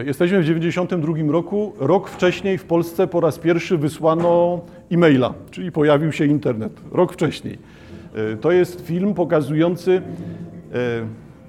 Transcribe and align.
Jesteśmy 0.00 0.40
w 0.40 0.44
92 0.44 1.32
roku. 1.32 1.72
Rok 1.78 2.08
wcześniej 2.08 2.58
w 2.58 2.64
Polsce 2.64 3.06
po 3.06 3.20
raz 3.20 3.38
pierwszy 3.38 3.78
wysłano 3.78 4.60
e-maila, 4.92 5.34
czyli 5.50 5.72
pojawił 5.72 6.12
się 6.12 6.24
internet. 6.24 6.72
Rok 6.92 7.12
wcześniej. 7.12 7.58
E, 8.14 8.36
to 8.36 8.52
jest 8.52 8.86
film 8.86 9.14
pokazujący 9.14 10.02
e, 10.72 10.78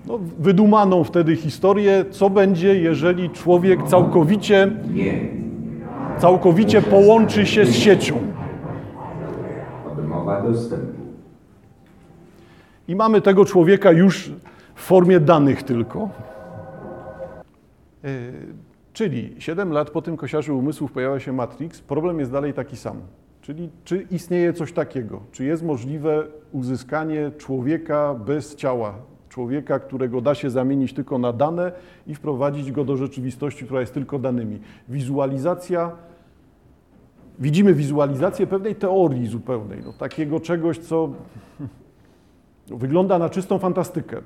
no, 0.08 0.20
wydumaną 0.40 1.04
wtedy 1.04 1.36
historię, 1.36 2.06
co 2.12 2.30
będzie, 2.30 2.82
jeżeli 2.82 3.30
człowiek 3.30 3.84
całkowicie, 3.84 4.72
całkowicie 6.18 6.82
połączy 6.82 7.46
się 7.46 7.66
z 7.66 7.76
siecią. 7.76 8.16
Odmowa 9.92 10.42
dostępu. 10.42 11.04
I 12.88 12.96
mamy 12.96 13.22
tego 13.22 13.46
człowieka 13.46 13.92
już 13.92 14.32
w 14.76 14.82
formie 14.82 15.20
danych 15.20 15.64
tylko. 15.64 16.10
E, 18.04 18.08
czyli 18.94 19.36
7 19.40 19.72
lat 19.72 19.90
po 19.90 20.02
tym 20.02 20.18
kosiarzu 20.18 20.58
umysłów 20.58 20.92
pojawia 20.92 21.20
się 21.20 21.34
Matrix, 21.34 21.82
problem 21.82 22.20
jest 22.20 22.32
dalej 22.32 22.54
taki 22.54 22.78
sam. 22.78 23.02
Czyli 23.42 23.70
czy 23.84 24.08
istnieje 24.12 24.54
coś 24.54 24.74
takiego? 24.74 25.22
Czy 25.32 25.46
jest 25.46 25.64
możliwe 25.64 26.28
uzyskanie 26.52 27.32
człowieka 27.38 28.14
bez 28.14 28.56
ciała? 28.56 28.96
Człowieka, 29.30 29.80
którego 29.80 30.22
da 30.22 30.36
się 30.36 30.50
zamienić 30.50 30.94
tylko 30.94 31.18
na 31.18 31.34
dane 31.34 31.72
i 32.08 32.16
wprowadzić 32.16 32.72
go 32.72 32.86
do 32.86 32.98
rzeczywistości, 32.98 33.66
która 33.66 33.80
jest 33.80 33.94
tylko 33.94 34.20
danymi. 34.20 34.60
Wizualizacja, 34.90 35.92
widzimy 37.40 37.74
wizualizację 37.74 38.48
pewnej 38.48 38.76
teorii 38.76 39.28
zupełnej, 39.28 39.80
no, 39.86 39.94
takiego 39.94 40.40
czegoś, 40.40 40.78
co 40.78 41.10
wygląda 42.68 43.20
na 43.20 43.30
czystą 43.30 43.60
fantastykę. 43.60 44.22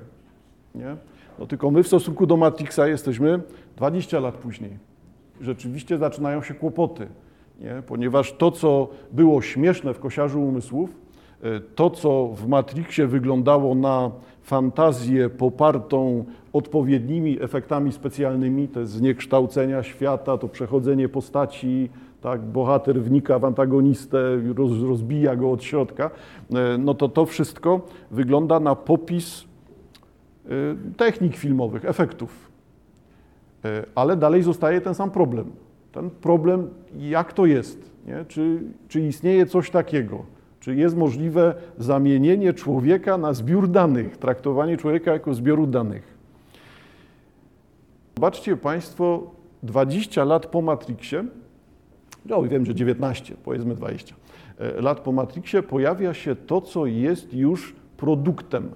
Nie? 0.74 0.96
No 1.38 1.46
tylko 1.46 1.70
my 1.70 1.82
w 1.82 1.86
stosunku 1.86 2.26
do 2.26 2.36
Matrixa 2.36 2.86
jesteśmy 2.86 3.40
20 3.76 4.20
lat 4.20 4.34
później. 4.34 4.78
Rzeczywiście 5.40 5.98
zaczynają 5.98 6.42
się 6.42 6.54
kłopoty, 6.54 7.06
nie? 7.60 7.82
ponieważ 7.86 8.32
to, 8.32 8.50
co 8.50 8.88
było 9.12 9.42
śmieszne 9.42 9.94
w 9.94 9.98
kosiarzu 9.98 10.42
umysłów, 10.42 10.90
e, 11.42 11.60
to, 11.60 11.90
co 11.90 12.28
w 12.34 12.48
Matrixie 12.48 13.06
wyglądało 13.06 13.74
na 13.74 14.10
fantazję 14.42 15.30
popartą 15.30 16.24
odpowiednimi 16.52 17.42
efektami 17.42 17.92
specjalnymi, 17.92 18.68
te 18.68 18.86
zniekształcenia 18.86 19.82
świata, 19.82 20.38
to 20.38 20.48
przechodzenie 20.48 21.08
postaci, 21.08 21.90
tak, 22.20 22.40
bohater 22.40 23.02
wnika 23.02 23.38
w 23.38 23.44
antagonistę, 23.44 24.18
roz, 24.56 24.82
rozbija 24.82 25.36
go 25.36 25.50
od 25.50 25.64
środka, 25.64 26.10
e, 26.54 26.78
no 26.78 26.94
to 26.94 27.08
to 27.08 27.26
wszystko 27.26 27.80
wygląda 28.10 28.60
na 28.60 28.74
popis 28.74 29.47
technik 30.96 31.36
filmowych, 31.36 31.84
efektów. 31.84 32.50
Y, 33.64 33.68
ale 33.94 34.16
dalej 34.16 34.42
zostaje 34.42 34.80
ten 34.80 34.94
sam 34.94 35.10
problem. 35.10 35.50
Ten 35.92 36.10
problem, 36.10 36.68
jak 36.98 37.32
to 37.32 37.46
jest? 37.46 37.90
Nie? 38.06 38.24
Czy, 38.28 38.60
czy 38.88 39.00
istnieje 39.00 39.46
coś 39.46 39.70
takiego? 39.70 40.24
Czy 40.60 40.74
jest 40.74 40.96
możliwe 40.96 41.54
zamienienie 41.78 42.52
człowieka 42.52 43.18
na 43.18 43.32
zbiór 43.32 43.68
danych, 43.68 44.16
traktowanie 44.16 44.76
człowieka 44.76 45.12
jako 45.12 45.34
zbioru 45.34 45.66
danych? 45.66 46.18
Zobaczcie 48.16 48.56
Państwo, 48.56 49.30
20 49.62 50.24
lat 50.24 50.46
po 50.46 50.62
Matrixie, 50.62 51.24
no 52.26 52.42
wiem, 52.42 52.66
że 52.66 52.74
19, 52.74 53.34
powiedzmy 53.44 53.74
20 53.74 54.14
y, 54.78 54.82
lat 54.82 55.00
po 55.00 55.12
Matrixie, 55.12 55.62
pojawia 55.62 56.14
się 56.14 56.36
to, 56.36 56.60
co 56.60 56.86
jest 56.86 57.34
już 57.34 57.74
produktem 57.96 58.70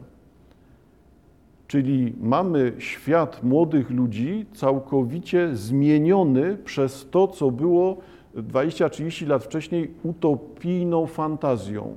Czyli 1.72 2.12
mamy 2.20 2.72
świat 2.78 3.42
młodych 3.42 3.90
ludzi 3.90 4.46
całkowicie 4.54 5.56
zmieniony 5.56 6.56
przez 6.56 7.10
to, 7.10 7.28
co 7.28 7.50
było 7.50 7.96
20-30 8.36 9.26
lat 9.26 9.44
wcześniej 9.44 9.90
utopijną 10.02 11.06
fantazją. 11.06 11.94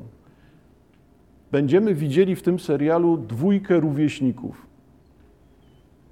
Będziemy 1.52 1.94
widzieli 1.94 2.36
w 2.36 2.42
tym 2.42 2.60
serialu 2.60 3.18
dwójkę 3.18 3.80
rówieśników, 3.80 4.66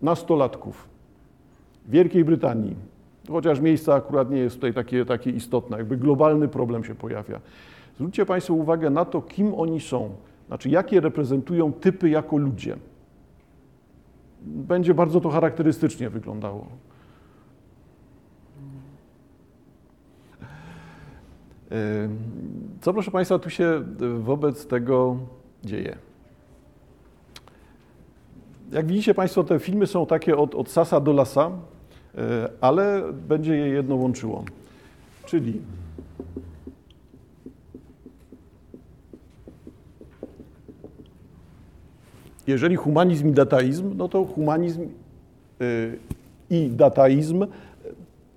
nastolatków 0.01 0.87
Wielkiej 1.87 2.25
Brytanii. 2.25 2.75
Chociaż 3.29 3.59
miejsce 3.59 3.93
akurat 3.93 4.31
nie 4.31 4.39
jest 4.39 4.55
tutaj 4.55 4.73
takie, 4.73 5.05
takie 5.05 5.31
istotne, 5.31 5.77
jakby 5.77 5.97
globalny 5.97 6.47
problem 6.47 6.83
się 6.83 6.95
pojawia. 6.95 7.39
Zwróćcie 7.95 8.25
Państwo 8.25 8.53
uwagę 8.53 8.89
na 8.89 9.05
to, 9.05 9.21
kim 9.21 9.53
oni 9.53 9.79
są, 9.79 10.09
znaczy 10.47 10.69
jakie 10.69 11.01
reprezentują 11.01 11.73
typy 11.73 12.09
jako 12.09 12.37
ludzie 12.37 12.75
będzie 14.43 14.93
bardzo 14.93 15.21
to 15.21 15.29
charakterystycznie 15.29 16.09
wyglądało. 16.09 16.67
Co 22.81 22.93
proszę 22.93 23.11
Państwa 23.11 23.39
tu 23.39 23.49
się 23.49 23.83
wobec 24.19 24.67
tego 24.67 25.17
dzieje? 25.63 25.97
Jak 28.71 28.87
widzicie 28.87 29.13
Państwo, 29.13 29.43
te 29.43 29.59
filmy 29.59 29.87
są 29.87 30.05
takie 30.05 30.37
od, 30.37 30.55
od 30.55 30.69
sasa 30.69 30.99
do 30.99 31.13
lasa, 31.13 31.51
e, 32.17 32.49
ale 32.61 33.03
będzie 33.13 33.55
je 33.55 33.67
jedno 33.67 33.95
łączyło. 33.95 34.43
Czyli 35.25 35.61
jeżeli 42.47 42.75
humanizm 42.75 43.29
i 43.29 43.31
dataizm, 43.31 43.97
no 43.97 44.09
to 44.09 44.25
humanizm 44.25 44.81
y, 45.61 45.97
i 46.49 46.69
dataizm, 46.69 47.45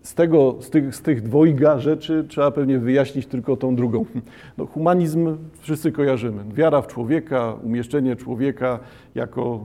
z, 0.06 0.14
tego, 0.14 0.56
z, 0.60 0.70
tych, 0.70 0.94
z 0.94 1.02
tych 1.02 1.22
dwojga 1.22 1.78
rzeczy 1.78 2.24
trzeba 2.28 2.50
pewnie 2.50 2.78
wyjaśnić 2.78 3.26
tylko 3.26 3.56
tą 3.56 3.76
drugą. 3.76 4.04
No, 4.58 4.66
humanizm 4.66 5.36
wszyscy 5.60 5.92
kojarzymy. 5.92 6.44
Wiara 6.54 6.82
w 6.82 6.86
człowieka, 6.86 7.56
umieszczenie 7.62 8.16
człowieka 8.16 8.78
jako 9.14 9.60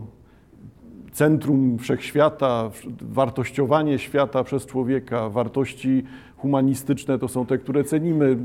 centrum 1.11 1.77
wszechświata, 1.77 2.71
wartościowanie 3.01 3.99
świata 3.99 4.43
przez 4.43 4.65
człowieka, 4.65 5.29
wartości 5.29 6.03
humanistyczne 6.41 7.19
to 7.19 7.27
są 7.27 7.45
te, 7.45 7.57
które 7.57 7.83
cenimy, 7.83 8.37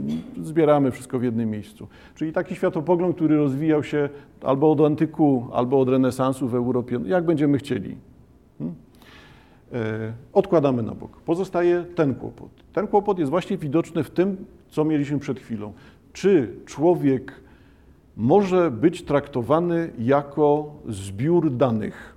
zbieramy 0.43 0.91
wszystko 0.91 1.19
w 1.19 1.23
jednym 1.23 1.51
miejscu. 1.51 1.89
Czyli 2.15 2.33
taki 2.33 2.55
światopogląd, 2.55 3.17
który 3.17 3.37
rozwijał 3.37 3.83
się 3.83 4.09
albo 4.43 4.71
od 4.73 4.81
antyku, 4.81 5.49
albo 5.53 5.81
od 5.81 5.89
renesansu 5.89 6.49
w 6.49 6.55
Europie, 6.55 7.01
jak 7.07 7.25
będziemy 7.25 7.59
chcieli. 7.59 7.97
Hmm? 8.59 8.77
E, 9.73 10.13
odkładamy 10.33 10.83
na 10.83 10.95
bok. 10.95 11.21
Pozostaje 11.21 11.85
ten 11.95 12.15
kłopot. 12.15 12.51
Ten 12.73 12.87
kłopot 12.87 13.19
jest 13.19 13.31
właśnie 13.31 13.59
widoczny 13.59 14.05
w 14.05 14.11
tym, 14.11 14.37
co 14.69 14.85
mieliśmy 14.85 15.19
przed 15.19 15.41
chwilą. 15.41 15.73
Czy 16.13 16.55
człowiek 16.67 17.33
może 18.17 18.71
być 18.71 19.03
traktowany 19.03 19.91
jako 19.99 20.75
zbiór 20.89 21.53
danych? 21.53 22.16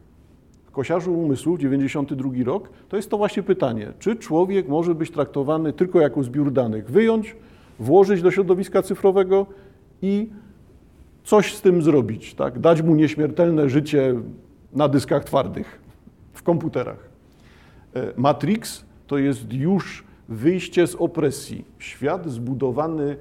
Kosiarzu 0.80 1.14
Umysłu, 1.14 1.58
92 1.58 2.30
rok, 2.46 2.70
to 2.90 2.96
jest 2.96 3.10
to 3.10 3.18
właśnie 3.18 3.44
pytanie, 3.44 3.88
czy 4.00 4.16
człowiek 4.16 4.68
może 4.68 4.96
być 4.96 5.12
traktowany 5.12 5.74
tylko 5.74 6.02
jako 6.02 6.24
zbiór 6.24 6.52
danych, 6.52 6.90
wyjąć, 6.90 7.36
włożyć 7.80 8.22
do 8.22 8.32
środowiska 8.32 8.82
cyfrowego 8.82 9.46
i 10.02 10.30
coś 11.24 11.56
z 11.56 11.62
tym 11.62 11.82
zrobić, 11.82 12.34
tak? 12.34 12.60
dać 12.60 12.82
mu 12.82 12.96
nieśmiertelne 12.96 13.70
życie 13.70 14.16
na 14.74 14.88
dyskach 14.88 15.24
twardych, 15.24 15.80
w 16.34 16.44
komputerach. 16.44 17.10
E, 17.96 18.14
Matrix 18.18 18.86
to 19.08 19.18
jest 19.18 19.54
już 19.54 20.04
wyjście 20.30 20.88
z 20.88 20.96
opresji. 20.96 21.66
Świat 21.80 22.30
zbudowany 22.30 23.18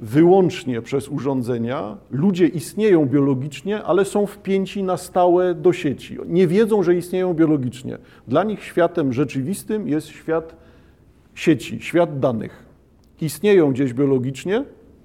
wyłącznie 0.00 0.82
przez 0.82 1.08
urządzenia. 1.08 1.96
Ludzie 2.10 2.46
istnieją 2.46 3.06
biologicznie, 3.06 3.82
ale 3.82 4.04
są 4.04 4.26
wpięci 4.26 4.82
na 4.82 4.96
stałe 4.96 5.54
do 5.54 5.72
sieci. 5.72 6.18
Nie 6.26 6.46
wiedzą, 6.46 6.82
że 6.82 6.94
istnieją 6.94 7.34
biologicznie. 7.34 7.98
Dla 8.28 8.44
nich 8.44 8.64
światem 8.64 9.12
rzeczywistym 9.12 9.88
jest 9.88 10.08
świat 10.08 10.56
sieci, 11.34 11.80
świat 11.80 12.20
danych. 12.20 12.64
Istnieją 13.20 13.72
gdzieś 13.72 13.92
biologicznie, 13.92 14.64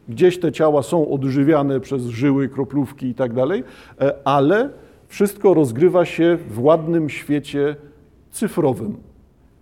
gdzieś 0.09 0.39
te 0.39 0.51
ciała 0.51 0.83
są 0.83 1.09
odżywiane 1.09 1.79
przez 1.79 2.05
żyły, 2.05 2.49
kroplówki 2.49 3.07
i 3.07 3.15
tak 3.15 3.33
dalej, 3.33 3.63
e, 4.01 4.13
ale 4.23 4.69
wszystko 5.07 5.53
rozgrywa 5.53 6.05
się 6.05 6.37
w 6.49 6.63
ładnym 6.63 7.09
świecie 7.09 7.75
cyfrowym. 8.31 8.97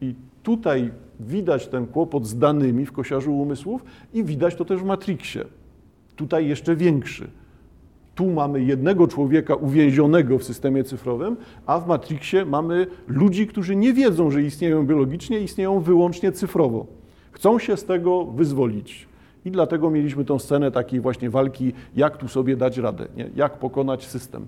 I 0.01 0.15
tutaj 0.43 0.91
widać 1.19 1.67
ten 1.67 1.87
kłopot 1.87 2.25
z 2.25 2.37
danymi 2.37 2.85
w 2.85 2.91
kosiarzu 2.91 3.37
umysłów 3.37 3.85
i 4.13 4.23
widać 4.23 4.55
to 4.55 4.65
też 4.65 4.81
w 4.81 4.85
Matrixie. 4.85 5.45
Tutaj 6.15 6.47
jeszcze 6.47 6.75
większy. 6.75 7.27
Tu 8.15 8.31
mamy 8.31 8.63
jednego 8.63 9.07
człowieka 9.07 9.55
uwięzionego 9.55 10.39
w 10.39 10.43
systemie 10.43 10.83
cyfrowym, 10.83 11.37
a 11.65 11.79
w 11.79 11.87
Matrixie 11.87 12.45
mamy 12.45 12.87
ludzi, 13.07 13.47
którzy 13.47 13.75
nie 13.75 13.93
wiedzą, 13.93 14.31
że 14.31 14.41
istnieją 14.41 14.85
biologicznie, 14.85 15.39
istnieją 15.39 15.79
wyłącznie 15.79 16.31
cyfrowo. 16.31 16.85
Chcą 17.31 17.59
się 17.59 17.77
z 17.77 17.85
tego 17.85 18.25
wyzwolić. 18.25 19.07
I 19.45 19.51
dlatego 19.51 19.89
mieliśmy 19.89 20.25
tą 20.25 20.39
scenę 20.39 20.71
takiej 20.71 20.99
właśnie 20.99 21.29
walki, 21.29 21.73
jak 21.95 22.17
tu 22.17 22.27
sobie 22.27 22.57
dać 22.57 22.77
radę, 22.77 23.07
nie? 23.17 23.29
jak 23.35 23.59
pokonać 23.59 24.07
system. 24.07 24.47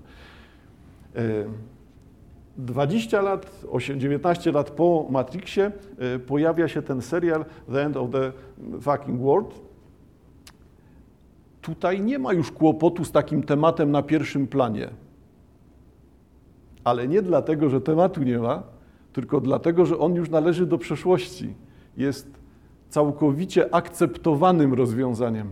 20 2.58 3.22
lat, 3.22 3.64
19 3.96 4.52
lat 4.52 4.70
po 4.70 5.06
Matrixie 5.10 5.72
y, 6.16 6.18
pojawia 6.18 6.68
się 6.68 6.82
ten 6.82 7.02
serial 7.02 7.44
The 7.72 7.84
End 7.84 7.96
of 7.96 8.10
the 8.10 8.32
Fucking 8.80 9.20
World. 9.20 9.54
Tutaj 11.62 12.00
nie 12.00 12.18
ma 12.18 12.32
już 12.32 12.52
kłopotu 12.52 13.04
z 13.04 13.12
takim 13.12 13.42
tematem 13.42 13.90
na 13.90 14.02
pierwszym 14.02 14.46
planie. 14.46 14.90
Ale 16.84 17.08
nie 17.08 17.22
dlatego, 17.22 17.70
że 17.70 17.80
tematu 17.80 18.22
nie 18.22 18.38
ma, 18.38 18.62
tylko 19.12 19.40
dlatego, 19.40 19.86
że 19.86 19.98
on 19.98 20.14
już 20.14 20.30
należy 20.30 20.66
do 20.66 20.78
przeszłości. 20.78 21.54
Jest 21.96 22.40
całkowicie 22.88 23.74
akceptowanym 23.74 24.74
rozwiązaniem. 24.74 25.48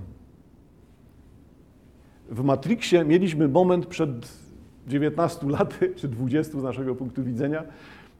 W 2.30 2.44
Matrixie 2.44 3.04
mieliśmy 3.04 3.48
moment 3.48 3.86
przed 3.86 4.45
19 4.86 5.46
laty, 5.48 5.92
czy 5.96 6.08
20 6.08 6.60
z 6.60 6.62
naszego 6.62 6.94
punktu 6.94 7.24
widzenia 7.24 7.62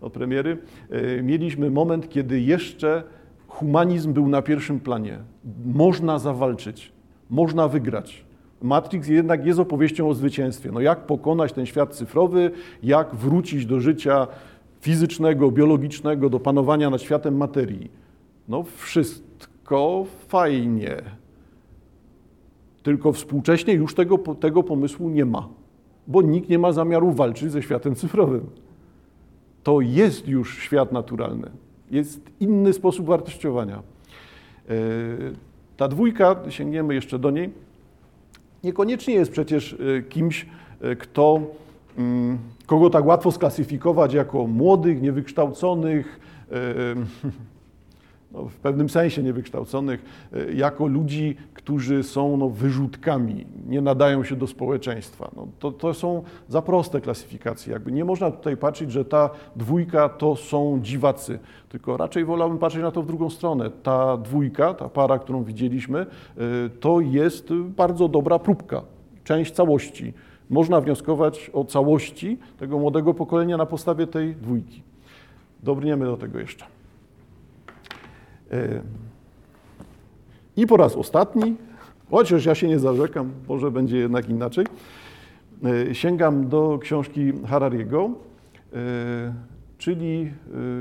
od 0.01 0.13
premiery, 0.13 0.59
e, 0.91 1.23
mieliśmy 1.23 1.71
moment, 1.71 2.09
kiedy 2.09 2.41
jeszcze 2.41 3.03
humanizm 3.49 4.13
był 4.13 4.29
na 4.29 4.43
pierwszym 4.43 4.81
planie. 4.81 5.19
Można 5.65 6.19
zawalczyć, 6.19 6.93
można 7.31 7.69
wygrać. 7.69 8.25
Matrix 8.63 9.09
jednak 9.09 9.47
jest 9.47 9.59
opowieścią 9.59 10.09
o 10.09 10.15
zwycięstwie. 10.15 10.73
No 10.73 10.81
jak 10.81 11.07
pokonać 11.07 11.53
ten 11.53 11.67
świat 11.67 11.95
cyfrowy, 11.95 12.51
jak 12.83 13.15
wrócić 13.15 13.67
do 13.67 13.81
życia 13.81 14.27
fizycznego, 14.81 15.51
biologicznego, 15.51 16.31
do 16.31 16.41
panowania 16.41 16.91
nad 16.91 17.03
światem 17.03 17.37
materii. 17.37 17.91
No 18.49 18.62
wszystko 18.62 20.07
fajnie. 20.29 20.97
Tylko 22.83 23.12
współcześnie 23.12 23.75
już 23.75 23.95
tego, 23.95 24.19
tego 24.19 24.62
pomysłu 24.62 25.11
nie 25.11 25.25
ma, 25.25 25.49
bo 26.06 26.23
nikt 26.23 26.49
nie 26.49 26.58
ma 26.58 26.73
zamiaru 26.73 27.12
walczyć 27.12 27.53
ze 27.53 27.62
światem 27.62 27.94
cyfrowym. 27.94 28.47
To 29.62 29.81
jest 29.81 30.29
już 30.29 30.58
świat 30.58 30.93
naturalny. 30.93 31.50
Jest 31.91 32.31
inny 32.41 32.73
sposób 32.73 33.06
wartościowania. 33.06 33.82
E, 34.69 34.73
ta 35.76 35.88
dwójka, 35.88 36.37
sięgniemy 36.49 36.94
jeszcze 36.94 37.19
do 37.19 37.31
niej, 37.31 37.50
niekoniecznie 38.64 39.14
jest 39.14 39.31
przecież 39.31 39.73
e, 39.73 40.03
kimś, 40.03 40.47
e, 40.81 40.97
kto, 40.97 41.41
mm, 41.99 42.38
kogo 42.67 42.91
tak 42.91 43.06
łatwo 43.06 43.32
sklasyfikować 43.32 44.14
jako 44.14 44.47
młodych, 44.47 45.02
niewykształconych, 45.02 46.20
no, 48.32 48.44
w 48.44 48.55
pewnym 48.55 48.88
sensie 48.88 49.23
niewykształconych, 49.23 50.28
e, 50.32 50.52
jako 50.52 50.87
ludzi, 50.87 51.37
którzy 51.55 52.02
są 52.02 52.37
no, 52.37 52.49
wyrzutkami, 52.49 53.46
nie 53.67 53.81
nadają 53.81 54.25
się 54.25 54.37
do 54.37 54.46
społeczeństwa. 54.46 55.31
No, 55.37 55.49
to, 55.58 55.73
to 55.73 55.94
są 55.94 56.23
za 56.49 56.62
proste 56.62 57.00
klasyfikacje. 57.00 57.73
Jakby 57.73 57.93
nie 57.93 58.05
można 58.05 58.31
tutaj 58.31 58.56
patrzeć, 58.56 58.93
że 58.93 59.05
ta 59.05 59.31
dwójka 59.56 60.08
to 60.08 60.37
są 60.37 60.78
dziwacy, 60.82 61.38
tylko 61.69 61.96
raczej 61.96 62.25
wolałbym 62.25 62.58
patrzeć 62.58 62.82
na 62.82 62.90
to 62.90 63.02
w 63.02 63.06
drugą 63.06 63.31
stronę. 63.31 63.70
Ta 63.70 64.17
dwójka, 64.17 64.75
ta 64.75 64.88
para, 64.88 65.19
którą 65.19 65.44
widzieliśmy, 65.44 65.99
e, 65.99 66.06
to 66.81 67.00
jest 67.00 67.52
bardzo 67.55 68.08
dobra 68.08 68.38
próbka, 68.38 68.82
część 69.25 69.52
całości. 69.52 70.12
Można 70.50 70.81
wnioskować 70.81 71.50
o 71.52 71.64
całości 71.64 72.38
tego 72.58 72.78
młodego 72.78 73.14
pokolenia 73.14 73.56
na 73.56 73.67
podstawie 73.67 74.06
tej 74.06 74.34
dwójki. 74.34 74.82
Dobrniemy 75.62 76.05
do 76.05 76.17
tego 76.17 76.38
jeszcze. 76.38 76.75
I 80.57 80.67
po 80.67 80.77
raz 80.77 80.97
ostatni, 80.97 81.57
chociaż 82.11 82.45
ja 82.45 82.55
się 82.55 82.69
nie 82.69 82.79
zarzekam, 82.79 83.33
może 83.49 83.71
będzie 83.71 83.99
jednak 83.99 84.29
inaczej, 84.29 84.67
e, 85.65 85.95
sięgam 85.95 86.49
do 86.49 86.79
książki 86.83 87.33
Harariego, 87.47 88.11
e, 88.73 89.35
czyli 89.79 90.33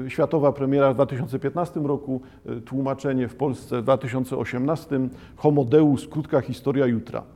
światowa 0.07 0.51
premiera 0.51 0.91
w 0.91 0.95
2015 0.95 1.87
roku, 1.87 2.21
tłumaczenie 2.65 3.27
w 3.27 3.35
Polsce 3.35 3.81
w 3.81 3.83
2018, 3.83 5.09
Homo 5.35 5.65
Deus, 5.65 6.07
krótka 6.07 6.41
historia 6.41 6.85
jutra. 6.85 7.34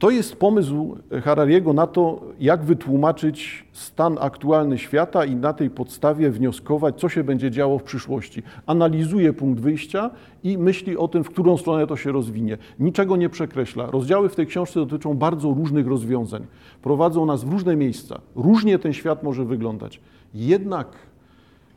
To 0.00 0.10
jest 0.10 0.36
pomysł 0.36 0.96
Harariego 1.24 1.72
na 1.72 1.86
to, 1.86 2.20
jak 2.40 2.64
wytłumaczyć 2.64 3.64
stan 3.72 4.16
aktualny 4.20 4.78
świata 4.78 5.24
i 5.24 5.36
na 5.36 5.52
tej 5.52 5.70
podstawie 5.70 6.30
wnioskować, 6.30 7.00
co 7.00 7.08
się 7.08 7.24
będzie 7.24 7.50
działo 7.50 7.78
w 7.78 7.82
przyszłości. 7.82 8.42
Analizuje 8.66 9.32
punkt 9.32 9.60
wyjścia 9.60 10.10
i 10.44 10.58
myśli 10.58 10.96
o 10.96 11.08
tym, 11.08 11.24
w 11.24 11.30
którą 11.30 11.56
stronę 11.56 11.86
to 11.86 11.96
się 11.96 12.12
rozwinie. 12.12 12.58
Niczego 12.78 13.16
nie 13.16 13.28
przekreśla. 13.28 13.90
Rozdziały 13.90 14.28
w 14.28 14.34
tej 14.34 14.46
książce 14.46 14.80
dotyczą 14.80 15.14
bardzo 15.14 15.48
różnych 15.48 15.86
rozwiązań. 15.86 16.46
Prowadzą 16.82 17.26
nas 17.26 17.44
w 17.44 17.52
różne 17.52 17.76
miejsca. 17.76 18.20
Różnie 18.36 18.78
ten 18.78 18.92
świat 18.92 19.22
może 19.22 19.44
wyglądać. 19.44 20.00
Jednak 20.34 20.86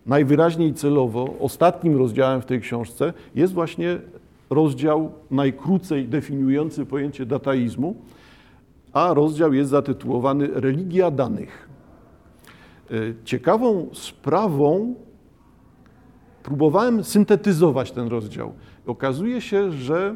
najwyraźniej 0.05 0.73
celowo 0.73 1.33
ostatnim 1.39 1.97
rozdziałem 1.97 2.41
w 2.41 2.45
tej 2.45 2.61
książce 2.61 3.13
jest 3.35 3.53
właśnie 3.53 3.99
rozdział 4.53 5.11
najkrócej 5.31 6.07
definiujący 6.07 6.85
pojęcie 6.85 7.25
dataizmu, 7.25 7.95
a 8.93 9.13
rozdział 9.13 9.53
jest 9.53 9.69
zatytułowany 9.69 10.47
Religia 10.47 11.11
danych. 11.11 11.69
E, 12.91 12.95
ciekawą 13.25 13.89
sprawą 13.93 14.95
próbowałem 16.43 17.03
syntetyzować 17.03 17.91
ten 17.91 18.07
rozdział. 18.07 18.53
Okazuje 18.85 19.41
się, 19.41 19.71
że, 19.71 20.15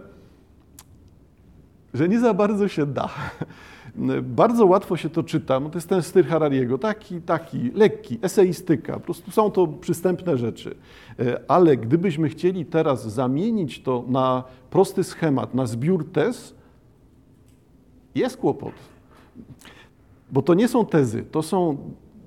że 1.93 2.09
nie 2.09 2.19
za 2.19 2.33
bardzo 2.33 2.67
się 2.67 2.85
da. 2.85 3.09
Bardzo 4.21 4.65
łatwo 4.65 4.97
się 4.97 5.09
to 5.09 5.23
czyta, 5.23 5.61
to 5.61 5.77
jest 5.77 5.89
ten 5.89 6.03
styl 6.03 6.23
Harariego, 6.23 6.77
taki, 6.77 7.21
taki, 7.21 7.71
lekki, 7.71 8.19
eseistyka, 8.21 8.93
po 8.93 8.99
prostu 8.99 9.31
są 9.31 9.51
to 9.51 9.67
przystępne 9.67 10.37
rzeczy. 10.37 10.75
E, 11.19 11.39
ale 11.47 11.77
gdybyśmy 11.77 12.29
chcieli 12.29 12.65
teraz 12.65 13.13
zamienić 13.13 13.81
to 13.81 14.03
na 14.07 14.43
prosty 14.69 15.03
schemat, 15.03 15.53
na 15.55 15.65
zbiór 15.65 16.11
tez, 16.11 16.55
jest 18.15 18.37
kłopot. 18.37 18.73
Bo 20.31 20.41
to 20.41 20.53
nie 20.53 20.67
są 20.67 20.85
tezy, 20.85 21.23
to 21.31 21.43
są 21.43 21.77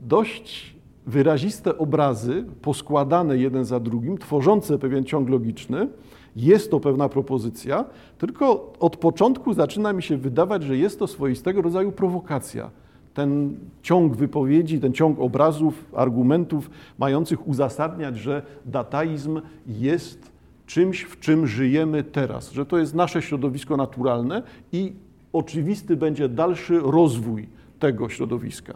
dość 0.03 0.77
wyraziste 1.07 1.79
obrazy, 1.79 2.45
poskładane 2.63 3.39
jeden 3.39 3.65
za 3.65 3.81
drugim, 3.81 4.19
tworzące 4.19 4.79
pewien 4.79 5.05
ciąg 5.05 5.29
logiczny. 5.29 5.89
Jest 6.37 6.71
to 6.71 6.81
pewna 6.81 7.09
propozycja, 7.09 7.85
tylko 8.19 8.73
od 8.81 8.97
początku 8.97 9.55
zaczyna 9.55 9.93
mi 9.93 10.03
się 10.03 10.17
wydawać, 10.17 10.63
że 10.63 10.77
jest 10.77 10.99
to 10.99 11.07
swoistego 11.07 11.63
rodzaju 11.63 11.93
prowokacja. 11.93 12.71
Ten 13.15 13.57
ciąg 13.83 14.17
wypowiedzi, 14.17 14.81
ten 14.81 14.93
ciąg 14.93 15.21
obrazów, 15.21 15.85
argumentów 15.95 16.71
mających 16.99 17.49
uzasadniać, 17.49 18.17
że 18.17 18.43
dataizm 18.67 19.41
jest 19.67 20.31
czymś, 20.67 21.03
w 21.03 21.21
czym 21.21 21.47
żyjemy 21.47 22.05
teraz, 22.05 22.53
że 22.53 22.67
to 22.67 22.79
jest 22.79 22.95
nasze 22.95 23.23
środowisko 23.23 23.77
naturalne 23.77 24.43
i 24.73 24.93
oczywisty 25.33 25.97
będzie 25.97 26.29
dalszy 26.29 26.81
rozwój 26.81 27.49
tego 27.79 28.09
środowiska. 28.09 28.75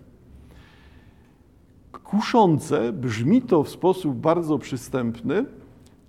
Kuszące 2.05 2.93
brzmi 2.93 3.43
to 3.43 3.62
w 3.62 3.69
sposób 3.69 4.17
bardzo 4.17 4.59
przystępny, 4.59 5.45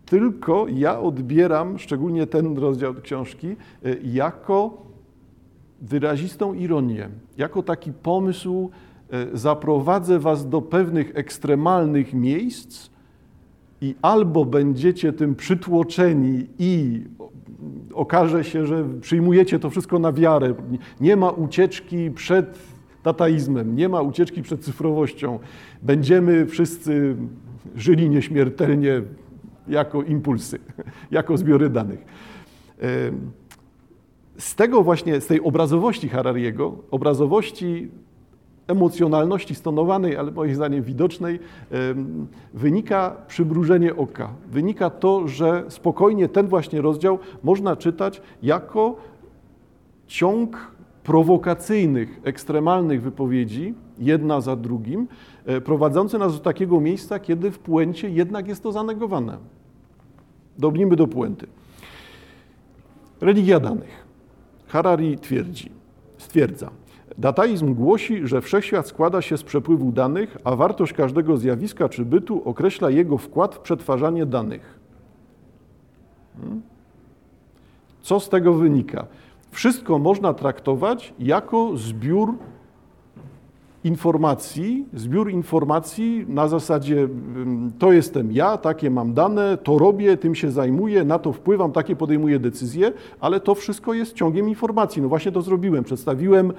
tylko 0.05 0.65
ja 0.67 0.99
odbieram, 0.99 1.79
szczególnie 1.79 2.27
ten 2.27 2.57
rozdział 2.57 2.93
książki, 2.93 3.47
e, 3.47 3.55
jako 4.03 4.85
wyrazistą 5.81 6.53
ironię, 6.53 7.09
jako 7.37 7.63
taki 7.63 7.93
pomysł, 7.93 8.69
e, 9.09 9.37
zaprowadzę 9.37 10.19
was 10.19 10.49
do 10.49 10.61
pewnych 10.61 11.11
ekstremalnych 11.15 12.13
miejsc 12.13 12.89
i 13.81 13.95
albo 14.01 14.45
będziecie 14.45 15.13
tym 15.13 15.35
przytłoczeni 15.35 16.47
i 16.59 17.03
okaże 17.93 18.43
się, 18.43 18.65
że 18.65 18.85
przyjmujecie 19.01 19.59
to 19.59 19.69
wszystko 19.69 19.99
na 19.99 20.11
wiarę. 20.11 20.53
Nie 21.01 21.15
ma 21.15 21.29
ucieczki 21.29 22.11
przed 22.11 22.59
dataizmem, 23.03 23.75
nie 23.75 23.89
ma 23.89 24.01
ucieczki 24.01 24.41
przed 24.41 24.61
cyfrowością. 24.61 25.39
Będziemy 25.83 26.45
wszyscy 26.45 27.15
żyli 27.75 28.09
nieśmiertelnie 28.09 29.01
jako 29.67 30.03
impulsy, 30.03 30.59
jako 31.11 31.37
zbiory 31.37 31.69
danych. 31.69 32.05
Z 34.37 34.55
tego 34.55 34.83
właśnie, 34.83 35.21
z 35.21 35.27
tej 35.27 35.41
obrazowości 35.41 36.09
Harariego, 36.09 36.77
obrazowości 36.91 37.89
emocjonalności 38.67 39.55
stonowanej, 39.55 40.17
ale 40.17 40.31
moim 40.31 40.55
zdaniem 40.55 40.83
widocznej, 40.83 41.39
wynika 42.53 43.15
przybrużenie 43.27 43.95
oka. 43.95 44.29
Wynika 44.51 44.89
to, 44.89 45.27
że 45.27 45.63
spokojnie 45.67 46.29
ten 46.29 46.47
właśnie 46.47 46.81
rozdział 46.81 47.19
można 47.43 47.75
czytać 47.75 48.21
jako 48.43 48.95
ciąg 50.07 50.71
prowokacyjnych, 51.03 52.21
ekstremalnych 52.23 53.01
wypowiedzi, 53.01 53.73
jedna 53.99 54.41
za 54.41 54.55
drugim, 54.55 55.07
prowadzący 55.65 56.17
nas 56.17 56.33
do 56.33 56.39
takiego 56.39 56.79
miejsca, 56.79 57.19
kiedy 57.19 57.51
w 57.51 57.59
puencie 57.59 58.09
jednak 58.09 58.47
jest 58.47 58.63
to 58.63 58.71
zanegowane. 58.71 59.37
Dobrnijmy 60.57 60.95
do 60.95 61.07
puenty. 61.07 61.47
Religia 63.21 63.59
danych. 63.59 64.05
Harari 64.67 65.17
twierdzi, 65.17 65.71
stwierdza, 66.17 66.71
Dataizm 67.17 67.73
głosi, 67.73 68.27
że 68.27 68.41
wszechświat 68.41 68.87
składa 68.87 69.21
się 69.21 69.37
z 69.37 69.43
przepływu 69.43 69.91
danych, 69.91 70.37
a 70.43 70.55
wartość 70.55 70.93
każdego 70.93 71.37
zjawiska 71.37 71.89
czy 71.89 72.05
bytu 72.05 72.49
określa 72.49 72.89
jego 72.89 73.17
wkład 73.17 73.55
w 73.55 73.59
przetwarzanie 73.59 74.25
danych. 74.25 74.79
Hmm? 76.37 76.61
Co 78.01 78.19
z 78.19 78.29
tego 78.29 78.53
wynika? 78.53 79.07
Wszystko 79.51 79.99
można 79.99 80.33
traktować 80.33 81.13
jako 81.19 81.77
zbiór 81.77 82.33
informacji, 83.85 84.85
zbiór 84.93 85.31
informacji 85.31 86.25
na 86.29 86.47
zasadzie 86.47 87.07
to 87.79 87.91
jestem 87.91 88.31
ja, 88.31 88.57
takie 88.57 88.89
mam 88.89 89.13
dane, 89.13 89.57
to 89.57 89.77
robię, 89.77 90.17
tym 90.17 90.35
się 90.35 90.51
zajmuję, 90.51 91.03
na 91.03 91.19
to 91.19 91.33
wpływam, 91.33 91.71
takie 91.71 91.95
podejmuję 91.95 92.39
decyzje, 92.39 92.93
ale 93.19 93.39
to 93.39 93.55
wszystko 93.55 93.93
jest 93.93 94.13
ciągiem 94.13 94.49
informacji. 94.49 95.01
No 95.01 95.09
właśnie 95.09 95.31
to 95.31 95.41
zrobiłem, 95.41 95.83
przedstawiłem 95.83 96.53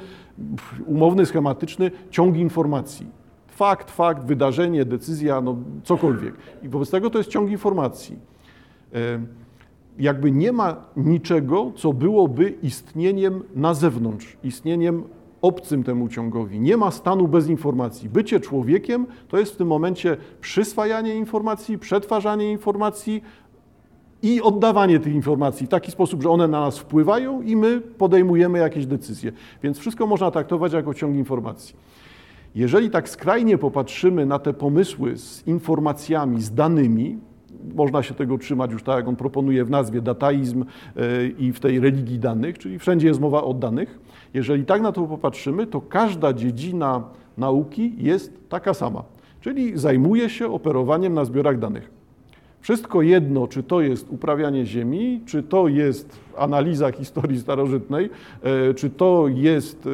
umowny, 0.86 1.26
schematyczny 1.26 1.90
ciąg 2.10 2.36
informacji. 2.36 3.06
Fakt, 3.48 3.90
fakt, 3.90 4.24
wydarzenie, 4.24 4.84
decyzja, 4.84 5.40
no 5.40 5.56
cokolwiek. 5.84 6.34
I 6.62 6.68
wobec 6.68 6.90
tego 6.90 7.10
to 7.10 7.18
jest 7.18 7.30
ciąg 7.30 7.50
informacji. 7.50 8.16
E, 8.94 8.98
jakby 9.98 10.32
nie 10.32 10.52
ma 10.52 10.76
niczego, 10.96 11.72
co 11.76 11.92
byłoby 11.92 12.54
istnieniem 12.62 13.42
na 13.54 13.74
zewnątrz, 13.74 14.36
istnieniem 14.44 15.02
obcym 15.42 15.84
temu 15.84 16.08
ciągowi. 16.08 16.60
Nie 16.60 16.76
ma 16.76 16.90
stanu 16.90 17.28
bez 17.28 17.48
informacji. 17.48 18.08
Bycie 18.08 18.40
człowiekiem 18.40 19.06
to 19.28 19.38
jest 19.38 19.52
w 19.52 19.56
tym 19.56 19.68
momencie 19.68 20.16
przyswajanie 20.40 21.14
informacji, 21.14 21.78
przetwarzanie 21.78 22.52
informacji 22.52 23.22
i 24.22 24.42
oddawanie 24.42 25.00
tych 25.00 25.14
informacji 25.14 25.66
w 25.66 25.70
taki 25.70 25.90
sposób, 25.90 26.22
że 26.22 26.30
one 26.30 26.48
na 26.48 26.60
nas 26.60 26.78
wpływają 26.78 27.42
i 27.42 27.56
my 27.56 27.80
podejmujemy 27.80 28.58
jakieś 28.58 28.86
decyzje. 28.86 29.32
Więc 29.62 29.78
wszystko 29.78 30.06
można 30.06 30.30
traktować 30.30 30.72
jako 30.72 30.94
ciąg 30.94 31.16
informacji. 31.16 31.76
Jeżeli 32.54 32.90
tak 32.90 33.08
skrajnie 33.08 33.58
popatrzymy 33.58 34.26
na 34.26 34.38
te 34.38 34.52
pomysły 34.52 35.16
z 35.16 35.46
informacjami, 35.46 36.42
z 36.42 36.54
danymi, 36.54 37.18
można 37.74 38.02
się 38.02 38.14
tego 38.14 38.38
trzymać 38.38 38.72
już 38.72 38.82
tak, 38.82 38.96
jak 38.96 39.08
on 39.08 39.16
proponuje 39.16 39.64
w 39.64 39.70
nazwie 39.70 40.00
dataizm 40.00 40.64
e, 40.96 41.26
i 41.26 41.52
w 41.52 41.60
tej 41.60 41.80
religii 41.80 42.18
danych, 42.18 42.58
czyli 42.58 42.78
wszędzie 42.78 43.08
jest 43.08 43.20
mowa 43.20 43.42
o 43.42 43.54
danych. 43.54 43.98
Jeżeli 44.34 44.64
tak 44.64 44.82
na 44.82 44.92
to 44.92 45.02
popatrzymy, 45.02 45.66
to 45.66 45.80
każda 45.80 46.32
dziedzina 46.32 47.02
nauki 47.38 47.94
jest 47.98 48.48
taka 48.48 48.74
sama, 48.74 49.02
czyli 49.40 49.78
zajmuje 49.78 50.30
się 50.30 50.52
operowaniem 50.52 51.14
na 51.14 51.24
zbiorach 51.24 51.58
danych. 51.58 51.96
Wszystko 52.60 53.02
jedno, 53.02 53.46
czy 53.46 53.62
to 53.62 53.80
jest 53.80 54.10
uprawianie 54.10 54.66
ziemi, 54.66 55.20
czy 55.26 55.42
to 55.42 55.68
jest 55.68 56.20
analiza 56.36 56.92
historii 56.92 57.40
starożytnej, 57.40 58.10
e, 58.42 58.74
czy 58.74 58.90
to 58.90 59.28
jest 59.28 59.88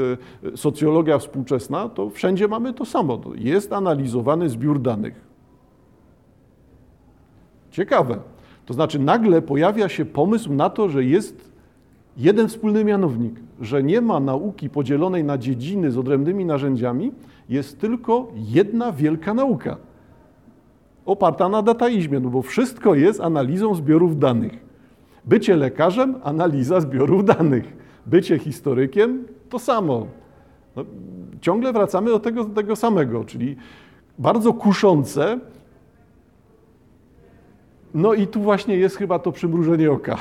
e, 0.52 0.56
socjologia 0.56 1.18
współczesna, 1.18 1.88
to 1.88 2.10
wszędzie 2.10 2.48
mamy 2.48 2.72
to 2.74 2.84
samo. 2.84 3.20
Jest 3.34 3.72
analizowany 3.72 4.48
zbiór 4.48 4.80
danych. 4.80 5.14
Ciekawe. 7.70 8.18
To 8.66 8.74
znaczy 8.74 8.98
nagle 8.98 9.42
pojawia 9.42 9.88
się 9.88 10.04
pomysł 10.04 10.52
na 10.52 10.70
to, 10.70 10.88
że 10.88 11.04
jest 11.04 11.51
jeden 12.16 12.48
wspólny 12.48 12.84
mianownik, 12.84 13.34
że 13.60 13.82
nie 13.82 14.00
ma 14.00 14.20
nauki 14.20 14.70
podzielonej 14.70 15.24
na 15.24 15.38
dziedziny 15.38 15.90
z 15.90 15.98
odrębnymi 15.98 16.44
narzędziami, 16.44 17.12
jest 17.48 17.80
tylko 17.80 18.32
jedna 18.34 18.92
wielka 18.92 19.34
nauka. 19.34 19.76
Oparta 21.06 21.48
na 21.48 21.62
dataizmie, 21.62 22.20
no 22.20 22.28
bo 22.30 22.42
wszystko 22.42 22.94
jest 22.94 23.20
analizą 23.20 23.74
zbiorów 23.74 24.18
danych. 24.18 24.52
Bycie 25.24 25.56
lekarzem, 25.56 26.14
analiza 26.24 26.80
zbiorów 26.80 27.24
danych. 27.24 27.76
Bycie 28.06 28.38
historykiem, 28.38 29.24
to 29.48 29.58
samo. 29.58 30.06
No, 30.76 30.84
ciągle 31.40 31.72
wracamy 31.72 32.10
do 32.10 32.20
tego, 32.20 32.44
do 32.44 32.54
tego 32.54 32.76
samego, 32.76 33.24
czyli 33.24 33.56
bardzo 34.18 34.52
kuszące 34.52 35.38
no 37.94 38.14
i 38.14 38.26
tu 38.26 38.40
właśnie 38.40 38.76
jest 38.76 38.96
chyba 38.96 39.18
to 39.18 39.32
przymrużenie 39.32 39.90
oka. 39.90 40.16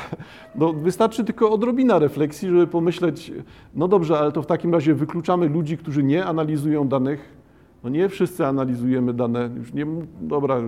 No, 0.56 0.74
wystarczy 0.74 1.24
tylko 1.24 1.52
odrobina 1.52 2.00
refleksji, 2.00 2.50
żeby 2.50 2.68
pomyśleć, 2.68 3.32
no 3.76 3.88
dobrze, 3.88 4.20
ale 4.20 4.32
to 4.32 4.42
w 4.42 4.46
takim 4.46 4.74
razie 4.74 4.94
wykluczamy 4.94 5.50
ludzi, 5.50 5.78
którzy 5.78 6.04
nie 6.04 6.26
analizują 6.26 6.88
danych. 6.88 7.42
No 7.84 7.90
nie 7.90 8.10
wszyscy 8.10 8.46
analizujemy 8.46 9.14
dane. 9.14 9.50
Już 9.58 9.74
nie, 9.74 9.86
dobra, 10.22 10.62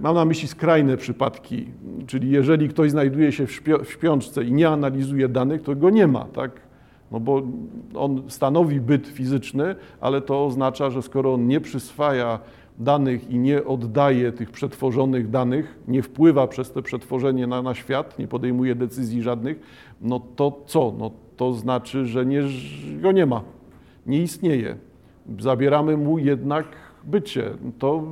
mam 0.00 0.14
na 0.14 0.24
myśli 0.24 0.48
skrajne 0.48 0.96
przypadki, 0.96 1.66
czyli 2.06 2.30
jeżeli 2.30 2.68
ktoś 2.68 2.90
znajduje 2.90 3.32
się 3.32 3.46
w, 3.46 3.60
w 3.84 3.90
śpiączce 3.90 4.44
i 4.44 4.52
nie 4.52 4.68
analizuje 4.68 5.28
danych, 5.28 5.62
to 5.62 5.76
go 5.76 5.90
nie 5.90 6.06
ma, 6.06 6.24
tak? 6.24 6.50
No 7.12 7.20
bo 7.20 7.42
on 7.94 8.22
stanowi 8.28 8.80
byt 8.80 9.06
fizyczny, 9.06 9.74
ale 10.00 10.20
to 10.20 10.46
oznacza, 10.46 10.90
że 10.90 11.02
skoro 11.02 11.34
on 11.34 11.46
nie 11.46 11.60
przyswaja 11.60 12.38
danych 12.78 13.30
i 13.30 13.38
nie 13.38 13.64
oddaje 13.64 14.32
tych 14.32 14.50
przetworzonych 14.50 15.30
danych, 15.30 15.78
nie 15.88 16.02
wpływa 16.02 16.46
przez 16.46 16.72
te 16.72 16.82
przetworzenie 16.82 17.46
na, 17.46 17.62
na 17.62 17.74
świat, 17.74 18.18
nie 18.18 18.28
podejmuje 18.28 18.74
decyzji 18.74 19.22
żadnych, 19.22 19.60
no 20.00 20.20
to 20.36 20.60
co? 20.66 20.94
No 20.98 21.10
to 21.36 21.52
znaczy, 21.52 22.06
że 22.06 22.26
nie, 22.26 22.42
go 23.00 23.12
nie 23.12 23.26
ma, 23.26 23.42
nie 24.06 24.22
istnieje. 24.22 24.76
Zabieramy 25.38 25.96
mu 25.96 26.18
jednak 26.18 26.66
bycie. 27.04 27.50
To 27.78 28.04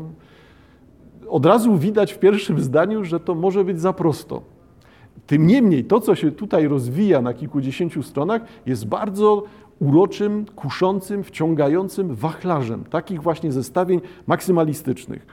od 1.29 1.47
razu 1.47 1.77
widać 1.77 2.13
w 2.13 2.19
pierwszym 2.19 2.61
zdaniu, 2.61 3.05
że 3.05 3.21
to 3.21 3.35
może 3.35 3.65
być 3.65 3.81
za 3.81 3.93
prosto. 3.93 4.43
Tym 5.27 5.47
niemniej 5.47 5.85
to, 5.85 6.01
co 6.01 6.15
się 6.15 6.33
tutaj 6.33 6.69
rozwija 6.69 7.23
na 7.23 7.35
kilkudziesięciu 7.35 8.03
stronach, 8.03 8.43
jest 8.67 8.87
bardzo 8.87 9.43
uroczym, 9.79 10.47
kuszącym, 10.57 11.25
wciągającym 11.25 12.15
wachlarzem 12.15 12.85
takich 12.85 13.23
właśnie 13.23 13.53
zestawień 13.53 14.01
maksymalistycznych. 14.27 15.27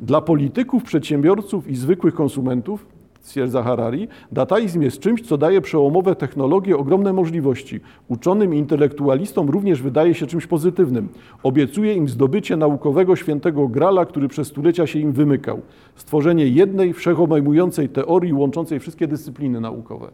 Dla 0.00 0.20
polityków, 0.20 0.82
przedsiębiorców 0.82 1.68
i 1.68 1.76
zwykłych 1.76 2.14
konsumentów, 2.14 2.86
stwierdza 3.20 3.62
Harari, 3.62 4.08
dataizm 4.32 4.82
jest 4.82 5.00
czymś, 5.00 5.22
co 5.22 5.38
daje 5.38 5.60
przełomowe 5.60 6.16
technologie 6.16 6.76
ogromne 6.76 7.12
możliwości. 7.12 7.80
Uczonym 8.08 8.54
i 8.54 8.58
intelektualistom 8.58 9.50
również 9.50 9.82
wydaje 9.82 10.14
się 10.14 10.26
czymś 10.26 10.46
pozytywnym. 10.46 11.08
Obiecuje 11.42 11.94
im 11.94 12.08
zdobycie 12.08 12.56
naukowego 12.56 13.16
świętego 13.16 13.68
grala, 13.68 14.06
który 14.06 14.28
przez 14.28 14.48
stulecia 14.48 14.86
się 14.86 14.98
im 14.98 15.12
wymykał. 15.12 15.60
Stworzenie 15.96 16.48
jednej, 16.48 16.92
wszechobejmującej 16.92 17.88
teorii 17.88 18.32
łączącej 18.32 18.80
wszystkie 18.80 19.08
dyscypliny 19.08 19.60
naukowe. 19.60 20.08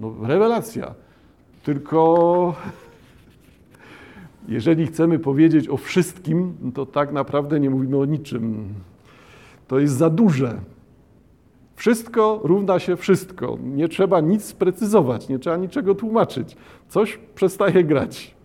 No, 0.00 0.14
rewelacja. 0.22 0.94
Tylko 1.62 2.54
jeżeli 4.48 4.86
chcemy 4.86 5.18
powiedzieć 5.18 5.68
o 5.68 5.76
wszystkim, 5.76 6.54
to 6.74 6.86
tak 6.86 7.12
naprawdę 7.12 7.60
nie 7.60 7.70
mówimy 7.70 7.96
o 7.96 8.04
niczym. 8.04 8.64
To 9.68 9.78
jest 9.78 9.94
za 9.94 10.10
duże. 10.10 10.60
Wszystko 11.76 12.40
równa 12.44 12.78
się 12.78 12.96
wszystko. 12.96 13.58
Nie 13.64 13.88
trzeba 13.88 14.20
nic 14.20 14.44
sprecyzować, 14.44 15.28
nie 15.28 15.38
trzeba 15.38 15.56
niczego 15.56 15.94
tłumaczyć. 15.94 16.56
Coś 16.88 17.18
przestaje 17.34 17.84
grać. 17.84 18.36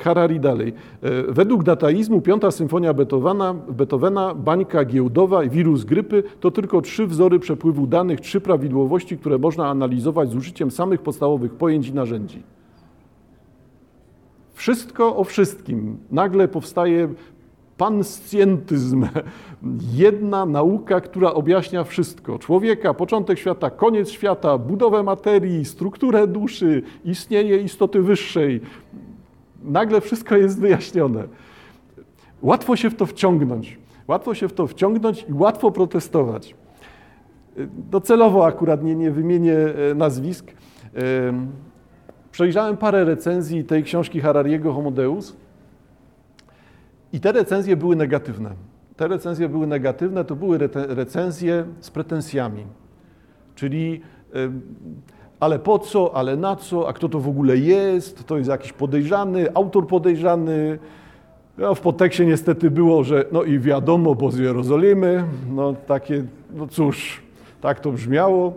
Harari 0.00 0.40
dalej. 0.40 0.72
Według 1.28 1.62
dataizmu 1.62 2.20
piąta 2.20 2.50
symfonia 2.50 2.94
Beethovena, 2.94 3.54
Beethovena, 3.54 4.34
bańka 4.34 4.84
giełdowa 4.84 5.44
i 5.44 5.50
wirus 5.50 5.84
grypy 5.84 6.22
to 6.40 6.50
tylko 6.50 6.80
trzy 6.80 7.06
wzory 7.06 7.38
przepływu 7.38 7.86
danych, 7.86 8.20
trzy 8.20 8.40
prawidłowości, 8.40 9.18
które 9.18 9.38
można 9.38 9.68
analizować 9.68 10.30
z 10.30 10.34
użyciem 10.34 10.70
samych 10.70 11.02
podstawowych 11.02 11.54
pojęć 11.54 11.88
i 11.88 11.94
narzędzi. 11.94 12.42
Wszystko 14.60 15.16
o 15.16 15.24
wszystkim. 15.24 15.98
Nagle 16.10 16.48
powstaje 16.48 17.08
panscientyzm, 17.76 19.06
jedna 19.94 20.46
nauka, 20.46 21.00
która 21.00 21.34
objaśnia 21.34 21.84
wszystko. 21.84 22.38
Człowieka, 22.38 22.94
początek 22.94 23.38
świata, 23.38 23.70
koniec 23.70 24.10
świata, 24.10 24.58
budowę 24.58 25.02
materii, 25.02 25.64
strukturę 25.64 26.26
duszy, 26.26 26.82
istnienie 27.04 27.56
istoty 27.56 28.02
wyższej. 28.02 28.60
Nagle 29.62 30.00
wszystko 30.00 30.36
jest 30.36 30.60
wyjaśnione. 30.60 31.24
Łatwo 32.42 32.76
się 32.76 32.90
w 32.90 32.96
to 32.96 33.06
wciągnąć. 33.06 33.78
Łatwo 34.08 34.34
się 34.34 34.48
w 34.48 34.52
to 34.52 34.66
wciągnąć 34.66 35.26
i 35.28 35.32
łatwo 35.32 35.70
protestować. 35.70 36.54
Docelowo 37.90 38.46
akurat 38.46 38.84
nie, 38.84 38.94
nie 38.94 39.10
wymienię 39.10 39.56
e, 39.90 39.94
nazwisk. 39.94 40.52
Przejrzałem 42.32 42.76
parę 42.76 43.04
recenzji 43.04 43.64
tej 43.64 43.82
książki 43.82 44.20
Harariego 44.20 44.72
Homo 44.72 44.90
Deus 44.90 45.36
i 47.12 47.20
te 47.20 47.32
recenzje 47.32 47.76
były 47.76 47.96
negatywne. 47.96 48.50
Te 48.96 49.08
recenzje 49.08 49.48
były 49.48 49.66
negatywne, 49.66 50.24
to 50.24 50.36
były 50.36 50.58
recenzje 50.74 51.64
z 51.80 51.90
pretensjami. 51.90 52.66
Czyli 53.54 54.00
ale 55.40 55.58
po 55.58 55.78
co, 55.78 56.16
ale 56.16 56.36
na 56.36 56.56
co, 56.56 56.88
a 56.88 56.92
kto 56.92 57.08
to 57.08 57.20
w 57.20 57.28
ogóle 57.28 57.56
jest, 57.56 58.26
to 58.26 58.38
jest 58.38 58.50
jakiś 58.50 58.72
podejrzany, 58.72 59.46
autor 59.54 59.86
podejrzany. 59.86 60.78
No, 61.58 61.74
w 61.74 61.80
podtekście 61.80 62.26
niestety 62.26 62.70
było, 62.70 63.04
że 63.04 63.24
no 63.32 63.42
i 63.42 63.58
wiadomo, 63.58 64.14
bo 64.14 64.30
z 64.30 64.38
Jerozolimy, 64.38 65.24
no 65.50 65.74
takie, 65.86 66.24
no 66.54 66.66
cóż, 66.66 67.22
tak 67.60 67.80
to 67.80 67.92
brzmiało. 67.92 68.52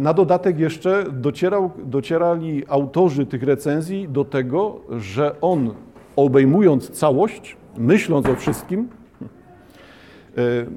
Na 0.00 0.14
dodatek 0.14 0.58
jeszcze 0.58 1.04
docierał, 1.12 1.70
docierali 1.84 2.62
autorzy 2.68 3.26
tych 3.26 3.42
recenzji 3.42 4.08
do 4.08 4.24
tego, 4.24 4.80
że 4.90 5.40
on 5.40 5.74
obejmując 6.16 6.90
całość, 6.90 7.56
myśląc 7.78 8.26
o 8.26 8.34
wszystkim, 8.34 8.88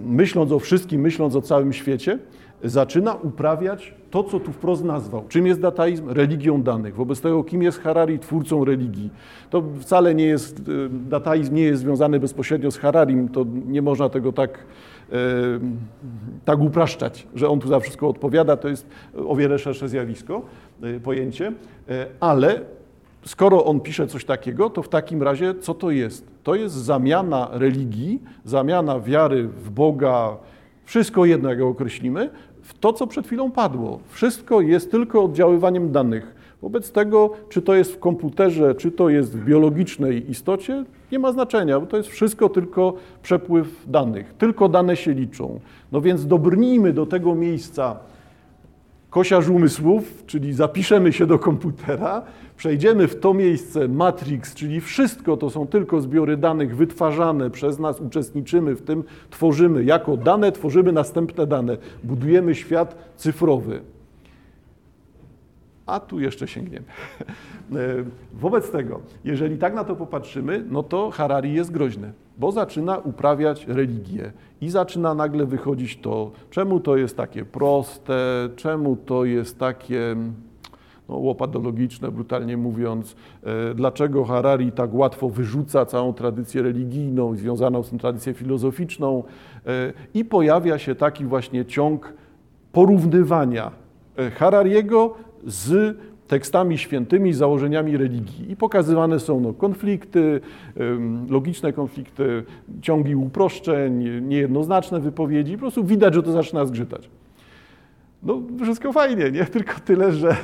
myśląc 0.05 0.51
o 0.51 0.59
wszystkim, 0.59 1.01
myśląc 1.01 1.35
o 1.35 1.41
całym 1.41 1.73
świecie, 1.73 2.19
zaczyna 2.63 3.13
uprawiać 3.13 3.93
to, 4.11 4.23
co 4.23 4.39
tu 4.39 4.51
wprost 4.51 4.83
nazwał. 4.83 5.25
Czym 5.29 5.47
jest 5.47 5.61
dataizm? 5.61 6.09
Religią 6.09 6.63
danych. 6.63 6.95
Wobec 6.95 7.21
tego, 7.21 7.43
kim 7.43 7.63
jest 7.63 7.79
Harari? 7.79 8.19
Twórcą 8.19 8.65
religii. 8.65 9.09
To 9.49 9.63
wcale 9.79 10.15
nie 10.15 10.25
jest, 10.25 10.59
y, 10.59 10.89
dataizm 10.89 11.55
nie 11.55 11.63
jest 11.63 11.81
związany 11.81 12.19
bezpośrednio 12.19 12.71
z 12.71 12.77
Hararim, 12.77 13.29
to 13.29 13.45
nie 13.65 13.81
można 13.81 14.09
tego 14.09 14.31
tak, 14.31 14.65
tak 16.45 16.59
upraszczać, 16.59 17.27
że 17.35 17.49
on 17.49 17.59
tu 17.59 17.67
za 17.67 17.79
wszystko 17.79 18.09
odpowiada, 18.09 18.57
to 18.57 18.67
jest 18.67 18.87
o 19.27 19.35
wiele 19.35 19.59
szersze 19.59 19.89
zjawisko, 19.89 20.41
y, 20.83 20.99
pojęcie, 20.99 21.51
ale 22.19 22.61
skoro 23.25 23.65
on 23.65 23.79
pisze 23.79 24.07
coś 24.07 24.25
takiego, 24.25 24.69
to 24.69 24.81
w 24.81 24.89
takim 24.89 25.23
razie 25.23 25.55
co 25.55 25.73
to 25.73 25.91
jest? 25.91 26.27
To 26.43 26.55
jest 26.55 26.75
zamiana 26.75 27.49
religii, 27.51 28.21
zamiana 28.45 28.99
wiary 28.99 29.47
w 29.47 29.69
Boga, 29.69 30.37
wszystko 30.85 31.25
jedno, 31.25 31.49
jak 31.49 31.59
go 31.59 31.67
określimy, 31.67 32.29
w 32.61 32.73
to, 32.79 32.93
co 32.93 33.07
przed 33.07 33.25
chwilą 33.25 33.51
padło. 33.51 33.99
Wszystko 34.09 34.61
jest 34.61 34.91
tylko 34.91 35.23
oddziaływaniem 35.23 35.91
danych. 35.91 36.35
Wobec 36.65 36.91
tego, 36.91 37.29
czy 37.49 37.61
to 37.61 37.75
jest 37.75 37.93
w 37.93 37.99
komputerze, 37.99 38.75
czy 38.75 38.91
to 38.91 39.09
jest 39.09 39.37
w 39.37 39.45
biologicznej 39.45 40.31
istocie, 40.31 40.85
nie 41.11 41.19
ma 41.19 41.31
znaczenia, 41.31 41.79
bo 41.79 41.85
to 41.85 41.97
jest 41.97 42.09
wszystko 42.09 42.49
tylko 42.49 42.93
przepływ 43.23 43.67
danych. 43.87 44.33
Tylko 44.33 44.69
dane 44.69 44.95
się 44.95 45.13
liczą. 45.13 45.59
No 45.91 46.01
więc 46.01 46.27
dobrnijmy 46.27 46.93
do 46.93 47.05
tego 47.05 47.35
miejsca 47.35 47.99
kosiarz 49.09 49.49
umysłów, 49.49 50.23
czyli 50.25 50.53
zapiszemy 50.53 51.13
się 51.13 51.25
do 51.25 51.39
komputera, 51.39 52.21
przejdziemy 52.57 53.07
w 53.07 53.19
to 53.19 53.33
miejsce 53.33 53.87
Matrix, 53.87 54.55
czyli 54.55 54.81
wszystko 54.81 55.37
to 55.37 55.49
są 55.49 55.67
tylko 55.67 56.01
zbiory 56.01 56.37
danych 56.37 56.75
wytwarzane 56.75 57.49
przez 57.49 57.79
nas, 57.79 58.01
uczestniczymy 58.01 58.75
w 58.75 58.81
tym, 58.81 59.03
tworzymy 59.29 59.83
jako 59.83 60.17
dane, 60.17 60.51
tworzymy 60.51 60.91
następne 60.91 61.47
dane, 61.47 61.77
budujemy 62.03 62.55
świat 62.55 62.95
cyfrowy. 63.17 63.94
A 65.85 65.99
tu 65.99 66.19
jeszcze 66.19 66.47
sięgniemy. 66.47 66.85
Wobec 68.33 68.71
tego, 68.71 68.99
jeżeli 69.23 69.57
tak 69.57 69.73
na 69.73 69.83
to 69.83 69.95
popatrzymy, 69.95 70.65
no 70.69 70.83
to 70.83 71.11
Harari 71.11 71.53
jest 71.53 71.71
groźny, 71.71 72.13
bo 72.37 72.51
zaczyna 72.51 72.97
uprawiać 72.97 73.67
religię 73.67 74.31
i 74.61 74.69
zaczyna 74.69 75.13
nagle 75.13 75.45
wychodzić 75.45 75.97
to, 75.97 76.31
czemu 76.49 76.79
to 76.79 76.97
jest 76.97 77.17
takie 77.17 77.45
proste, 77.45 78.49
czemu 78.55 78.95
to 78.95 79.25
jest 79.25 79.59
takie 79.59 80.15
no, 81.09 81.17
łopadologiczne, 81.17 82.11
brutalnie 82.11 82.57
mówiąc, 82.57 83.15
e, 83.43 83.73
dlaczego 83.73 84.25
Harari 84.25 84.71
tak 84.71 84.93
łatwo 84.93 85.29
wyrzuca 85.29 85.85
całą 85.85 86.13
tradycję 86.13 86.61
religijną, 86.61 87.35
związaną 87.35 87.83
z 87.83 87.89
tym 87.89 87.99
tradycję 87.99 88.33
filozoficzną 88.33 89.23
e, 89.65 89.93
i 90.13 90.25
pojawia 90.25 90.77
się 90.77 90.95
taki 90.95 91.25
właśnie 91.25 91.65
ciąg 91.65 92.13
porównywania 92.71 93.71
e, 94.17 94.31
Harariego 94.31 95.15
z 95.45 95.97
tekstami 96.27 96.77
świętymi, 96.77 97.33
założeniami 97.33 97.97
religii. 97.97 98.51
I 98.51 98.55
pokazywane 98.55 99.19
są 99.19 99.39
no, 99.39 99.53
konflikty, 99.53 100.41
logiczne 101.29 101.73
konflikty, 101.73 102.43
ciągi 102.81 103.15
uproszczeń, 103.15 104.21
niejednoznaczne 104.21 104.99
wypowiedzi. 104.99 105.53
Po 105.53 105.59
prostu 105.59 105.83
widać, 105.83 106.13
że 106.13 106.23
to 106.23 106.31
zaczyna 106.31 106.65
zgrzytać. 106.65 107.09
No, 108.23 108.41
wszystko 108.63 108.93
fajnie, 108.93 109.31
nie? 109.31 109.45
Tylko 109.55 109.73
tyle, 109.85 110.11
że 110.11 110.35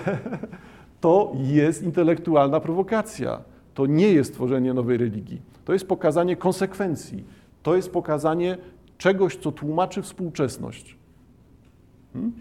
to 1.01 1.33
jest 1.37 1.83
intelektualna 1.83 2.59
prowokacja. 2.59 3.41
To 3.73 3.85
nie 3.85 4.07
jest 4.07 4.33
tworzenie 4.33 4.73
nowej 4.73 4.97
religii. 4.97 5.41
To 5.65 5.73
jest 5.73 5.87
pokazanie 5.87 6.35
konsekwencji. 6.35 7.23
To 7.63 7.75
jest 7.75 7.91
pokazanie 7.91 8.57
czegoś, 8.97 9.35
co 9.35 9.51
tłumaczy 9.51 10.01
współczesność. 10.01 10.95
Hmm? 12.13 12.31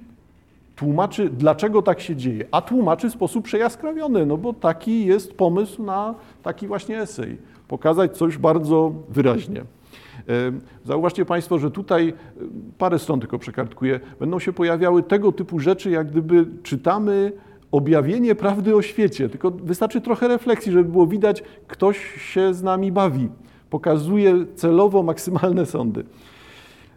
Tłumaczy, 0.81 1.31
dlaczego 1.31 1.83
tak 1.83 2.01
się 2.01 2.17
dzieje, 2.17 2.45
a 2.51 2.61
tłumaczy 2.61 3.09
w 3.11 3.13
sposób 3.13 3.45
przejaskrawiony, 3.45 4.27
no 4.27 4.37
bo 4.37 4.53
taki 4.53 5.07
jest 5.07 5.35
pomysł 5.35 5.83
na 5.83 6.15
taki 6.43 6.67
właśnie 6.67 7.01
esej. 7.01 7.39
Pokazać 7.69 8.17
coś 8.17 8.39
bardzo 8.39 8.93
wyraźnie. 9.09 9.65
Zauważcie 10.85 11.25
Państwo, 11.25 11.59
że 11.59 11.71
tutaj 11.71 12.13
parę 12.79 12.99
stron 12.99 13.21
tylko 13.21 13.39
przekartkuję, 13.39 14.01
będą 14.21 14.39
się 14.39 14.53
pojawiały 14.53 15.03
tego 15.03 15.33
typu 15.33 15.59
rzeczy, 15.59 15.91
jak 15.91 16.11
gdyby 16.11 16.47
czytamy 16.63 17.33
objawienie 17.73 18.35
prawdy 18.35 18.77
o 18.77 18.83
świecie, 18.83 19.29
tylko 19.29 19.51
wystarczy 19.51 20.01
trochę 20.01 20.29
refleksji, 20.29 20.73
żeby 20.73 20.89
było 20.89 21.07
widać, 21.07 21.43
ktoś 21.67 21.99
się 22.33 22.55
z 22.55 22.63
nami 22.63 22.93
bawi, 22.93 23.29
pokazuje 23.71 24.47
celowo 24.55 25.03
maksymalne 25.03 25.67
sądy. 25.67 26.05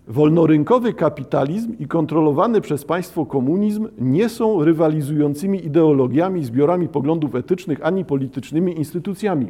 Wolnorynkowy 0.07 0.93
kapitalizm 0.93 1.75
i 1.79 1.87
kontrolowany 1.87 2.61
przez 2.61 2.85
państwo 2.85 3.25
komunizm 3.25 3.87
nie 3.97 4.29
są 4.29 4.63
rywalizującymi 4.63 5.65
ideologiami, 5.65 6.43
zbiorami 6.43 6.87
poglądów 6.87 7.35
etycznych 7.35 7.85
ani 7.85 8.05
politycznymi 8.05 8.77
instytucjami. 8.77 9.47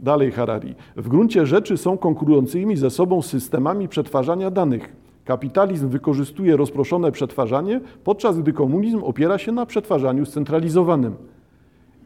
Dalej 0.00 0.32
Harari. 0.32 0.74
W 0.96 1.08
gruncie 1.08 1.46
rzeczy 1.46 1.76
są 1.76 1.98
konkurującymi 1.98 2.76
ze 2.76 2.90
sobą 2.90 3.22
systemami 3.22 3.88
przetwarzania 3.88 4.50
danych. 4.50 4.96
Kapitalizm 5.24 5.88
wykorzystuje 5.88 6.56
rozproszone 6.56 7.12
przetwarzanie, 7.12 7.80
podczas 8.04 8.38
gdy 8.38 8.52
komunizm 8.52 9.02
opiera 9.04 9.38
się 9.38 9.52
na 9.52 9.66
przetwarzaniu 9.66 10.26
scentralizowanym. 10.26 11.14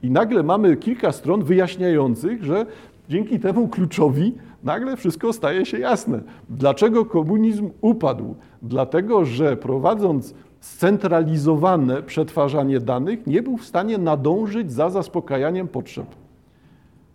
I 0.03 0.11
nagle 0.11 0.43
mamy 0.43 0.77
kilka 0.77 1.13
stron 1.13 1.45
wyjaśniających, 1.45 2.45
że 2.45 2.67
dzięki 3.09 3.41
temu 3.41 3.69
kluczowi 3.69 4.35
nagle 4.65 4.97
wszystko 4.97 5.33
staje 5.33 5.67
się 5.67 5.79
jasne. 5.79 6.21
Dlaczego 6.51 7.05
komunizm 7.05 7.71
upadł? 7.81 8.35
Dlatego, 8.63 9.25
że 9.25 9.57
prowadząc 9.57 10.35
scentralizowane 10.61 12.03
przetwarzanie 12.03 12.81
danych, 12.81 13.27
nie 13.27 13.43
był 13.43 13.57
w 13.57 13.65
stanie 13.65 13.99
nadążyć 13.99 14.73
za 14.73 14.91
zaspokajaniem 14.91 15.69
potrzeb. 15.69 16.07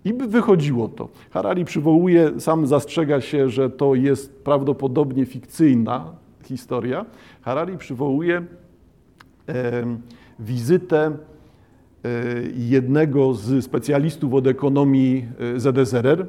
I 0.06 0.14
by 0.14 0.28
wychodziło 0.28 0.88
to. 0.88 1.10
Harari 1.32 1.66
przywołuje, 1.66 2.40
sam 2.40 2.68
zastrzega 2.68 3.22
się, 3.22 3.50
że 3.50 3.70
to 3.70 3.96
jest 3.96 4.44
prawdopodobnie 4.44 5.26
fikcyjna 5.26 6.12
historia. 6.44 7.06
Harari 7.42 7.78
przywołuje 7.78 8.46
e, 9.50 9.84
wizytę 10.40 11.06
e, 11.06 12.10
jednego 12.58 13.34
z 13.34 13.66
specjalistów 13.66 14.34
od 14.34 14.48
ekonomii 14.48 15.26
e, 15.56 15.60
ZSRR, 15.60 16.28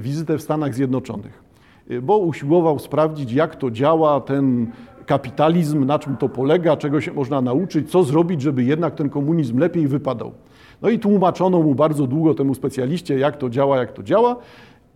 wizytę 0.00 0.38
w 0.38 0.42
Stanach 0.42 0.74
Zjednoczonych, 0.74 1.42
e, 1.90 2.00
bo 2.00 2.18
usiłował 2.18 2.78
sprawdzić, 2.78 3.32
jak 3.32 3.56
to 3.56 3.70
działa 3.70 4.20
ten 4.20 4.66
kapitalizm, 5.06 5.84
na 5.84 5.98
czym 5.98 6.16
to 6.16 6.28
polega, 6.28 6.76
czego 6.76 7.00
się 7.00 7.12
można 7.12 7.40
nauczyć, 7.40 7.90
co 7.90 8.04
zrobić, 8.04 8.42
żeby 8.42 8.64
jednak 8.64 8.94
ten 8.94 9.10
komunizm 9.10 9.58
lepiej 9.58 9.88
wypadał. 9.88 10.32
No 10.82 10.88
i 10.88 10.98
tłumaczono 10.98 11.62
mu 11.62 11.74
bardzo 11.74 12.06
długo 12.06 12.34
temu 12.34 12.54
specjaliście, 12.54 13.18
jak 13.18 13.36
to 13.36 13.50
działa, 13.50 13.76
jak 13.76 13.92
to 13.92 14.02
działa, 14.02 14.36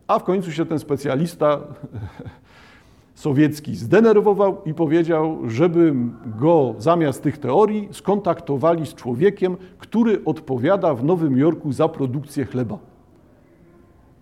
a 0.07 0.19
w 0.19 0.25
końcu 0.25 0.53
się 0.53 0.67
ten 0.67 0.79
specjalista 0.79 1.61
sowiecki 3.15 3.77
zdenerwował 3.77 4.57
i 4.67 4.75
powiedział, 4.75 5.39
żeby 5.47 5.95
go 6.39 6.75
zamiast 6.79 7.23
tych 7.23 7.39
teorii 7.39 7.89
skontaktowali 7.93 8.87
z 8.87 8.95
człowiekiem, 8.95 9.57
który 9.79 10.25
odpowiada 10.25 10.95
w 10.95 11.05
Nowym 11.05 11.39
Jorku 11.39 11.73
za 11.73 11.89
produkcję 11.89 12.45
chleba. 12.45 12.79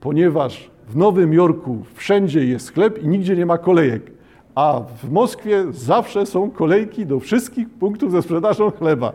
Ponieważ 0.06 0.70
w 0.88 0.96
Nowym 0.96 1.32
Jorku 1.32 1.78
wszędzie 1.94 2.44
jest 2.44 2.72
chleb 2.72 3.02
i 3.02 3.08
nigdzie 3.08 3.36
nie 3.36 3.46
ma 3.46 3.58
kolejek, 3.58 4.10
a 4.54 4.80
w 5.02 5.10
Moskwie 5.10 5.64
zawsze 5.70 6.26
są 6.26 6.50
kolejki 6.50 7.06
do 7.06 7.20
wszystkich 7.20 7.70
punktów 7.70 8.12
ze 8.12 8.22
sprzedażą 8.22 8.70
chleba. 8.70 9.12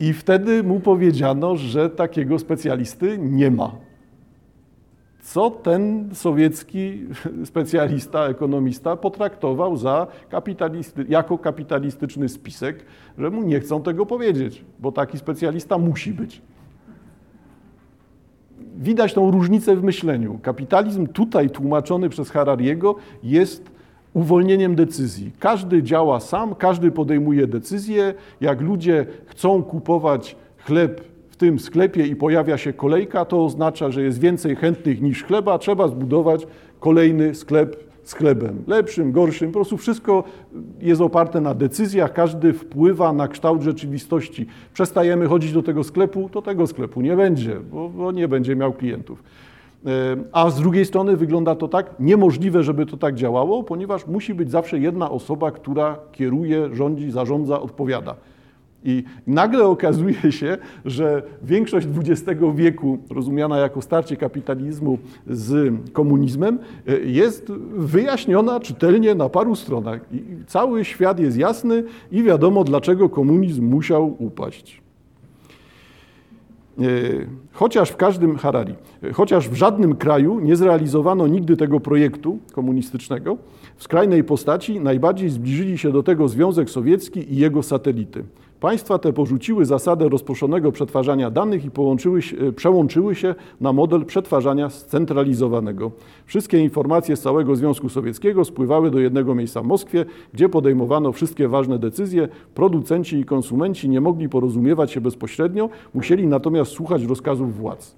I 0.00 0.12
wtedy 0.12 0.62
mu 0.62 0.80
powiedziano, 0.80 1.56
że 1.56 1.90
takiego 1.90 2.38
specjalisty 2.38 3.18
nie 3.18 3.50
ma. 3.50 3.72
Co 5.22 5.50
ten 5.50 6.10
sowiecki 6.12 7.06
specjalista, 7.50 8.26
ekonomista 8.26 8.96
potraktował 8.96 9.76
za 9.76 10.06
kapitalisty, 10.28 11.06
jako 11.08 11.38
kapitalistyczny 11.38 12.28
spisek, 12.28 12.84
że 13.18 13.30
mu 13.30 13.42
nie 13.42 13.60
chcą 13.60 13.82
tego 13.82 14.06
powiedzieć, 14.06 14.64
bo 14.78 14.92
taki 14.92 15.18
specjalista 15.18 15.78
musi 15.78 16.12
być. 16.12 16.42
Widać 18.78 19.14
tą 19.14 19.30
różnicę 19.30 19.76
w 19.76 19.84
myśleniu. 19.84 20.38
Kapitalizm 20.42 21.06
tutaj 21.06 21.50
tłumaczony 21.50 22.08
przez 22.08 22.30
Harariego 22.30 22.94
jest 23.22 23.70
uwolnieniem 24.14 24.74
decyzji. 24.74 25.30
Każdy 25.38 25.82
działa 25.82 26.20
sam, 26.20 26.54
każdy 26.54 26.90
podejmuje 26.90 27.46
decyzje. 27.46 28.14
Jak 28.40 28.60
ludzie 28.60 29.06
chcą 29.26 29.62
kupować 29.62 30.36
chleb 30.58 31.00
w 31.30 31.36
tym 31.36 31.58
sklepie 31.58 32.06
i 32.06 32.16
pojawia 32.16 32.58
się 32.58 32.72
kolejka, 32.72 33.24
to 33.24 33.44
oznacza, 33.44 33.90
że 33.90 34.02
jest 34.02 34.20
więcej 34.20 34.56
chętnych 34.56 35.02
niż 35.02 35.24
chleba, 35.24 35.58
trzeba 35.58 35.88
zbudować 35.88 36.46
kolejny 36.80 37.34
sklep 37.34 37.91
z 38.02 38.14
chlebem. 38.14 38.62
Lepszym, 38.66 39.12
gorszym, 39.12 39.48
po 39.48 39.58
prostu 39.58 39.76
wszystko 39.76 40.24
jest 40.80 41.00
oparte 41.00 41.40
na 41.40 41.54
decyzjach, 41.54 42.12
każdy 42.12 42.52
wpływa 42.52 43.12
na 43.12 43.28
kształt 43.28 43.62
rzeczywistości. 43.62 44.46
Przestajemy 44.72 45.26
chodzić 45.26 45.52
do 45.52 45.62
tego 45.62 45.84
sklepu, 45.84 46.28
to 46.32 46.42
tego 46.42 46.66
sklepu 46.66 47.00
nie 47.00 47.16
będzie, 47.16 47.56
bo, 47.72 47.88
bo 47.88 48.12
nie 48.12 48.28
będzie 48.28 48.56
miał 48.56 48.72
klientów. 48.72 49.22
E, 49.86 49.88
a 50.32 50.50
z 50.50 50.60
drugiej 50.60 50.84
strony 50.84 51.16
wygląda 51.16 51.54
to 51.54 51.68
tak, 51.68 51.94
niemożliwe, 52.00 52.62
żeby 52.62 52.86
to 52.86 52.96
tak 52.96 53.14
działało, 53.14 53.62
ponieważ 53.62 54.06
musi 54.06 54.34
być 54.34 54.50
zawsze 54.50 54.78
jedna 54.78 55.10
osoba, 55.10 55.50
która 55.50 55.98
kieruje, 56.12 56.74
rządzi, 56.74 57.10
zarządza, 57.10 57.60
odpowiada. 57.60 58.14
I 58.84 59.04
nagle 59.26 59.64
okazuje 59.64 60.32
się, 60.32 60.58
że 60.84 61.22
większość 61.42 61.86
XX 61.96 62.40
wieku, 62.54 62.98
rozumiana 63.10 63.58
jako 63.58 63.82
starcie 63.82 64.16
kapitalizmu 64.16 64.98
z 65.26 65.74
komunizmem, 65.92 66.58
e, 66.86 66.98
jest 66.98 67.52
wyjaśniona 67.76 68.60
czytelnie 68.60 69.14
na 69.14 69.28
paru 69.28 69.54
stronach. 69.54 70.00
I 70.12 70.22
cały 70.46 70.84
świat 70.84 71.20
jest 71.20 71.36
jasny 71.36 71.84
i 72.10 72.22
wiadomo, 72.22 72.64
dlaczego 72.64 73.08
komunizm 73.08 73.64
musiał 73.64 74.16
upaść. 74.18 74.82
E, 76.78 76.82
chociaż 77.52 77.90
w 77.90 77.96
każdym 77.96 78.36
Harari, 78.36 78.74
e, 79.02 79.12
chociaż 79.12 79.48
w 79.48 79.54
żadnym 79.54 79.96
kraju 79.96 80.40
nie 80.40 80.56
zrealizowano 80.56 81.26
nigdy 81.26 81.56
tego 81.56 81.80
projektu 81.80 82.38
komunistycznego, 82.52 83.36
w 83.76 83.82
skrajnej 83.82 84.24
postaci 84.24 84.80
najbardziej 84.80 85.30
zbliżyli 85.30 85.78
się 85.78 85.92
do 85.92 86.02
tego 86.02 86.28
Związek 86.28 86.70
Sowiecki 86.70 87.32
i 87.34 87.36
jego 87.36 87.62
satelity. 87.62 88.24
Państwa 88.62 88.98
te 88.98 89.12
porzuciły 89.12 89.64
zasadę 89.64 90.08
rozproszonego 90.08 90.72
przetwarzania 90.72 91.30
danych 91.30 91.64
i 91.64 91.70
się, 92.22 92.36
e, 92.36 92.52
przełączyły 92.52 93.14
się 93.14 93.34
na 93.60 93.72
model 93.72 94.04
przetwarzania 94.04 94.70
scentralizowanego. 94.70 95.90
Wszystkie 96.26 96.58
informacje 96.58 97.16
z 97.16 97.20
całego 97.20 97.56
Związku 97.56 97.88
Sowieckiego 97.88 98.44
spływały 98.44 98.90
do 98.90 98.98
jednego 98.98 99.34
miejsca 99.34 99.62
w 99.62 99.66
Moskwie, 99.66 100.04
gdzie 100.32 100.48
podejmowano 100.48 101.12
wszystkie 101.12 101.48
ważne 101.48 101.78
decyzje. 101.78 102.28
Producenci 102.54 103.16
i 103.16 103.24
konsumenci 103.24 103.88
nie 103.88 104.00
mogli 104.00 104.28
porozumiewać 104.28 104.90
się 104.90 105.00
bezpośrednio, 105.00 105.68
musieli 105.94 106.26
natomiast 106.26 106.72
słuchać 106.72 107.02
rozkazów 107.04 107.56
władz. 107.56 107.96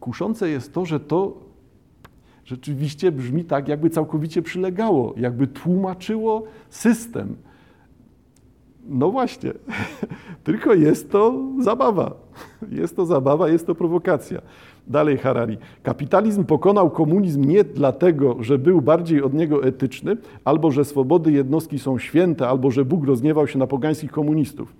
Kuszące 0.00 0.48
jest 0.48 0.72
to, 0.72 0.86
że 0.86 1.00
to 1.00 1.32
rzeczywiście 2.44 3.12
brzmi 3.12 3.44
tak, 3.44 3.68
jakby 3.68 3.90
całkowicie 3.90 4.42
przylegało, 4.42 5.14
jakby 5.16 5.46
tłumaczyło 5.46 6.42
system. 6.70 7.36
No 8.88 9.10
właśnie, 9.10 9.52
tylko 10.44 10.74
jest 10.74 11.10
to 11.10 11.34
zabawa. 11.60 12.14
Jest 12.70 12.96
to 12.96 13.06
zabawa, 13.06 13.48
jest 13.48 13.66
to 13.66 13.74
prowokacja. 13.74 14.40
Dalej 14.86 15.18
Harari. 15.18 15.58
Kapitalizm 15.82 16.44
pokonał 16.44 16.90
komunizm 16.90 17.44
nie 17.44 17.64
dlatego, 17.64 18.36
że 18.40 18.58
był 18.58 18.80
bardziej 18.80 19.22
od 19.22 19.34
niego 19.34 19.64
etyczny, 19.64 20.16
albo 20.44 20.70
że 20.70 20.84
swobody 20.84 21.32
jednostki 21.32 21.78
są 21.78 21.98
święte, 21.98 22.48
albo 22.48 22.70
że 22.70 22.84
Bóg 22.84 23.06
rozgniewał 23.06 23.46
się 23.46 23.58
na 23.58 23.66
pogańskich 23.66 24.10
komunistów. 24.10 24.74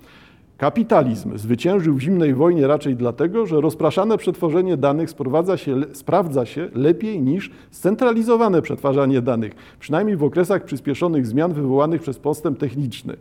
Kapitalizm 0.60 1.38
zwyciężył 1.38 1.94
w 1.94 2.00
zimnej 2.00 2.34
wojnie 2.34 2.66
raczej 2.66 2.96
dlatego, 2.96 3.46
że 3.46 3.60
rozpraszane 3.60 4.18
przetworzenie 4.18 4.76
danych 4.76 5.10
się, 5.56 5.80
sprawdza 5.92 6.46
się 6.46 6.68
lepiej 6.74 7.22
niż 7.22 7.50
scentralizowane 7.70 8.62
przetwarzanie 8.62 9.22
danych, 9.22 9.54
przynajmniej 9.78 10.16
w 10.16 10.24
okresach 10.24 10.64
przyspieszonych 10.64 11.26
zmian 11.26 11.52
wywołanych 11.52 12.02
przez 12.02 12.18
postęp 12.18 12.58
techniczny. 12.58 13.16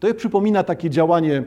To 0.00 0.14
przypomina 0.14 0.62
takie 0.62 0.90
działanie. 0.90 1.44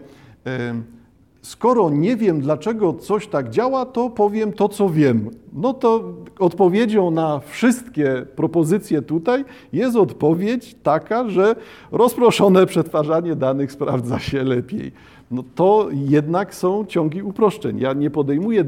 Skoro 1.42 1.90
nie 1.90 2.16
wiem, 2.16 2.42
dlaczego 2.42 2.94
coś 2.94 3.28
tak 3.28 3.50
działa, 3.50 3.86
to 3.86 4.10
powiem 4.10 4.54
to, 4.54 4.70
co 4.70 4.90
wiem. 4.90 5.30
No 5.54 5.74
to 5.74 6.14
odpowiedzią 6.40 7.12
na 7.12 7.40
wszystkie 7.40 8.26
propozycje 8.36 9.02
tutaj 9.02 9.46
jest 9.74 9.96
odpowiedź 9.96 10.76
taka, 10.84 11.30
że 11.30 11.56
rozproszone 11.92 12.66
przetwarzanie 12.66 13.36
danych 13.36 13.72
sprawdza 13.72 14.20
się 14.20 14.44
lepiej. 14.44 14.92
No 15.32 15.44
to 15.56 15.88
jednak 15.92 16.56
są 16.56 16.86
ciągi 16.86 17.24
uproszczeń. 17.24 17.80
Ja 17.80 17.94
nie 17.94 18.10
podejmuję 18.10 18.64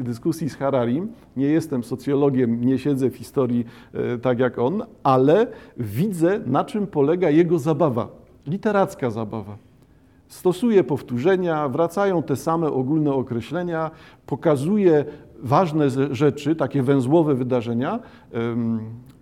dyskusji, 0.00 0.50
z 0.50 0.56
Hararim, 0.56 1.08
nie 1.36 1.46
jestem 1.46 1.84
socjologiem, 1.84 2.64
nie 2.64 2.78
siedzę 2.78 3.10
w 3.10 3.16
historii 3.16 3.64
e, 3.94 4.18
tak 4.18 4.38
jak 4.38 4.58
on, 4.58 4.82
ale 5.02 5.46
widzę, 5.76 6.40
na 6.46 6.64
czym 6.64 6.86
polega 6.86 7.30
jego 7.30 7.58
zabawa, 7.58 8.08
literacka 8.46 9.10
zabawa. 9.10 9.56
Stosuje 10.28 10.84
powtórzenia, 10.84 11.68
wracają 11.68 12.22
te 12.22 12.36
same 12.36 12.66
ogólne 12.66 13.12
określenia, 13.12 13.90
pokazuje 14.26 15.04
ważne 15.38 15.90
rzeczy, 16.10 16.56
takie 16.56 16.82
węzłowe 16.82 17.34
wydarzenia, 17.34 18.00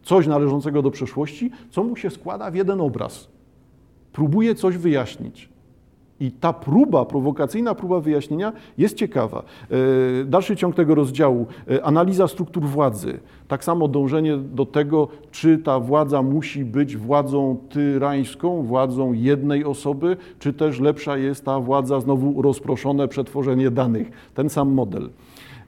coś 0.03 0.27
należącego 0.27 0.83
do 0.83 0.91
przeszłości, 0.91 1.51
co 1.71 1.85
mu 1.85 1.97
się 1.97 2.11
składa 2.11 2.51
w 2.51 2.55
jeden 2.55 2.81
obraz. 2.81 3.29
Próbuje 4.13 4.55
coś 4.55 4.77
wyjaśnić. 4.77 5.56
I 6.21 6.31
ta 6.31 6.53
próba, 6.53 7.05
prowokacyjna 7.05 7.75
próba 7.75 8.01
wyjaśnienia 8.01 8.53
jest 8.79 8.97
ciekawa. 8.97 9.43
E, 9.71 10.25
dalszy 10.25 10.57
ciąg 10.57 10.75
tego 10.75 10.95
rozdziału, 10.95 11.47
e, 11.71 11.85
analiza 11.85 12.29
struktur 12.29 12.63
władzy, 12.63 13.19
tak 13.49 13.65
samo 13.65 13.89
dążenie 13.89 14.37
do 14.37 14.67
tego, 14.67 15.09
czy 15.31 15.59
ta 15.59 15.81
władza 15.81 16.23
musi 16.23 16.65
być 16.65 16.97
władzą 16.97 17.57
tyrańską, 17.69 18.63
władzą 18.63 19.13
jednej 19.13 19.65
osoby, 19.65 20.17
czy 20.39 20.53
też 20.53 20.81
lepsza 20.81 21.17
jest 21.17 21.45
ta 21.45 21.61
władza, 21.61 22.01
znowu 22.01 22.43
rozproszone 22.43 23.09
przetworzenie 23.09 23.71
danych. 23.71 24.11
Ten 24.35 24.49
sam 24.49 24.73
model. 24.73 25.11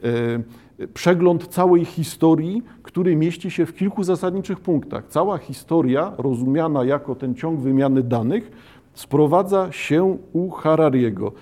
E, 0.05 0.87
przegląd 0.95 1.47
całej 1.47 1.85
historii, 1.85 2.63
który 2.83 3.17
mieści 3.17 3.51
się 3.51 3.67
w 3.67 3.75
kilku 3.75 4.05
zasadniczych 4.05 4.61
punktach. 4.61 5.05
Cała 5.09 5.39
historia, 5.39 6.13
rozumiana 6.19 6.85
jako 6.85 7.15
ten 7.15 7.35
ciąg 7.35 7.61
wymiany 7.61 8.03
danych, 8.03 8.51
sprowadza 8.99 9.73
się 9.73 10.19
u 10.33 10.51
Harariego. 10.51 11.33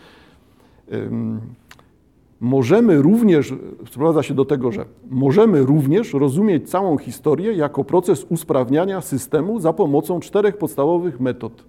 Możemy 2.40 3.02
również, 3.02 3.54
sprowadza 3.90 4.22
się 4.22 4.34
do 4.34 4.44
tego, 4.44 4.72
że 4.72 4.84
możemy 5.10 5.62
również 5.62 6.14
rozumieć 6.14 6.70
całą 6.70 6.98
historię 6.98 7.52
jako 7.52 7.84
proces 7.84 8.26
usprawniania 8.28 9.00
systemu 9.00 9.60
za 9.60 9.72
pomocą 9.72 10.20
czterech 10.20 10.58
podstawowych 10.58 11.20
metod. 11.20 11.64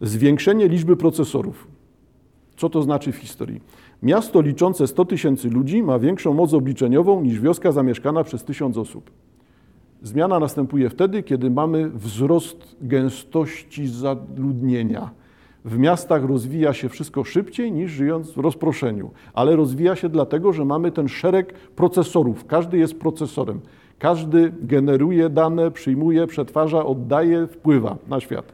Zwiększenie 0.00 0.68
liczby 0.68 0.96
procesorów. 0.96 1.68
Co 2.56 2.70
to 2.70 2.82
znaczy 2.82 3.12
w 3.12 3.16
historii? 3.16 3.60
Miasto 4.02 4.40
liczące 4.40 4.86
100 4.86 5.04
tysięcy 5.04 5.50
ludzi 5.50 5.82
ma 5.82 5.98
większą 5.98 6.34
moc 6.34 6.54
obliczeniową 6.54 7.20
niż 7.20 7.40
wioska 7.40 7.72
zamieszkana 7.72 8.24
przez 8.24 8.44
tysiąc 8.44 8.76
osób. 8.76 9.10
Zmiana 10.04 10.40
następuje 10.40 10.90
wtedy, 10.90 11.22
kiedy 11.22 11.50
mamy 11.50 11.90
wzrost 11.90 12.76
gęstości 12.80 13.86
zaludnienia. 13.86 15.10
W 15.64 15.78
miastach 15.78 16.24
rozwija 16.24 16.72
się 16.72 16.88
wszystko 16.88 17.24
szybciej 17.24 17.72
niż 17.72 17.90
żyjąc 17.90 18.30
w 18.30 18.38
rozproszeniu, 18.38 19.10
ale 19.34 19.56
rozwija 19.56 19.96
się 19.96 20.08
dlatego, 20.08 20.52
że 20.52 20.64
mamy 20.64 20.92
ten 20.92 21.08
szereg 21.08 21.52
procesorów. 21.52 22.46
Każdy 22.46 22.78
jest 22.78 22.98
procesorem. 22.98 23.60
Każdy 23.98 24.52
generuje 24.62 25.28
dane, 25.28 25.70
przyjmuje, 25.70 26.26
przetwarza, 26.26 26.84
oddaje, 26.86 27.46
wpływa 27.46 27.96
na 28.08 28.20
świat. 28.20 28.52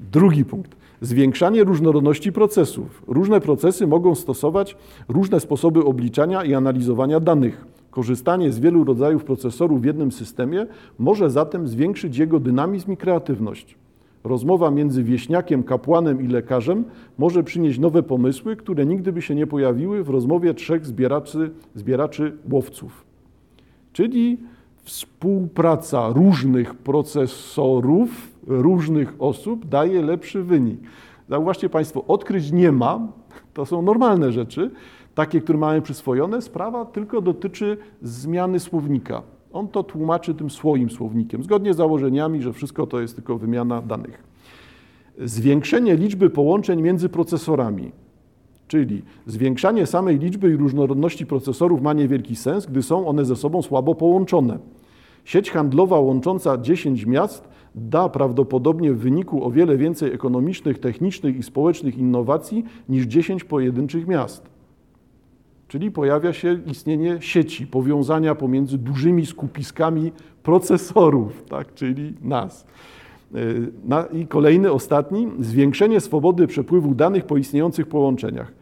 Drugi 0.00 0.44
punkt. 0.44 0.76
Zwiększanie 1.00 1.64
różnorodności 1.64 2.32
procesów. 2.32 3.02
Różne 3.06 3.40
procesy 3.40 3.86
mogą 3.86 4.14
stosować 4.14 4.76
różne 5.08 5.40
sposoby 5.40 5.84
obliczania 5.84 6.44
i 6.44 6.54
analizowania 6.54 7.20
danych. 7.20 7.64
Korzystanie 7.90 8.52
z 8.52 8.58
wielu 8.58 8.84
rodzajów 8.84 9.24
procesorów 9.24 9.82
w 9.82 9.84
jednym 9.84 10.12
systemie 10.12 10.66
może 10.98 11.30
zatem 11.30 11.68
zwiększyć 11.68 12.18
jego 12.18 12.40
dynamizm 12.40 12.92
i 12.92 12.96
kreatywność. 12.96 13.76
Rozmowa 14.24 14.70
między 14.70 15.02
wieśniakiem, 15.02 15.62
kapłanem 15.62 16.22
i 16.22 16.28
lekarzem 16.28 16.84
może 17.18 17.42
przynieść 17.42 17.78
nowe 17.78 18.02
pomysły, 18.02 18.56
które 18.56 18.86
nigdy 18.86 19.12
by 19.12 19.22
się 19.22 19.34
nie 19.34 19.46
pojawiły 19.46 20.04
w 20.04 20.08
rozmowie 20.08 20.54
trzech 20.54 20.86
zbieraczy, 20.86 21.50
zbieraczy 21.74 22.36
łowców. 22.52 23.04
Czyli 23.92 24.38
współpraca 24.82 26.08
różnych 26.08 26.74
procesorów, 26.74 28.10
różnych 28.46 29.14
osób 29.18 29.66
daje 29.66 30.02
lepszy 30.02 30.42
wynik. 30.42 30.80
Zauważcie 31.28 31.68
Państwo, 31.68 32.04
odkryć 32.08 32.52
nie 32.52 32.72
ma, 32.72 33.08
to 33.54 33.66
są 33.66 33.82
normalne 33.82 34.32
rzeczy, 34.32 34.70
takie, 35.14 35.40
które 35.40 35.58
mamy 35.58 35.82
przyswojone. 35.82 36.42
Sprawa 36.42 36.84
tylko 36.84 37.20
dotyczy 37.20 37.76
zmiany 38.02 38.60
słownika. 38.60 39.22
On 39.52 39.68
to 39.68 39.82
tłumaczy 39.82 40.34
tym 40.34 40.50
swoim 40.50 40.90
słownikiem, 40.90 41.42
zgodnie 41.42 41.74
z 41.74 41.76
założeniami, 41.76 42.42
że 42.42 42.52
wszystko 42.52 42.86
to 42.86 43.00
jest 43.00 43.14
tylko 43.14 43.38
wymiana 43.38 43.82
danych. 43.82 44.22
Zwiększenie 45.18 45.96
liczby 45.96 46.30
połączeń 46.30 46.82
między 46.82 47.08
procesorami, 47.08 47.92
czyli 48.68 49.02
zwiększanie 49.26 49.86
samej 49.86 50.18
liczby 50.18 50.50
i 50.50 50.56
różnorodności 50.56 51.26
procesorów 51.26 51.82
ma 51.82 51.92
niewielki 51.92 52.36
sens, 52.36 52.66
gdy 52.66 52.82
są 52.82 53.08
one 53.08 53.24
ze 53.24 53.36
sobą 53.36 53.62
słabo 53.62 53.94
połączone. 53.94 54.58
Sieć 55.24 55.50
handlowa 55.50 56.00
łącząca 56.00 56.58
10 56.58 57.06
miast 57.06 57.48
da 57.74 58.08
prawdopodobnie 58.08 58.92
w 58.92 58.98
wyniku 58.98 59.44
o 59.44 59.50
wiele 59.50 59.76
więcej 59.76 60.12
ekonomicznych, 60.12 60.78
technicznych 60.78 61.36
i 61.36 61.42
społecznych 61.42 61.98
innowacji 61.98 62.64
niż 62.88 63.06
10 63.06 63.44
pojedynczych 63.44 64.06
miast. 64.06 64.59
Czyli 65.70 65.90
pojawia 65.90 66.32
się 66.32 66.58
istnienie 66.66 67.18
sieci, 67.20 67.66
powiązania 67.66 68.34
pomiędzy 68.34 68.78
dużymi 68.78 69.26
skupiskami 69.26 70.12
procesorów, 70.42 71.44
tak, 71.48 71.74
czyli 71.74 72.14
nas. 72.22 72.66
E, 73.34 74.18
I 74.18 74.26
kolejny, 74.26 74.72
ostatni, 74.72 75.28
zwiększenie 75.40 76.00
swobody 76.00 76.46
przepływu 76.46 76.94
danych 76.94 77.24
po 77.24 77.36
istniejących 77.36 77.86
połączeniach. 77.86 78.52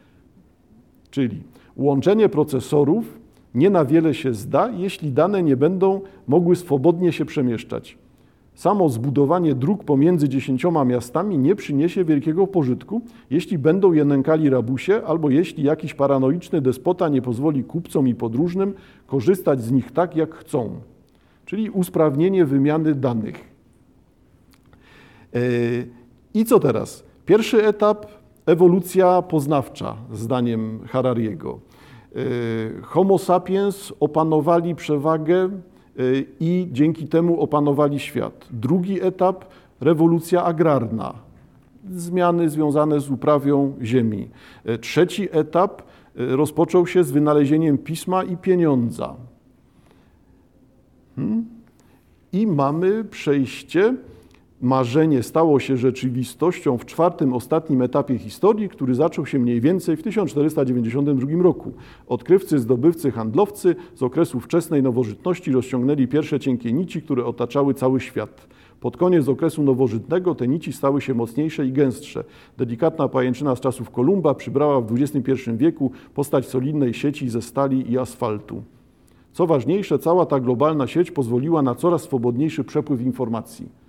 Czyli 1.11 1.43
łączenie 1.77 2.29
procesorów 2.29 3.19
nie 3.55 3.71
na 3.71 3.85
wiele 3.85 4.15
się 4.15 4.35
zda, 4.35 4.71
jeśli 4.71 5.13
dane 5.13 5.43
nie 5.43 5.57
będą 5.57 6.01
mogły 6.27 6.57
swobodnie 6.57 7.13
się 7.13 7.25
przemieszczać. 7.25 7.99
Samo 8.59 8.89
zbudowanie 8.89 9.55
dróg 9.55 9.85
pomiędzy 9.85 10.29
dziesięcioma 10.29 10.85
miastami 10.85 11.39
nie 11.39 11.55
przyniesie 11.55 12.05
wielkiego 12.05 12.47
pożytku, 12.47 13.01
jeśli 13.31 13.59
będą 13.59 13.93
je 13.93 14.05
nękali 14.05 14.51
rabusie, 14.51 15.03
albo 15.07 15.31
jeśli 15.31 15.65
jakiś 15.65 15.95
paranoiczny 15.95 16.61
despota 16.61 17.09
nie 17.09 17.23
pozwoli 17.23 17.65
kupcom 17.65 18.09
i 18.09 18.15
podróżnym 18.15 18.75
korzystać 19.07 19.63
z 19.63 19.71
nich 19.71 19.93
tak, 19.93 20.17
jak 20.17 20.35
chcą. 20.35 20.81
Czyli 21.45 21.71
usprawnienie 21.71 22.45
wymiany 22.45 22.95
danych. 22.95 23.37
E, 25.35 25.39
I 26.35 26.45
co 26.45 26.61
teraz? 26.61 27.05
Pierwszy 27.27 27.67
etap 27.67 28.07
ewolucja 28.47 29.23
poznawcza, 29.23 29.97
zdaniem 30.13 30.81
Harariego. 30.89 31.59
E, 32.17 32.83
Homo 32.83 33.19
sapiens 33.19 33.93
opanowali 34.01 34.75
przewagę 34.75 35.51
i 36.41 36.69
dzięki 36.73 37.09
temu 37.09 37.41
opanowali 37.41 38.01
świat. 38.01 38.49
Drugi 38.51 39.03
etap 39.03 39.45
rewolucja 39.81 40.45
agrarna, 40.45 41.15
zmiany 41.91 42.51
związane 42.51 43.01
z 43.01 43.11
uprawią 43.11 43.77
ziemi. 43.83 44.29
Y, 44.69 44.79
trzeci 44.79 45.29
etap 45.31 45.83
y, 45.83 46.37
rozpoczął 46.37 46.87
się 46.87 47.05
z 47.05 47.11
wynalezieniem 47.11 47.79
pisma 47.79 48.23
i 48.23 48.37
pieniądza. 48.37 49.15
Hmm? 51.17 51.45
I 52.33 52.47
mamy 52.47 53.05
przejście 53.05 53.95
marzenie 54.61 55.23
stało 55.23 55.61
się 55.61 55.77
rzeczywistością 55.77 56.79
w 56.79 56.87
czwartym, 56.87 57.33
ostatnim 57.33 57.83
etapie 57.83 58.19
historii, 58.19 58.69
który 58.69 58.95
zaczął 58.95 59.27
się 59.27 59.39
mniej 59.39 59.61
więcej 59.61 59.97
w 59.97 60.03
1492 60.03 61.43
roku. 61.43 61.73
Odkrywcy, 62.07 62.59
zdobywcy, 62.59 63.11
handlowcy 63.11 63.77
z 63.95 64.03
okresu 64.03 64.41
wczesnej 64.41 64.83
nowożytności 64.83 65.53
rozciągnęli 65.53 66.09
pierwsze 66.09 66.41
cienkie 66.41 66.73
nici, 66.73 67.03
które 67.03 67.25
otaczały 67.25 67.75
cały 67.75 68.01
świat. 68.01 68.49
Pod 68.81 68.97
koniec 68.97 69.29
okresu 69.29 69.63
nowożytnego 69.63 70.35
te 70.35 70.49
nici 70.49 70.73
stały 70.73 71.01
się 71.01 71.15
mocniejsze 71.15 71.67
i 71.67 71.73
gęstsze. 71.73 72.25
Delikatna 72.59 73.09
pajęczyna 73.09 73.57
z 73.57 73.61
czasów 73.61 73.91
Kolumba 73.91 74.35
przybrała 74.35 74.81
w 74.81 74.93
XXI 74.93 75.33
wieku 75.57 75.91
postać 76.15 76.47
solidnej 76.47 76.95
sieci 76.95 77.29
ze 77.29 77.43
stali 77.43 77.93
i 77.93 77.99
asfaltu. 77.99 78.63
Co 79.33 79.47
ważniejsze, 79.47 79.99
cała 79.99 80.27
ta 80.27 80.41
globalna 80.41 80.87
sieć 80.87 81.11
pozwoliła 81.11 81.63
na 81.63 81.75
coraz 81.75 82.03
swobodniejszy 82.03 82.65
przepływ 82.65 83.01
informacji. 83.01 83.88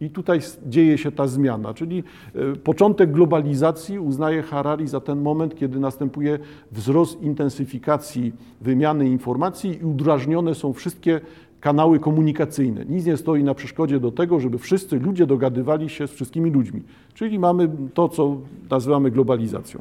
I 0.00 0.10
tutaj 0.10 0.40
dzieje 0.66 0.98
się 0.98 1.12
ta 1.12 1.26
zmiana, 1.26 1.74
czyli 1.74 2.04
e, 2.34 2.56
początek 2.56 3.12
globalizacji 3.12 3.98
uznaje 3.98 4.42
Harari 4.42 4.88
za 4.88 5.00
ten 5.00 5.20
moment, 5.20 5.56
kiedy 5.56 5.80
następuje 5.80 6.38
wzrost 6.72 7.22
intensyfikacji 7.22 8.32
wymiany 8.60 9.08
informacji 9.08 9.78
i 9.80 9.84
udrażnione 9.84 10.54
są 10.54 10.72
wszystkie 10.72 11.20
kanały 11.60 11.98
komunikacyjne. 11.98 12.84
Nic 12.84 13.06
nie 13.06 13.16
stoi 13.16 13.44
na 13.44 13.54
przeszkodzie 13.54 14.00
do 14.00 14.12
tego, 14.12 14.40
żeby 14.40 14.58
wszyscy 14.58 14.98
ludzie 14.98 15.26
dogadywali 15.26 15.88
się 15.88 16.06
z 16.06 16.10
wszystkimi 16.10 16.50
ludźmi. 16.50 16.82
Czyli 17.14 17.38
mamy 17.38 17.70
to, 17.94 18.08
co 18.08 18.36
nazywamy 18.70 19.10
globalizacją. 19.10 19.80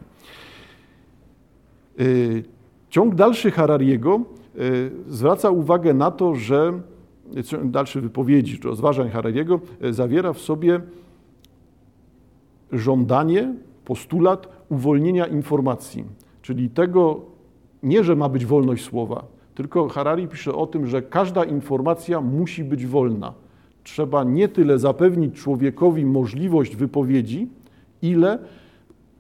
E, 2.00 2.04
ciąg 2.90 3.16
dalszy 3.16 3.52
Harariego 3.52 4.16
e, 4.56 4.60
zwraca 5.10 5.50
uwagę 5.50 5.94
na 5.94 6.12
to, 6.12 6.36
że 6.36 6.74
dalsze 7.64 8.02
wypowiedzi 8.02 8.60
czy 8.60 8.68
rozważań 8.68 9.10
Harariego 9.10 9.60
e, 9.82 9.94
zawiera 9.94 10.34
w 10.34 10.40
sobie 10.40 10.82
żądanie, 12.72 13.54
postulat 13.86 14.48
uwolnienia 14.70 15.26
informacji, 15.26 16.04
czyli 16.42 16.70
tego 16.70 17.22
nie, 17.84 18.04
że 18.04 18.16
ma 18.16 18.30
być 18.30 18.46
wolność 18.46 18.84
słowa, 18.84 19.26
tylko 19.56 19.88
Harari 19.88 20.28
pisze 20.28 20.54
o 20.56 20.68
tym, 20.68 20.88
że 20.88 21.02
każda 21.02 21.44
informacja 21.44 22.22
musi 22.22 22.64
być 22.64 22.86
wolna. 22.86 23.34
Trzeba 23.84 24.24
nie 24.24 24.48
tyle 24.48 24.80
zapewnić 24.80 25.36
człowiekowi 25.36 26.06
możliwość 26.06 26.76
wypowiedzi, 26.76 27.48
ile 28.02 28.40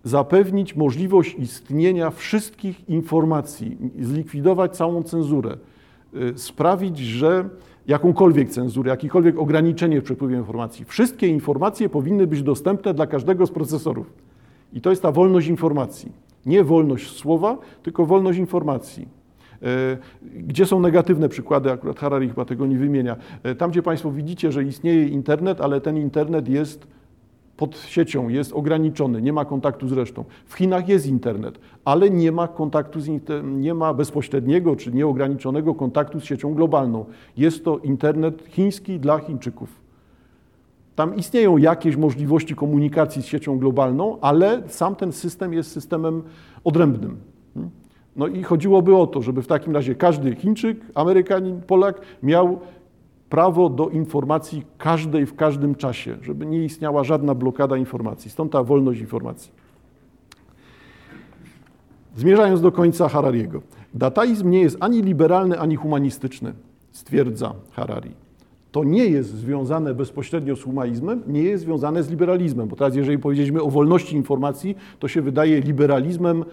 zapewnić 0.04 0.76
możliwość 0.76 1.36
istnienia 1.36 2.10
wszystkich 2.10 2.90
informacji, 2.90 3.78
zlikwidować 4.00 4.76
całą 4.76 5.04
cenzurę, 5.04 5.58
e, 6.14 6.38
sprawić, 6.38 6.98
że 6.98 7.50
jakąkolwiek 7.88 8.50
cenzurę, 8.50 8.90
jakiekolwiek 8.90 9.40
ograniczenie 9.40 10.02
w 10.02 10.04
przepływie 10.04 10.38
informacji. 10.38 10.86
Wszystkie 10.86 11.28
informacje 11.28 11.90
powinny 11.90 12.28
być 12.28 12.44
dostępne 12.44 12.94
dla 12.94 13.08
każdego 13.08 13.48
z 13.48 13.52
procesorów. 13.52 14.14
I 14.74 14.82
to 14.82 14.90
jest 14.90 15.02
ta 15.02 15.12
wolność 15.12 15.48
informacji. 15.48 16.12
Nie 16.46 16.64
wolność 16.64 17.16
słowa, 17.16 17.58
tylko 17.84 18.06
wolność 18.06 18.40
informacji. 18.40 19.08
E, 19.64 19.98
gdzie 20.38 20.66
są 20.66 20.80
negatywne 20.80 21.30
przykłady, 21.30 21.72
akurat 21.72 22.00
Harari 22.00 22.30
chyba 22.30 22.46
tego 22.46 22.68
nie 22.68 22.78
wymienia. 22.78 23.16
E, 23.44 23.56
tam, 23.56 23.72
gdzie 23.72 23.84
Państwo 23.84 24.12
widzicie, 24.12 24.52
że 24.52 24.64
istnieje 24.64 25.08
internet, 25.08 25.62
ale 25.62 25.82
ten 25.82 25.98
internet 25.98 26.50
jest 26.50 26.88
pod 27.58 27.78
siecią, 27.78 28.30
jest 28.30 28.54
ograniczony, 28.54 29.22
nie 29.22 29.34
ma 29.34 29.46
kontaktu 29.46 29.88
z 29.88 29.92
resztą. 29.92 30.26
W 30.46 30.54
Chinach 30.54 30.90
jest 30.90 31.08
internet, 31.08 31.60
ale 31.86 32.10
nie 32.10 32.32
ma 32.32 32.48
kontaktu, 32.48 33.00
z, 33.00 33.10
nie 33.44 33.74
ma 33.74 33.94
bezpośredniego 33.94 34.76
czy 34.76 34.92
nieograniczonego 34.92 35.76
kontaktu 35.76 36.20
z 36.20 36.24
siecią 36.24 36.54
globalną. 36.54 37.06
Jest 37.38 37.66
to 37.66 37.78
internet 37.78 38.44
chiński 38.48 39.00
dla 39.00 39.20
Chińczyków. 39.20 39.88
Tam 40.96 41.16
istnieją 41.16 41.58
jakieś 41.58 41.96
możliwości 41.96 42.56
komunikacji 42.56 43.22
z 43.22 43.26
siecią 43.26 43.60
globalną, 43.60 44.18
ale 44.22 44.64
sam 44.68 44.96
ten 44.96 45.12
system 45.12 45.54
jest 45.54 45.72
systemem 45.72 46.24
odrębnym. 46.64 47.18
No 48.16 48.28
i 48.28 48.44
chodziłoby 48.44 48.96
o 48.96 49.08
to, 49.08 49.22
żeby 49.22 49.42
w 49.42 49.48
takim 49.48 49.74
razie 49.74 49.96
każdy 49.96 50.36
Chińczyk, 50.36 50.78
Amerykanin, 50.96 51.62
Polak 51.62 52.02
miał 52.24 52.60
prawo 53.30 53.70
do 53.70 53.90
informacji 53.90 54.64
każdej 54.78 55.26
w 55.26 55.36
każdym 55.36 55.76
czasie, 55.76 56.18
żeby 56.22 56.46
nie 56.46 56.66
istniała 56.66 57.04
żadna 57.04 57.36
blokada 57.36 57.78
informacji. 57.78 58.32
Stąd 58.32 58.52
ta 58.52 58.64
wolność 58.64 59.00
informacji. 59.00 59.52
Zmierzając 62.16 62.62
do 62.62 62.72
końca 62.72 63.10
Harariego. 63.10 63.62
Dataizm 63.94 64.50
nie 64.50 64.62
jest 64.62 64.78
ani 64.80 65.02
liberalny, 65.02 65.60
ani 65.60 65.76
humanistyczny, 65.76 66.54
stwierdza 66.92 67.54
Harari. 67.72 68.12
To 68.72 68.84
nie 68.84 69.06
jest 69.06 69.30
związane 69.30 69.94
bezpośrednio 69.94 70.56
z 70.56 70.64
humanizmem, 70.64 71.24
nie 71.28 71.44
jest 71.44 71.64
związane 71.64 72.04
z 72.04 72.10
liberalizmem, 72.10 72.68
bo 72.68 72.76
teraz 72.76 72.96
jeżeli 72.96 73.20
powiedzieliśmy 73.20 73.62
o 73.62 73.70
wolności 73.70 74.16
informacji, 74.16 74.78
to 75.00 75.08
się 75.08 75.22
wydaje 75.22 75.62
liberalizmem 75.62 76.46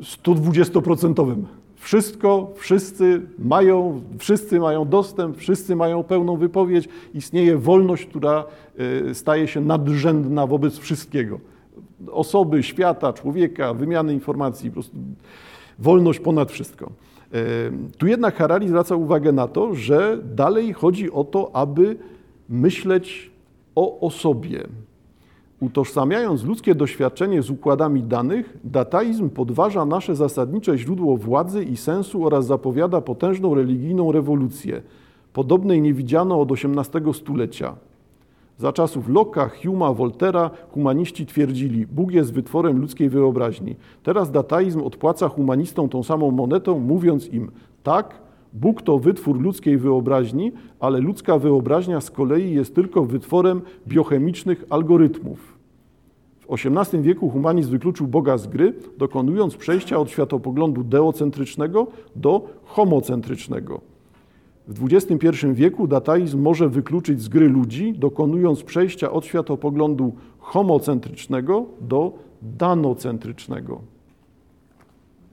120%. 0.00 1.36
Wszystko, 1.78 2.52
wszyscy 2.56 3.22
mają, 3.38 4.02
wszyscy 4.18 4.60
mają 4.60 4.88
dostęp, 4.88 5.36
wszyscy 5.36 5.76
mają 5.76 6.02
pełną 6.02 6.36
wypowiedź, 6.36 6.88
istnieje 7.14 7.58
wolność, 7.58 8.06
która 8.06 8.44
e, 9.08 9.14
staje 9.14 9.48
się 9.48 9.60
nadrzędna 9.60 10.46
wobec 10.46 10.78
wszystkiego. 10.78 11.40
Osoby, 12.12 12.62
świata, 12.62 13.12
człowieka, 13.12 13.74
wymiany 13.74 14.14
informacji, 14.14 14.70
po 14.70 14.74
prostu 14.74 14.96
wolność 15.78 16.20
ponad 16.20 16.52
wszystko. 16.52 16.90
E, 17.32 17.38
tu 17.98 18.06
jednak 18.06 18.36
Harari 18.36 18.68
zwraca 18.68 18.96
uwagę 18.96 19.32
na 19.32 19.48
to, 19.48 19.74
że 19.74 20.18
dalej 20.34 20.72
chodzi 20.72 21.12
o 21.12 21.24
to, 21.24 21.50
aby 21.56 21.96
myśleć 22.48 23.30
o 23.74 24.00
osobie, 24.00 24.66
Utożsamiając 25.60 26.44
ludzkie 26.44 26.74
doświadczenie 26.74 27.42
z 27.42 27.50
układami 27.50 28.02
danych, 28.02 28.58
dataizm 28.64 29.30
podważa 29.30 29.84
nasze 29.84 30.16
zasadnicze 30.16 30.78
źródło 30.78 31.16
władzy 31.16 31.64
i 31.64 31.76
sensu 31.76 32.26
oraz 32.26 32.46
zapowiada 32.46 33.00
potężną 33.00 33.54
religijną 33.54 34.12
rewolucję. 34.12 34.82
Podobnej 35.32 35.82
nie 35.82 35.94
widziano 35.94 36.40
od 36.40 36.52
XVIII 36.52 37.14
stulecia. 37.14 37.74
Za 38.58 38.72
czasów 38.72 39.08
Locke'a, 39.08 39.50
Huma, 39.62 39.92
Voltera 39.92 40.50
humaniści 40.70 41.26
twierdzili, 41.26 41.86
Bóg 41.86 42.12
jest 42.12 42.32
wytworem 42.32 42.80
ludzkiej 42.80 43.08
wyobraźni. 43.08 43.76
Teraz 44.02 44.30
dataizm 44.30 44.80
odpłaca 44.82 45.28
humanistom 45.28 45.88
tą 45.88 46.02
samą 46.02 46.30
monetą, 46.30 46.78
mówiąc 46.78 47.32
im, 47.32 47.50
tak, 47.82 48.14
Bóg 48.52 48.82
to 48.82 48.98
wytwór 48.98 49.40
ludzkiej 49.40 49.78
wyobraźni, 49.78 50.52
ale 50.80 51.00
ludzka 51.00 51.38
wyobraźnia 51.38 52.00
z 52.00 52.10
kolei 52.10 52.54
jest 52.54 52.74
tylko 52.74 53.04
wytworem 53.04 53.60
biochemicznych 53.88 54.64
algorytmów. 54.70 55.58
W 56.40 56.54
XVIII 56.54 57.02
wieku 57.02 57.30
humanizm 57.30 57.70
wykluczył 57.70 58.06
Boga 58.06 58.38
z 58.38 58.46
gry, 58.46 58.74
dokonując 58.98 59.56
przejścia 59.56 59.98
od 59.98 60.10
światopoglądu 60.10 60.84
deocentrycznego 60.84 61.86
do 62.16 62.48
homocentrycznego. 62.64 63.80
W 64.68 64.84
XXI 64.92 65.46
wieku 65.52 65.86
dataizm 65.86 66.40
może 66.42 66.68
wykluczyć 66.68 67.22
z 67.22 67.28
gry 67.28 67.48
ludzi, 67.48 67.94
dokonując 67.98 68.62
przejścia 68.62 69.10
od 69.10 69.26
światopoglądu 69.26 70.12
homocentrycznego 70.38 71.66
do 71.80 72.12
danocentrycznego. 72.42 73.80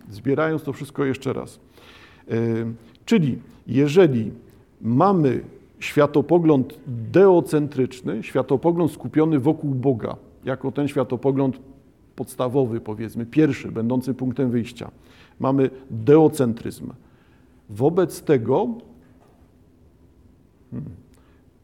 zbierając 0.10 0.63
to 0.63 0.73
wszystko 0.73 1.06
jeszcze 1.06 1.34
raz. 1.34 1.60
Czyli 3.05 3.39
jeżeli 3.67 4.31
mamy 4.81 5.43
światopogląd 5.79 6.79
deocentryczny, 6.87 8.23
światopogląd 8.23 8.91
skupiony 8.91 9.39
wokół 9.39 9.75
Boga, 9.75 10.15
jako 10.45 10.71
ten 10.71 10.87
światopogląd 10.87 11.59
podstawowy, 12.15 12.81
powiedzmy, 12.81 13.25
pierwszy, 13.25 13.71
będący 13.71 14.13
punktem 14.13 14.51
wyjścia. 14.51 14.91
Mamy 15.39 15.69
deocentryzm. 15.89 16.93
Wobec 17.69 18.21
tego, 18.21 18.67
hmm, 20.71 20.91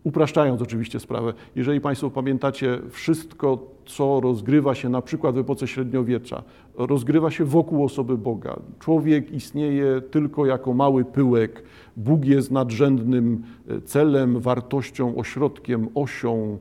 upraszczając 0.03 0.61
oczywiście 0.61 0.99
sprawę, 0.99 1.33
jeżeli 1.55 1.81
Państwo 1.81 2.09
pamiętacie, 2.09 2.79
wszystko, 2.89 3.67
co 3.85 4.19
rozgrywa 4.19 4.75
się 4.75 4.89
na 4.89 5.01
przykład 5.01 5.35
w 5.35 5.37
epoce 5.37 5.67
średniowiecza, 5.67 6.43
rozgrywa 6.75 7.31
się 7.31 7.45
wokół 7.45 7.85
osoby 7.85 8.17
Boga. 8.17 8.59
Człowiek 8.79 9.31
istnieje 9.31 10.01
tylko 10.11 10.45
jako 10.45 10.73
mały 10.73 11.05
pyłek, 11.05 11.63
Bóg 11.97 12.25
jest 12.25 12.51
nadrzędnym 12.51 13.43
e, 13.69 13.81
celem, 13.81 14.39
wartością, 14.39 15.15
ośrodkiem, 15.15 15.87
osią, 15.95 16.57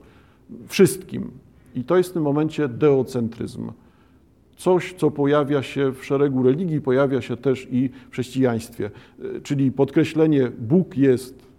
wszystkim. 0.67 1.31
I 1.75 1.85
to 1.85 1.97
jest 1.97 2.11
w 2.11 2.13
tym 2.13 2.23
momencie 2.23 2.69
deocentryzm. 2.69 3.73
Coś, 4.57 4.95
co 4.95 5.11
pojawia 5.11 5.63
się 5.63 5.93
w 5.93 6.05
szeregu 6.05 6.43
religii, 6.43 6.81
pojawia 6.81 7.21
się 7.21 7.37
też 7.37 7.69
i 7.71 7.89
w 7.89 8.13
chrześcijaństwie. 8.13 8.91
E, 9.37 9.41
czyli 9.41 9.73
podkreślenie, 9.73 10.51
Bóg 10.59 10.97
jest 10.97 11.51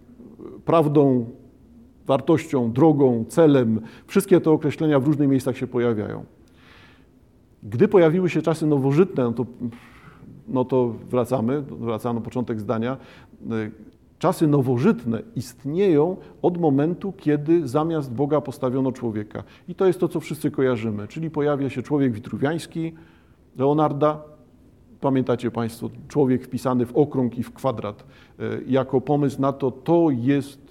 prawdą, 0.64 1.26
wartością, 2.06 2.72
drogą, 2.72 3.24
celem. 3.28 3.80
Wszystkie 4.06 4.40
te 4.40 4.50
określenia 4.50 5.00
w 5.00 5.06
różnych 5.06 5.28
miejscach 5.28 5.56
się 5.56 5.66
pojawiają. 5.66 6.24
Gdy 7.62 7.88
pojawiły 7.88 8.30
się 8.30 8.42
czasy 8.42 8.66
nowożytne, 8.66 9.24
no 9.24 9.32
to, 9.32 9.46
no 10.48 10.64
to 10.64 10.94
wracamy, 11.10 11.62
wracamy 11.62 12.20
na 12.20 12.24
początek 12.24 12.60
zdania. 12.60 12.96
Czasy 14.18 14.46
nowożytne 14.46 15.22
istnieją 15.36 16.16
od 16.42 16.58
momentu, 16.58 17.12
kiedy 17.12 17.68
zamiast 17.68 18.12
Boga 18.12 18.40
postawiono 18.40 18.92
człowieka. 18.92 19.44
I 19.68 19.74
to 19.74 19.86
jest 19.86 20.00
to, 20.00 20.08
co 20.08 20.20
wszyscy 20.20 20.50
kojarzymy. 20.50 21.08
Czyli 21.08 21.30
pojawia 21.30 21.70
się 21.70 21.82
człowiek 21.82 22.12
witruwiański, 22.12 22.92
Leonarda, 23.56 24.22
pamiętacie 25.00 25.50
Państwo, 25.50 25.90
człowiek 26.08 26.44
wpisany 26.44 26.86
w 26.86 26.96
okrąg 26.96 27.38
i 27.38 27.42
w 27.42 27.52
kwadrat, 27.52 28.04
e, 28.38 28.44
jako 28.66 29.00
pomysł 29.00 29.40
na 29.40 29.52
to, 29.52 29.70
to 29.70 30.08
jest 30.10 30.61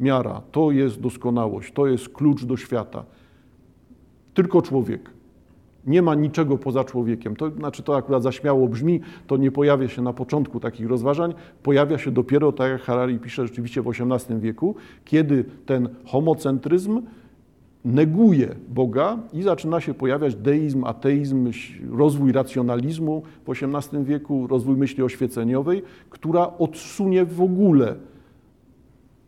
miara, 0.00 0.42
to 0.52 0.70
jest 0.70 1.00
doskonałość, 1.00 1.72
to 1.72 1.86
jest 1.86 2.08
klucz 2.08 2.44
do 2.44 2.56
świata. 2.56 3.04
Tylko 4.34 4.62
człowiek. 4.62 5.10
Nie 5.86 6.02
ma 6.02 6.14
niczego 6.14 6.58
poza 6.58 6.84
człowiekiem. 6.84 7.36
To 7.36 7.50
znaczy, 7.50 7.82
to 7.82 7.96
akurat 7.96 8.22
zaśmiało 8.22 8.68
brzmi, 8.68 9.00
to 9.26 9.36
nie 9.36 9.50
pojawia 9.50 9.88
się 9.88 10.02
na 10.02 10.12
początku 10.12 10.60
takich 10.60 10.88
rozważań, 10.88 11.34
pojawia 11.62 11.98
się 11.98 12.10
dopiero, 12.10 12.52
tak 12.52 12.70
jak 12.70 12.82
Harari 12.82 13.18
pisze 13.18 13.46
rzeczywiście 13.46 13.82
w 13.82 13.88
XVIII 13.88 14.40
wieku, 14.40 14.74
kiedy 15.04 15.44
ten 15.66 15.88
homocentryzm 16.04 17.02
neguje 17.84 18.54
Boga 18.68 19.18
i 19.32 19.42
zaczyna 19.42 19.80
się 19.80 19.94
pojawiać 19.94 20.34
deizm, 20.34 20.84
ateizm, 20.84 21.50
rozwój 21.90 22.32
racjonalizmu 22.32 23.22
w 23.46 23.50
XVIII 23.50 24.04
wieku, 24.04 24.46
rozwój 24.46 24.76
myśli 24.76 25.02
oświeceniowej, 25.02 25.82
która 26.10 26.52
odsunie 26.58 27.24
w 27.24 27.42
ogóle 27.42 27.96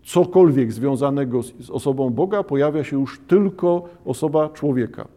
cokolwiek 0.02 0.72
związanego 0.72 1.42
z 1.42 1.70
osobą 1.70 2.10
Boga, 2.10 2.42
pojawia 2.42 2.84
się 2.84 3.00
już 3.00 3.20
tylko 3.20 3.88
osoba 4.04 4.48
człowieka. 4.48 5.08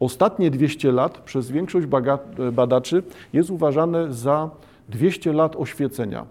Ostatnie 0.00 0.50
200 0.50 0.92
lat 0.92 1.18
przez 1.18 1.50
większość 1.50 1.86
badaczy 2.52 3.02
jest 3.32 3.50
uważane 3.50 4.12
za 4.12 4.50
200 4.88 5.32
lat 5.32 5.56
oświecenia. 5.56 6.26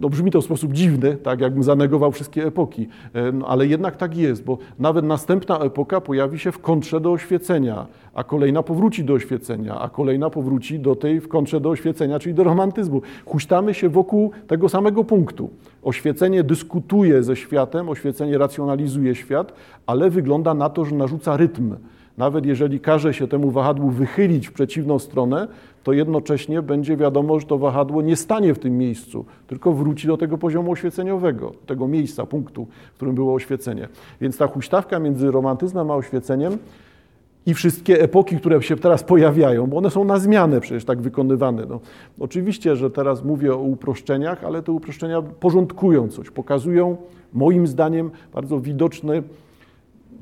No 0.00 0.08
brzmi 0.08 0.30
to 0.30 0.40
w 0.40 0.44
sposób 0.44 0.72
dziwny, 0.72 1.16
tak 1.16 1.40
jakbym 1.40 1.62
zanegował 1.62 2.12
wszystkie 2.12 2.46
epoki, 2.46 2.88
no, 3.32 3.46
ale 3.46 3.66
jednak 3.66 3.96
tak 3.96 4.16
jest, 4.16 4.44
bo 4.44 4.58
nawet 4.78 5.04
następna 5.04 5.58
epoka 5.58 6.00
pojawi 6.00 6.38
się 6.38 6.52
w 6.52 6.58
kontrze 6.58 7.00
do 7.00 7.12
oświecenia, 7.12 7.86
a 8.14 8.24
kolejna 8.24 8.62
powróci 8.62 9.04
do 9.04 9.12
oświecenia, 9.14 9.80
a 9.80 9.88
kolejna 9.88 10.30
powróci 10.30 10.78
do 10.78 10.96
tej 10.96 11.20
w 11.20 11.28
kontrze 11.28 11.60
do 11.60 11.70
oświecenia, 11.70 12.18
czyli 12.18 12.34
do 12.34 12.44
romantyzmu. 12.44 13.02
Huśtamy 13.26 13.74
się 13.74 13.88
wokół 13.88 14.30
tego 14.46 14.68
samego 14.68 15.04
punktu. 15.04 15.50
Oświecenie 15.82 16.44
dyskutuje 16.44 17.22
ze 17.22 17.36
światem, 17.36 17.88
oświecenie 17.88 18.38
racjonalizuje 18.38 19.14
świat, 19.14 19.52
ale 19.86 20.10
wygląda 20.10 20.54
na 20.54 20.70
to, 20.70 20.84
że 20.84 20.96
narzuca 20.96 21.36
rytm. 21.36 21.76
Nawet 22.20 22.46
jeżeli 22.46 22.80
każe 22.80 23.14
się 23.14 23.28
temu 23.28 23.50
wahadłu 23.50 23.90
wychylić 23.90 24.48
w 24.48 24.52
przeciwną 24.52 24.98
stronę, 24.98 25.48
to 25.84 25.92
jednocześnie 25.92 26.62
będzie 26.62 26.96
wiadomo, 26.96 27.40
że 27.40 27.46
to 27.46 27.58
wahadło 27.58 28.02
nie 28.02 28.16
stanie 28.16 28.54
w 28.54 28.58
tym 28.58 28.78
miejscu, 28.78 29.24
tylko 29.46 29.72
wróci 29.72 30.06
do 30.06 30.16
tego 30.16 30.38
poziomu 30.38 30.72
oświeceniowego, 30.72 31.52
tego 31.66 31.88
miejsca, 31.88 32.26
punktu, 32.26 32.66
w 32.92 32.96
którym 32.96 33.14
było 33.14 33.34
oświecenie. 33.34 33.88
Więc 34.20 34.36
ta 34.36 34.46
huśtawka 34.46 34.98
między 34.98 35.30
romantyzmem 35.30 35.90
a 35.90 35.94
oświeceniem 35.94 36.58
i 37.46 37.54
wszystkie 37.54 38.02
epoki, 38.02 38.36
które 38.36 38.62
się 38.62 38.76
teraz 38.76 39.02
pojawiają, 39.02 39.66
bo 39.66 39.76
one 39.76 39.90
są 39.90 40.04
na 40.04 40.18
zmianę 40.18 40.60
przecież 40.60 40.84
tak 40.84 41.00
wykonywane. 41.00 41.66
No, 41.68 41.80
oczywiście, 42.18 42.76
że 42.76 42.90
teraz 42.90 43.24
mówię 43.24 43.54
o 43.54 43.58
uproszczeniach, 43.58 44.44
ale 44.44 44.62
te 44.62 44.72
uproszczenia 44.72 45.22
porządkują 45.22 46.08
coś, 46.08 46.30
pokazują 46.30 46.96
moim 47.32 47.66
zdaniem 47.66 48.10
bardzo 48.34 48.60
widoczny 48.60 49.22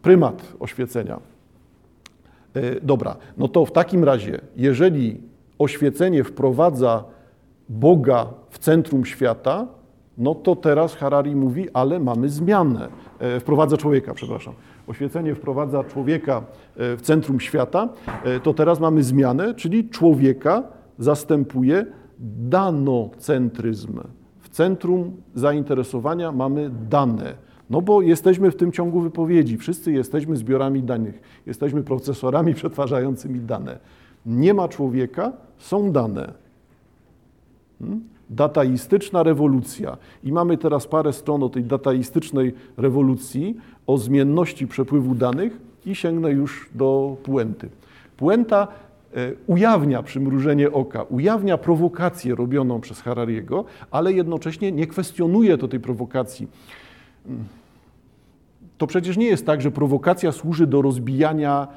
prymat 0.02 0.52
oświecenia. 0.60 1.37
E, 2.58 2.80
dobra, 2.80 3.16
no 3.36 3.48
to 3.48 3.66
w 3.66 3.72
takim 3.72 4.04
razie, 4.04 4.40
jeżeli 4.56 5.20
oświecenie 5.58 6.24
wprowadza 6.24 7.04
Boga 7.68 8.26
w 8.50 8.58
centrum 8.58 9.04
świata, 9.04 9.66
no 10.18 10.34
to 10.34 10.56
teraz 10.56 10.94
Harari 10.94 11.36
mówi, 11.36 11.68
ale 11.72 12.00
mamy 12.00 12.28
zmianę. 12.28 12.88
E, 13.18 13.40
wprowadza 13.40 13.76
człowieka, 13.76 14.14
przepraszam. 14.14 14.54
Oświecenie 14.86 15.34
wprowadza 15.34 15.84
człowieka 15.84 16.42
e, 16.76 16.96
w 16.96 17.02
centrum 17.02 17.40
świata, 17.40 17.88
to 18.42 18.54
teraz 18.54 18.80
mamy 18.80 19.02
zmianę, 19.02 19.54
czyli 19.54 19.88
człowieka 19.88 20.62
zastępuje 20.98 21.86
danocentryzm. 22.48 24.00
W 24.40 24.48
centrum 24.48 25.16
zainteresowania 25.34 26.32
mamy 26.32 26.70
dane. 26.90 27.47
No 27.70 27.82
bo 27.82 28.02
jesteśmy 28.02 28.50
w 28.50 28.56
tym 28.56 28.72
ciągu 28.72 29.00
wypowiedzi. 29.00 29.56
Wszyscy 29.56 29.92
jesteśmy 29.92 30.36
zbiorami 30.36 30.82
danych. 30.82 31.42
Jesteśmy 31.46 31.82
procesorami 31.82 32.54
przetwarzającymi 32.60 33.40
dane. 33.40 33.78
Nie 34.26 34.54
ma 34.54 34.68
człowieka, 34.68 35.32
są 35.58 35.92
dane. 35.92 36.32
Hmm? 37.78 38.00
Dataistyczna 38.30 39.22
rewolucja. 39.22 39.96
I 40.24 40.32
mamy 40.32 40.56
teraz 40.56 40.86
parę 40.86 41.12
stron 41.12 41.42
o 41.42 41.48
tej 41.48 41.64
dataistycznej 41.64 42.54
rewolucji, 42.76 43.56
o 43.86 43.98
zmienności 43.98 44.66
przepływu 44.66 45.14
danych 45.14 45.60
i 45.86 45.94
sięgnę 45.94 46.30
już 46.30 46.70
do 46.74 47.16
puenty. 47.22 47.68
Puenta 48.16 48.68
e, 49.14 49.32
ujawnia 49.46 50.02
przymrużenie 50.02 50.72
oka, 50.72 51.02
ujawnia 51.02 51.58
prowokację 51.58 52.34
robioną 52.34 52.80
przez 52.80 53.00
Harariego, 53.00 53.64
ale 53.90 54.12
jednocześnie 54.12 54.72
nie 54.72 54.86
kwestionuje 54.86 55.58
to 55.58 55.68
tej 55.68 55.80
prowokacji. 55.80 56.48
To 58.78 58.86
przecież 58.86 59.16
nie 59.16 59.26
jest 59.26 59.46
tak, 59.46 59.62
że 59.62 59.70
prowokacja 59.70 60.32
służy 60.32 60.66
do 60.66 60.82
rozbijania, 60.82 61.68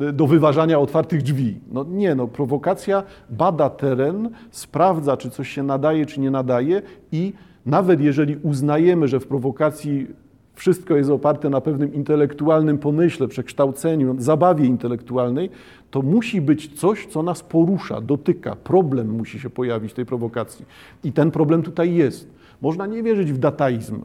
e, 0.00 0.12
do 0.12 0.26
wyważania 0.26 0.78
otwartych 0.78 1.22
drzwi. 1.22 1.58
No 1.72 1.84
nie, 1.84 2.14
no 2.14 2.28
prowokacja 2.28 3.02
bada 3.30 3.70
teren, 3.70 4.30
sprawdza, 4.50 5.16
czy 5.16 5.30
coś 5.30 5.48
się 5.48 5.62
nadaje, 5.62 6.06
czy 6.06 6.20
nie 6.20 6.30
nadaje 6.30 6.82
i 7.12 7.32
nawet 7.66 8.00
jeżeli 8.00 8.36
uznajemy, 8.36 9.08
że 9.08 9.20
w 9.20 9.26
prowokacji 9.26 10.06
wszystko 10.54 10.96
jest 10.96 11.10
oparte 11.10 11.50
na 11.50 11.60
pewnym 11.60 11.94
intelektualnym 11.94 12.78
pomyśle, 12.78 13.28
przekształceniu, 13.28 14.14
zabawie 14.18 14.66
intelektualnej, 14.66 15.50
to 15.90 16.02
musi 16.02 16.40
być 16.40 16.80
coś, 16.80 17.06
co 17.06 17.22
nas 17.22 17.42
porusza, 17.42 18.00
dotyka. 18.00 18.56
Problem 18.56 19.08
musi 19.10 19.40
się 19.40 19.50
pojawić 19.50 19.92
tej 19.92 20.06
prowokacji. 20.06 20.64
I 21.04 21.12
ten 21.12 21.30
problem 21.30 21.62
tutaj 21.62 21.94
jest. 21.94 22.41
Można 22.62 22.86
nie 22.86 23.02
wierzyć 23.02 23.32
w 23.32 23.38
dataizm 23.38 24.02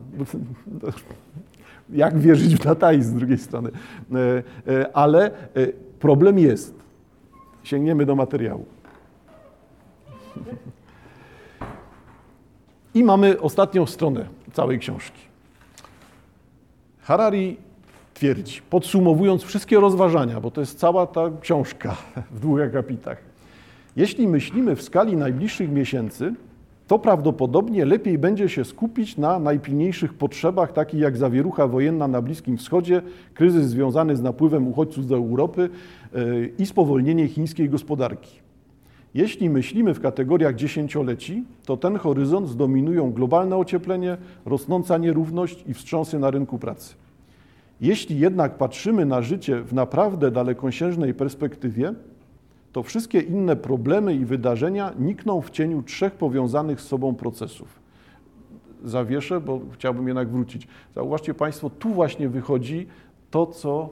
jak 1.89 2.19
wierzyć 2.19 2.55
w 2.55 2.63
dataizm 2.63 3.09
z 3.09 3.13
drugiej 3.13 3.37
strony. 3.37 3.69
E, 4.11 4.43
e, 4.73 4.95
ale 4.97 5.25
e, 5.25 5.31
problem 5.99 6.39
jest. 6.39 6.77
Sięgniemy 7.63 8.05
do 8.05 8.15
materiału. 8.15 8.65
I 12.93 13.03
mamy 13.03 13.41
ostatnią 13.41 13.85
stronę 13.85 14.25
całej 14.53 14.79
książki. 14.79 15.21
Harari 17.01 17.57
twierdzi, 18.13 18.61
podsumowując 18.69 19.43
wszystkie 19.43 19.79
rozważania, 19.79 20.41
bo 20.41 20.51
to 20.51 20.61
jest 20.61 20.79
cała 20.79 21.07
ta 21.07 21.21
książka 21.41 21.95
w 22.31 22.39
dwóch 22.39 22.61
akapitach. 22.61 23.17
Jeśli 23.95 24.27
myślimy 24.27 24.75
w 24.75 24.81
skali 24.81 25.17
najbliższych 25.17 25.71
miesięcy, 25.71 26.33
to 26.87 26.99
prawdopodobnie 26.99 27.85
lepiej 27.85 28.17
będzie 28.17 28.49
się 28.49 28.65
skupić 28.65 29.17
na 29.17 29.39
najpilniejszych 29.39 30.13
potrzebach, 30.13 30.73
takich 30.73 30.99
jak 30.99 31.17
zawierucha 31.17 31.67
wojenna 31.67 32.07
na 32.07 32.21
Bliskim 32.21 32.57
Wschodzie, 32.57 33.01
kryzys 33.33 33.65
związany 33.65 34.15
z 34.15 34.21
napływem 34.21 34.67
uchodźców 34.67 35.07
do 35.07 35.15
Europy 35.15 35.69
yy, 36.13 36.51
i 36.59 36.65
spowolnienie 36.65 37.27
chińskiej 37.27 37.69
gospodarki. 37.69 38.39
Jeśli 39.13 39.49
myślimy 39.49 39.93
w 39.93 40.01
kategoriach 40.01 40.55
dziesięcioleci, 40.55 41.43
to 41.65 41.77
ten 41.77 41.97
horyzont 41.97 42.49
zdominują 42.49 43.11
globalne 43.11 43.57
ocieplenie, 43.57 44.17
rosnąca 44.45 44.97
nierówność 44.97 45.63
i 45.67 45.73
wstrząsy 45.73 46.19
na 46.19 46.31
rynku 46.31 46.59
pracy. 46.59 46.95
Jeśli 47.81 48.19
jednak 48.19 48.57
patrzymy 48.57 49.05
na 49.05 49.21
życie 49.21 49.61
w 49.61 49.73
naprawdę 49.73 50.31
dalekosiężnej 50.31 51.13
perspektywie, 51.13 51.93
to 52.71 52.83
wszystkie 52.83 53.19
inne 53.19 53.55
problemy 53.55 54.15
i 54.15 54.25
wydarzenia 54.25 54.93
nikną 54.99 55.41
w 55.41 55.49
cieniu 55.49 55.83
trzech 55.83 56.13
powiązanych 56.13 56.81
z 56.81 56.87
sobą 56.87 57.15
procesów. 57.15 57.79
Zawieszę, 58.83 59.41
bo 59.41 59.59
chciałbym 59.73 60.07
jednak 60.07 60.29
wrócić. 60.29 60.67
Zauważcie 60.95 61.33
Państwo, 61.33 61.69
tu 61.69 61.89
właśnie 61.89 62.29
wychodzi 62.29 62.87
to, 63.31 63.45
co 63.45 63.89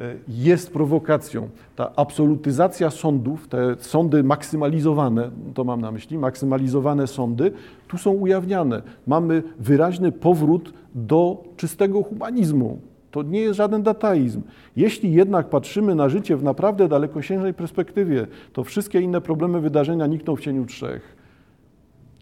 e, 0.00 0.14
jest 0.28 0.72
prowokacją. 0.72 1.48
Ta 1.76 1.92
absolutyzacja 1.96 2.90
sądów, 2.90 3.48
te 3.48 3.76
sądy 3.78 4.22
maksymalizowane, 4.22 5.30
to 5.54 5.64
mam 5.64 5.80
na 5.80 5.92
myśli, 5.92 6.18
maksymalizowane 6.18 7.06
sądy, 7.06 7.52
tu 7.88 7.98
są 7.98 8.10
ujawniane. 8.10 8.82
Mamy 9.06 9.42
wyraźny 9.58 10.12
powrót 10.12 10.72
do 10.94 11.44
czystego 11.56 12.02
humanizmu, 12.02 12.80
to 13.14 13.22
nie 13.22 13.40
jest 13.40 13.56
żaden 13.56 13.82
dataizm. 13.82 14.42
Jeśli 14.76 15.12
jednak 15.12 15.48
patrzymy 15.48 15.94
na 15.94 16.08
życie 16.08 16.36
w 16.36 16.42
naprawdę 16.42 16.88
dalekosiężnej 16.88 17.54
perspektywie, 17.54 18.26
to 18.52 18.64
wszystkie 18.64 19.00
inne 19.00 19.20
problemy, 19.20 19.60
wydarzenia 19.60 20.06
nikną 20.06 20.36
w 20.36 20.40
cieniu 20.40 20.66
trzech. 20.66 21.16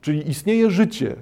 Czyli 0.00 0.30
istnieje 0.30 0.70
życie, 0.70 1.16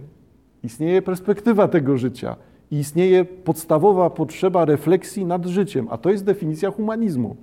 istnieje 0.62 1.02
perspektywa 1.02 1.68
tego 1.68 1.98
życia 1.98 2.36
i 2.70 2.76
istnieje 2.76 3.24
podstawowa 3.24 4.10
potrzeba 4.10 4.64
refleksji 4.64 5.24
nad 5.24 5.46
życiem, 5.46 5.86
a 5.90 5.98
to 5.98 6.10
jest 6.10 6.24
definicja 6.24 6.70
humanizmu. 6.70 7.36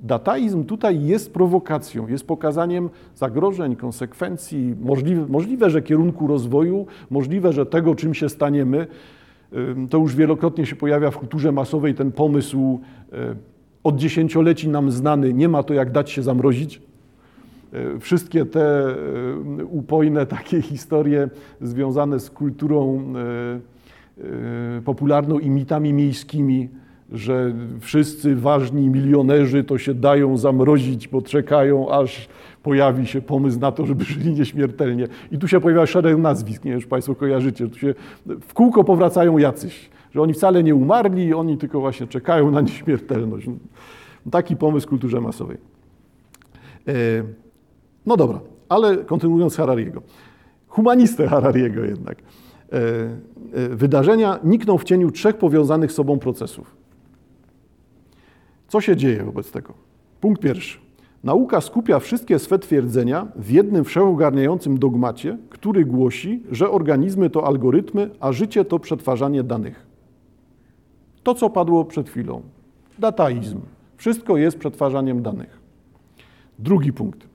Dataizm 0.00 0.64
tutaj 0.64 1.04
jest 1.04 1.32
prowokacją, 1.32 2.08
jest 2.08 2.26
pokazaniem 2.26 2.90
zagrożeń, 3.14 3.76
konsekwencji, 3.76 4.74
możliwe, 4.80 5.26
możliwe, 5.28 5.70
że 5.70 5.82
kierunku 5.82 6.26
rozwoju, 6.26 6.86
możliwe, 7.10 7.52
że 7.52 7.66
tego, 7.66 7.94
czym 7.94 8.14
się 8.14 8.28
staniemy. 8.28 8.86
To 9.90 9.98
już 9.98 10.16
wielokrotnie 10.16 10.66
się 10.66 10.76
pojawia 10.76 11.10
w 11.10 11.18
kulturze 11.18 11.52
masowej 11.52 11.94
ten 11.94 12.12
pomysł 12.12 12.80
od 13.84 13.96
dziesięcioleci 13.96 14.68
nam 14.68 14.90
znany, 14.90 15.34
nie 15.34 15.48
ma 15.48 15.62
to 15.62 15.74
jak 15.74 15.90
dać 15.90 16.10
się 16.10 16.22
zamrozić. 16.22 16.82
Wszystkie 18.00 18.46
te 18.46 18.94
upojne 19.70 20.26
takie 20.26 20.62
historie 20.72 21.28
związane 21.60 22.20
z 22.20 22.30
kulturą 22.30 23.12
popularną 24.84 25.38
i 25.38 25.50
mitami 25.50 25.92
miejskimi, 25.92 26.68
że 27.12 27.54
wszyscy 27.80 28.36
ważni 28.36 28.88
milionerzy 28.88 29.64
to 29.64 29.78
się 29.78 29.94
dają 29.94 30.36
zamrozić, 30.36 31.08
bo 31.08 31.22
czekają, 31.22 31.90
aż 31.90 32.28
pojawi 32.62 33.06
się 33.06 33.22
pomysł 33.22 33.60
na 33.60 33.72
to, 33.72 33.86
żeby 33.86 34.04
żyli 34.04 34.32
nieśmiertelnie. 34.32 35.06
I 35.32 35.38
tu 35.38 35.48
się 35.48 35.60
pojawia 35.60 35.86
szereg 35.86 36.18
nazwisk, 36.18 36.64
nie 36.64 36.70
wiem, 36.70 36.80
czy 36.80 36.86
Państwo 36.86 37.14
kojarzycie, 37.14 37.68
tu 37.68 37.78
się 37.78 37.94
w 38.40 38.54
kółko 38.54 38.84
powracają 38.84 39.38
jacyś, 39.38 39.90
że 40.14 40.22
oni 40.22 40.34
wcale 40.34 40.62
nie 40.62 40.74
umarli, 40.74 41.34
oni 41.34 41.58
tylko 41.58 41.80
właśnie 41.80 42.06
czekają 42.06 42.50
na 42.50 42.60
nieśmiertelność. 42.60 43.46
Taki 44.30 44.56
pomysł 44.56 44.86
w 44.86 44.90
kulturze 44.90 45.20
masowej. 45.20 45.56
E, 46.88 46.92
no 48.06 48.16
dobra, 48.16 48.40
ale 48.68 48.96
kontynuując 48.96 49.56
Harariego. 49.56 50.02
Humanistę 50.68 51.28
Harariego 51.28 51.84
jednak. 51.84 52.18
E, 52.18 52.76
e, 52.76 53.68
wydarzenia 53.68 54.38
nikną 54.44 54.78
w 54.78 54.84
cieniu 54.84 55.10
trzech 55.10 55.36
powiązanych 55.36 55.92
z 55.92 55.94
sobą 55.94 56.18
procesów. 56.18 56.79
Co 58.70 58.80
się 58.80 58.96
dzieje 58.96 59.24
wobec 59.24 59.50
tego? 59.50 59.74
Punkt 60.20 60.42
pierwszy. 60.42 60.78
Nauka 61.24 61.60
skupia 61.60 61.98
wszystkie 61.98 62.38
swe 62.38 62.58
twierdzenia 62.58 63.26
w 63.36 63.50
jednym 63.50 63.84
wszechogarniającym 63.84 64.78
dogmacie, 64.78 65.38
który 65.48 65.84
głosi, 65.84 66.42
że 66.50 66.70
organizmy 66.70 67.30
to 67.30 67.46
algorytmy, 67.46 68.10
a 68.20 68.32
życie 68.32 68.64
to 68.64 68.78
przetwarzanie 68.78 69.42
danych. 69.42 69.86
To, 71.22 71.34
co 71.34 71.50
padło 71.50 71.84
przed 71.84 72.10
chwilą. 72.10 72.42
Dataizm. 72.98 73.60
Wszystko 73.96 74.36
jest 74.36 74.58
przetwarzaniem 74.58 75.22
danych. 75.22 75.60
Drugi 76.58 76.92
punkt. 76.92 77.28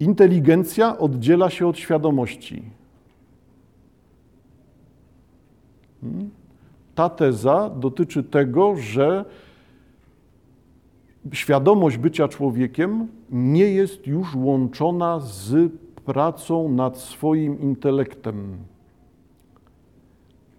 Inteligencja 0.00 0.98
oddziela 0.98 1.50
się 1.50 1.66
od 1.66 1.78
świadomości. 1.78 2.62
Hmm? 6.00 6.30
Ta 6.94 7.08
teza 7.08 7.70
dotyczy 7.70 8.22
tego, 8.24 8.76
że 8.76 9.24
świadomość 11.32 11.96
bycia 11.96 12.28
człowiekiem 12.28 13.08
nie 13.30 13.64
jest 13.64 14.06
już 14.06 14.34
łączona 14.34 15.20
z 15.20 15.72
pracą 16.04 16.68
nad 16.68 16.98
swoim 16.98 17.60
intelektem. 17.60 18.56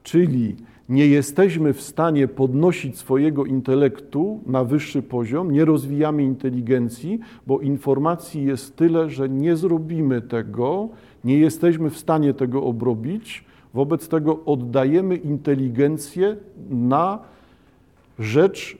Czyli 0.03 0.55
nie 0.89 1.07
jesteśmy 1.07 1.73
w 1.73 1.81
stanie 1.81 2.27
podnosić 2.27 2.97
swojego 2.97 3.45
intelektu 3.45 4.39
na 4.45 4.63
wyższy 4.63 5.01
poziom, 5.01 5.51
nie 5.51 5.65
rozwijamy 5.65 6.23
inteligencji, 6.23 7.19
bo 7.47 7.59
informacji 7.59 8.45
jest 8.45 8.75
tyle, 8.75 9.09
że 9.09 9.29
nie 9.29 9.55
zrobimy 9.55 10.21
tego, 10.21 10.89
nie 11.23 11.37
jesteśmy 11.37 11.89
w 11.89 11.97
stanie 11.97 12.33
tego 12.33 12.63
obrobić. 12.63 13.45
Wobec 13.73 14.07
tego 14.07 14.45
oddajemy 14.45 15.15
inteligencję 15.15 16.37
na 16.69 17.19
rzecz 18.19 18.77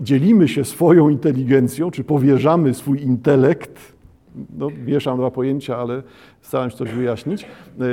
dzielimy 0.00 0.48
się 0.48 0.64
swoją 0.64 1.08
inteligencją, 1.08 1.90
czy 1.90 2.04
powierzamy 2.04 2.74
swój 2.74 3.02
intelekt, 3.02 3.98
no, 4.58 4.68
mieszam 4.86 5.18
dwa 5.18 5.30
pojęcia, 5.30 5.76
ale 5.76 6.02
staram 6.42 6.70
się 6.70 6.76
coś 6.76 6.92
wyjaśnić, 6.92 7.46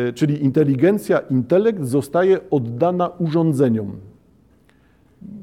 y, 0.09 0.13
czyli 0.13 0.43
inteligencja, 0.43 1.19
intelekt 1.19 1.83
zostaje 1.83 2.49
oddana 2.49 3.07
urządzeniom. 3.07 3.91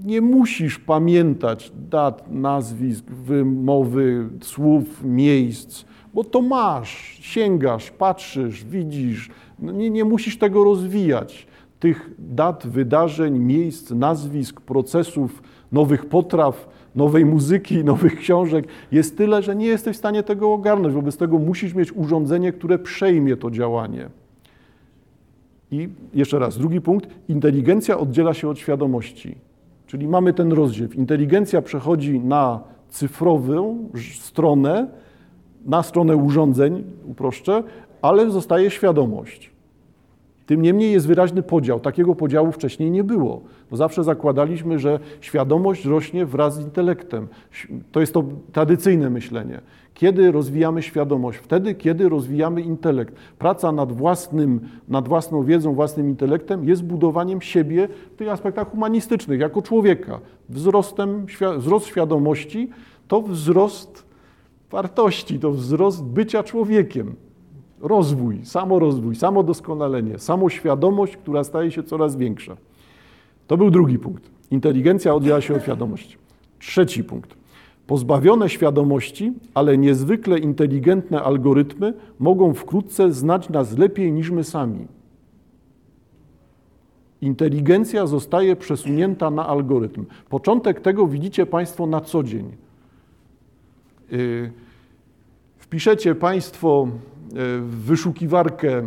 Nie 0.04 0.20
musisz 0.20 0.78
pamiętać 0.78 1.72
dat, 1.90 2.30
nazwisk, 2.30 3.04
wymowy, 3.10 4.28
słów, 4.40 5.04
miejsc, 5.04 5.84
bo 6.14 6.24
to 6.24 6.42
masz, 6.42 7.18
sięgasz, 7.20 7.90
patrzysz, 7.90 8.64
widzisz. 8.64 9.30
No 9.58 9.72
nie, 9.72 9.90
nie 9.90 10.04
musisz 10.04 10.38
tego 10.38 10.64
rozwijać. 10.64 11.46
Tych 11.80 12.10
dat, 12.18 12.66
wydarzeń, 12.66 13.38
miejsc, 13.38 13.90
nazwisk, 13.90 14.60
procesów, 14.60 15.42
nowych 15.72 16.06
potraw, 16.06 16.68
nowej 16.94 17.24
muzyki, 17.24 17.84
nowych 17.92 18.18
książek 18.18 18.68
jest 18.92 19.16
tyle, 19.16 19.42
że 19.42 19.56
nie 19.56 19.66
jesteś 19.66 19.96
w 19.96 19.98
stanie 19.98 20.22
tego 20.22 20.52
ogarnąć. 20.52 20.94
Wobec 20.94 21.16
tego 21.16 21.38
musisz 21.38 21.74
mieć 21.74 21.92
urządzenie, 21.92 22.52
które 22.52 22.78
przejmie 22.78 23.36
to 23.36 23.50
działanie. 23.50 24.08
I 25.70 25.88
jeszcze 26.14 26.38
raz, 26.38 26.58
drugi 26.58 26.80
punkt. 26.80 27.08
Inteligencja 27.28 27.98
oddziela 27.98 28.34
się 28.34 28.48
od 28.48 28.58
świadomości. 28.58 29.34
Czyli 29.86 30.08
mamy 30.08 30.32
ten 30.32 30.52
rozdział. 30.52 30.88
Inteligencja 30.94 31.62
przechodzi 31.62 32.20
na 32.20 32.60
cyfrową 32.88 33.88
stronę, 34.20 34.88
na 35.66 35.82
stronę 35.82 36.16
urządzeń, 36.16 36.84
uproszczę, 37.06 37.62
ale 38.02 38.30
zostaje 38.30 38.70
świadomość. 38.70 39.51
Tym 40.46 40.62
niemniej 40.62 40.92
jest 40.92 41.06
wyraźny 41.06 41.42
podział. 41.42 41.80
Takiego 41.80 42.14
podziału 42.14 42.52
wcześniej 42.52 42.90
nie 42.90 43.04
było. 43.04 43.42
Bo 43.70 43.76
zawsze 43.76 44.04
zakładaliśmy, 44.04 44.78
że 44.78 45.00
świadomość 45.20 45.84
rośnie 45.84 46.26
wraz 46.26 46.54
z 46.54 46.60
intelektem. 46.60 47.28
To 47.92 48.00
jest 48.00 48.14
to 48.14 48.24
tradycyjne 48.52 49.10
myślenie. 49.10 49.60
Kiedy 49.94 50.32
rozwijamy 50.32 50.82
świadomość? 50.82 51.38
Wtedy, 51.38 51.74
kiedy 51.74 52.08
rozwijamy 52.08 52.60
intelekt. 52.60 53.14
Praca 53.38 53.72
nad, 53.72 53.92
własnym, 53.92 54.60
nad 54.88 55.08
własną 55.08 55.44
wiedzą, 55.44 55.74
własnym 55.74 56.08
intelektem 56.08 56.64
jest 56.68 56.84
budowaniem 56.84 57.40
siebie 57.40 57.88
w 58.12 58.16
tych 58.16 58.28
aspektach 58.28 58.70
humanistycznych, 58.70 59.40
jako 59.40 59.62
człowieka. 59.62 60.20
Wzrostem, 60.48 61.26
wzrost 61.58 61.86
świadomości 61.86 62.70
to 63.08 63.22
wzrost 63.22 64.04
wartości, 64.70 65.38
to 65.38 65.50
wzrost 65.50 66.04
bycia 66.04 66.42
człowiekiem 66.42 67.14
rozwój, 67.82 68.40
samorozwój, 68.44 69.16
samodoskonalenie, 69.16 70.18
samoświadomość, 70.18 71.16
która 71.16 71.44
staje 71.44 71.70
się 71.70 71.82
coraz 71.82 72.16
większa. 72.16 72.56
To 73.46 73.56
był 73.56 73.70
drugi 73.70 73.98
punkt. 73.98 74.30
Inteligencja 74.50 75.14
oddziela 75.14 75.40
się 75.40 75.54
od 75.54 75.62
świadomości. 75.62 76.16
Trzeci 76.58 77.04
punkt. 77.04 77.34
Pozbawione 77.86 78.48
świadomości, 78.48 79.32
ale 79.54 79.78
niezwykle 79.78 80.38
inteligentne 80.38 81.22
algorytmy 81.22 81.94
mogą 82.18 82.54
wkrótce 82.54 83.12
znać 83.12 83.48
nas 83.48 83.78
lepiej 83.78 84.12
niż 84.12 84.30
my 84.30 84.44
sami. 84.44 84.86
Inteligencja 87.20 88.06
zostaje 88.06 88.56
przesunięta 88.56 89.30
na 89.30 89.46
algorytm. 89.46 90.04
Początek 90.28 90.80
tego 90.80 91.06
widzicie 91.06 91.46
Państwo 91.46 91.86
na 91.86 92.00
co 92.00 92.22
dzień. 92.22 92.52
Y, 94.12 94.52
wpiszecie 95.72 96.14
Państwo 96.14 96.88
w 97.60 97.84
wyszukiwarkę 97.86 98.82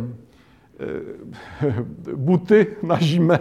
buty 2.26 2.66
na 2.82 3.00
zimę, 3.00 3.38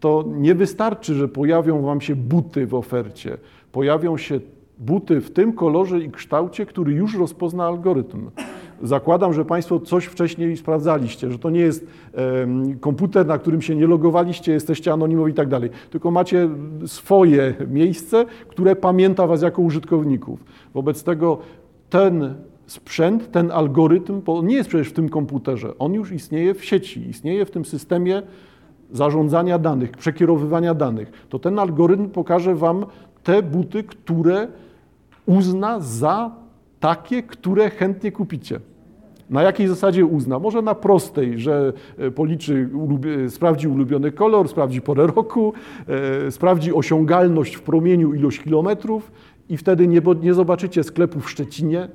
to 0.00 0.24
nie 0.26 0.54
wystarczy, 0.54 1.14
że 1.14 1.28
pojawią 1.28 1.82
Wam 1.82 2.00
się 2.00 2.16
buty 2.16 2.66
w 2.66 2.74
ofercie. 2.74 3.36
Pojawią 3.72 4.16
się 4.16 4.40
buty 4.78 5.20
w 5.20 5.30
tym 5.30 5.52
kolorze 5.52 6.00
i 6.00 6.10
kształcie, 6.10 6.66
który 6.66 6.92
już 6.92 7.18
rozpozna 7.18 7.66
algorytm. 7.66 8.30
Zakładam, 8.82 9.32
że 9.32 9.44
Państwo 9.44 9.80
coś 9.80 10.04
wcześniej 10.04 10.56
sprawdzaliście, 10.56 11.30
że 11.30 11.38
to 11.38 11.50
nie 11.50 11.60
jest 11.60 11.86
komputer, 12.80 13.26
na 13.26 13.38
którym 13.38 13.62
się 13.62 13.76
nie 13.76 13.86
logowaliście, 13.86 14.52
jesteście 14.52 14.92
anonimowi 14.92 15.32
i 15.32 15.34
tak 15.34 15.48
dalej, 15.48 15.70
tylko 15.90 16.10
macie 16.10 16.48
swoje 16.86 17.54
miejsce, 17.68 18.24
które 18.48 18.76
pamięta 18.76 19.26
Was 19.26 19.42
jako 19.42 19.62
użytkowników. 19.62 20.44
Wobec 20.74 21.04
tego 21.04 21.38
ten 21.92 22.34
sprzęt, 22.66 23.30
ten 23.30 23.50
algorytm, 23.50 24.20
bo 24.20 24.42
nie 24.42 24.54
jest 24.54 24.68
przecież 24.68 24.88
w 24.88 24.92
tym 24.92 25.08
komputerze, 25.08 25.78
on 25.78 25.94
już 25.94 26.12
istnieje 26.12 26.54
w 26.54 26.64
sieci, 26.64 27.08
istnieje 27.08 27.44
w 27.44 27.50
tym 27.50 27.64
systemie 27.64 28.22
zarządzania 28.90 29.58
danych, 29.58 29.90
przekierowywania 29.90 30.74
danych. 30.74 31.12
To 31.28 31.38
ten 31.38 31.58
algorytm 31.58 32.08
pokaże 32.08 32.54
Wam 32.54 32.86
te 33.22 33.42
buty, 33.42 33.84
które 33.84 34.48
uzna 35.26 35.80
za 35.80 36.30
takie, 36.80 37.22
które 37.22 37.70
chętnie 37.70 38.12
kupicie. 38.12 38.60
Na 39.30 39.42
jakiej 39.42 39.68
zasadzie 39.68 40.06
uzna? 40.06 40.38
Może 40.38 40.62
na 40.62 40.74
prostej, 40.74 41.38
że 41.38 41.72
e, 41.98 42.10
policzy, 42.10 42.68
sprawdzi 43.28 43.68
ulubiony 43.68 44.12
kolor, 44.12 44.48
sprawdzi 44.48 44.80
porę 44.80 45.06
roku, 45.06 45.52
e, 46.26 46.30
sprawdzi 46.30 46.74
osiągalność 46.74 47.54
w 47.56 47.62
promieniu 47.62 48.14
ilość 48.14 48.38
kilometrów 48.38 49.12
i 49.52 49.56
wtedy 49.56 49.88
nie, 49.88 50.02
nie 50.22 50.34
zobaczycie 50.34 50.84
sklepu 50.84 51.20
w 51.20 51.30
Szczecinie 51.30 51.88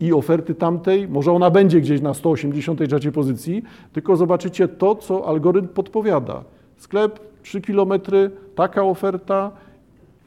i 0.00 0.12
oferty 0.12 0.54
tamtej, 0.54 1.08
może 1.08 1.32
ona 1.32 1.50
będzie 1.50 1.80
gdzieś 1.80 2.00
na 2.00 2.14
183 2.14 3.12
pozycji, 3.12 3.62
tylko 3.92 4.16
zobaczycie 4.16 4.68
to, 4.68 4.94
co 4.94 5.28
algorytm 5.28 5.68
podpowiada. 5.68 6.44
Sklep 6.76 7.20
3 7.42 7.60
kilometry, 7.60 8.30
taka 8.54 8.84
oferta, 8.84 9.50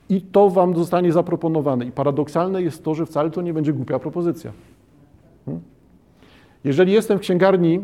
i 0.09 0.21
to 0.21 0.49
Wam 0.49 0.75
zostanie 0.75 1.11
zaproponowane. 1.11 1.85
I 1.85 1.91
paradoksalne 1.91 2.61
jest 2.61 2.83
to, 2.83 2.95
że 2.95 3.05
wcale 3.05 3.29
to 3.29 3.41
nie 3.41 3.53
będzie 3.53 3.73
głupia 3.73 3.99
propozycja. 3.99 4.51
Hmm? 5.45 5.63
Jeżeli 6.63 6.93
jestem 6.93 7.17
w 7.17 7.21
księgarni 7.21 7.79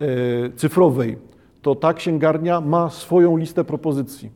e, 0.00 0.50
cyfrowej, 0.56 1.16
to 1.62 1.74
ta 1.74 1.94
księgarnia 1.94 2.60
ma 2.60 2.90
swoją 2.90 3.36
listę 3.36 3.64
propozycji. 3.64 4.30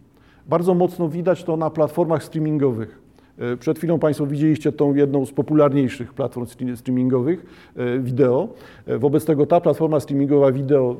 Bardzo 0.49 0.75
mocno 0.75 1.09
widać 1.09 1.45
to 1.45 1.57
na 1.57 1.71
platformach 1.71 2.25
streamingowych. 2.25 3.02
E, 3.39 3.57
przed 3.57 3.79
chwilą 3.79 3.99
Państwo 3.99 4.27
widzieliście 4.27 4.73
tą 4.73 4.95
jedną 4.95 5.27
z 5.27 5.33
popularniejszych 5.33 6.15
platform 6.15 6.47
streamingowych 6.77 7.47
e, 7.77 7.99
wideo. 7.99 8.49
Wobec 8.99 9.25
tego 9.25 9.47
ta 9.47 9.61
platforma 9.61 10.01
streamingowa 10.01 10.53
wideo 10.53 10.97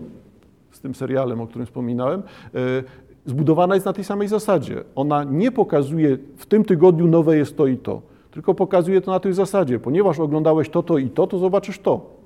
z 0.71 0.81
tym 0.81 0.95
serialem, 0.95 1.41
o 1.41 1.47
którym 1.47 1.67
wspominałem, 1.67 2.23
zbudowana 3.27 3.75
jest 3.75 3.87
na 3.87 3.93
tej 3.93 4.05
samej 4.05 4.29
zasadzie. 4.29 4.85
Ona 4.95 5.25
nie 5.25 5.53
pokazuje 5.53 6.19
w 6.37 6.47
tym 6.47 6.65
tygodniu 6.65 7.07
nowe 7.07 7.37
jest 7.37 7.57
to 7.57 7.67
i 7.67 7.77
to, 7.77 8.03
tylko 8.31 8.55
pokazuje 8.55 9.01
to 9.01 9.11
na 9.11 9.21
tej 9.21 9.33
zasadzie. 9.33 9.79
Ponieważ 9.79 10.21
oglądałeś 10.21 10.69
to, 10.69 10.83
to 10.83 10.99
i 10.99 11.11
to, 11.11 11.27
to 11.27 11.39
zobaczysz 11.39 11.79
to. 11.79 12.22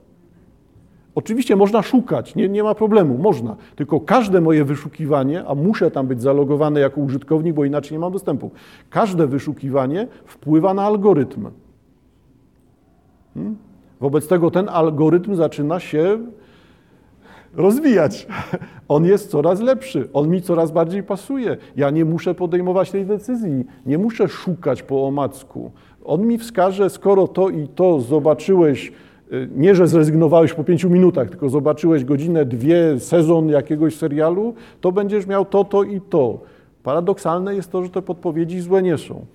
Oczywiście 1.17 1.57
można 1.57 1.83
szukać, 1.83 2.35
nie, 2.35 2.49
nie 2.49 2.63
ma 2.63 2.75
problemu, 2.75 3.19
można. 3.19 3.57
Tylko 3.77 4.01
każde 4.01 4.41
moje 4.41 4.65
wyszukiwanie, 4.65 5.45
a 5.47 5.55
muszę 5.55 5.91
tam 5.91 6.07
być 6.07 6.23
zalogowany 6.23 6.81
jako 6.81 7.01
użytkownik, 7.01 7.55
bo 7.55 7.65
inaczej 7.65 7.93
nie 7.93 7.99
mam 7.99 8.13
dostępu, 8.13 8.51
każde 8.91 9.27
wyszukiwanie 9.27 10.07
wpływa 10.25 10.75
na 10.75 10.83
algorytm. 10.83 11.49
Hmm? 13.35 13.57
Wobec 14.01 14.29
tego 14.29 14.51
ten 14.51 14.69
algorytm 14.69 15.35
zaczyna 15.35 15.81
się 15.81 16.19
rozwijać. 17.55 18.27
On 18.89 19.05
jest 19.05 19.31
coraz 19.31 19.61
lepszy, 19.61 20.09
on 20.13 20.29
mi 20.29 20.43
coraz 20.43 20.71
bardziej 20.71 21.03
pasuje. 21.03 21.57
Ja 21.77 21.91
nie 21.91 22.05
muszę 22.05 22.35
podejmować 22.35 22.91
tej 22.91 23.07
decyzji, 23.07 23.65
nie 23.87 23.99
muszę 23.99 24.29
szukać 24.29 24.83
po 24.83 25.07
omacku. 25.07 25.71
On 26.05 26.27
mi 26.27 26.39
wskaże, 26.39 26.91
skoro 26.91 27.29
to 27.29 27.49
i 27.49 27.69
to 27.69 28.01
zobaczyłeś, 28.01 28.93
nie 29.57 29.75
że 29.75 29.87
zrezygnowałeś 29.87 30.53
po 30.53 30.65
pięciu 30.65 30.91
minutach, 30.91 31.29
tylko 31.29 31.49
zobaczyłeś 31.49 32.05
godzinę, 32.05 32.45
dwie, 32.45 33.01
sezon 33.01 33.49
jakiegoś 33.49 33.97
serialu, 33.97 34.55
to 34.81 34.93
będziesz 34.93 35.27
miał 35.27 35.45
to, 35.45 35.65
to 35.65 35.83
i 35.83 36.01
to. 36.01 36.39
Paradoksalne 36.83 37.55
jest 37.55 37.73
to, 37.73 37.83
że 37.83 37.91
te 37.91 38.03
podpowiedzi 38.03 38.61
złe 38.61 38.83
nie 38.83 38.99
są. 38.99 39.27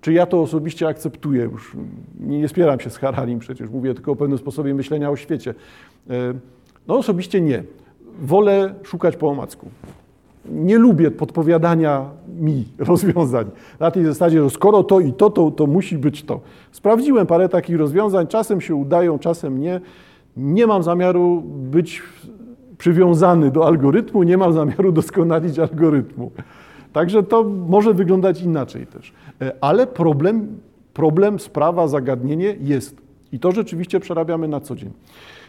Czy 0.00 0.12
ja 0.12 0.26
to 0.26 0.42
osobiście 0.42 0.88
akceptuję? 0.88 1.42
Już 1.42 1.76
nie 2.20 2.48
spieram 2.48 2.80
się 2.80 2.90
z 2.90 2.96
Hararim 2.96 3.38
przecież, 3.38 3.70
mówię 3.70 3.94
tylko 3.94 4.12
o 4.12 4.16
pewnym 4.16 4.38
sposobie 4.38 4.74
myślenia 4.74 5.10
o 5.10 5.16
świecie. 5.16 5.50
Y, 5.50 6.14
no 6.88 6.98
osobiście 6.98 7.40
nie. 7.40 7.62
Wolę 8.22 8.74
szukać 8.82 9.16
po 9.16 9.28
omacku. 9.28 9.70
Nie 10.50 10.78
lubię 10.78 11.10
podpowiadania 11.10 12.04
mi 12.40 12.64
rozwiązań. 12.78 13.46
Na 13.80 13.90
tej 13.90 14.04
zasadzie, 14.04 14.42
że 14.42 14.50
skoro 14.50 14.84
to 14.84 15.00
i 15.00 15.12
to, 15.12 15.30
to, 15.30 15.50
to 15.50 15.66
musi 15.66 15.98
być 15.98 16.24
to. 16.24 16.40
Sprawdziłem 16.72 17.26
parę 17.26 17.48
takich 17.48 17.76
rozwiązań, 17.76 18.26
czasem 18.26 18.60
się 18.60 18.74
udają, 18.74 19.18
czasem 19.18 19.60
nie. 19.60 19.80
Nie 20.36 20.66
mam 20.66 20.82
zamiaru 20.82 21.42
być 21.46 22.02
przywiązany 22.78 23.50
do 23.50 23.66
algorytmu, 23.66 24.22
nie 24.22 24.38
mam 24.38 24.52
zamiaru 24.52 24.92
doskonalić 24.92 25.58
algorytmu. 25.58 26.30
Także 26.92 27.22
to 27.22 27.44
może 27.44 27.94
wyglądać 27.94 28.42
inaczej 28.42 28.86
też. 28.86 29.12
E, 29.42 29.52
ale 29.60 29.86
problem, 29.86 30.60
problem, 30.94 31.40
sprawa, 31.40 31.88
zagadnienie 31.88 32.56
jest. 32.60 32.96
I 33.32 33.38
to 33.38 33.52
rzeczywiście 33.52 34.00
przerabiamy 34.00 34.48
na 34.48 34.60
co 34.60 34.76
dzień. 34.76 34.90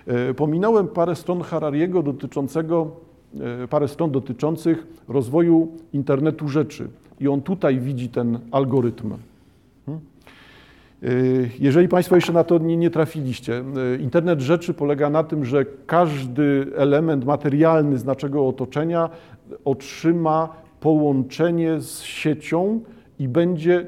E, 0.08 0.34
pominąłem 0.34 0.88
parę 0.88 1.16
stron 1.16 1.42
Harariego 1.42 2.04
dotyczącego, 2.04 2.92
parę 3.70 3.88
stron 3.88 4.12
dotyczących 4.12 4.88
rozwoju 5.08 5.68
internetu 5.94 6.50
rzeczy. 6.50 6.88
I 7.20 7.28
on 7.28 7.42
tutaj 7.42 7.80
widzi 7.80 8.10
ten 8.10 8.40
algorytm. 8.52 9.14
Hmm? 9.86 10.04
E, 11.04 11.08
jeżeli 11.60 11.88
Państwo 11.88 12.16
jeszcze 12.16 12.34
na 12.34 12.44
to 12.44 12.58
nie, 12.58 12.78
nie, 12.78 12.90
trafiliście, 12.90 13.64
internet 14.00 14.42
rzeczy 14.42 14.74
polega 14.74 15.10
na 15.10 15.24
tym, 15.24 15.46
że 15.46 15.66
każdy 15.86 16.66
element 16.76 17.26
materialny 17.26 17.98
z 17.98 18.06
naszego 18.06 18.48
otoczenia 18.48 19.10
otrzyma 19.66 20.50
połączenie 20.80 21.82
z 21.82 22.02
siecią 22.02 22.82
i 23.20 23.28
będzie 23.28 23.88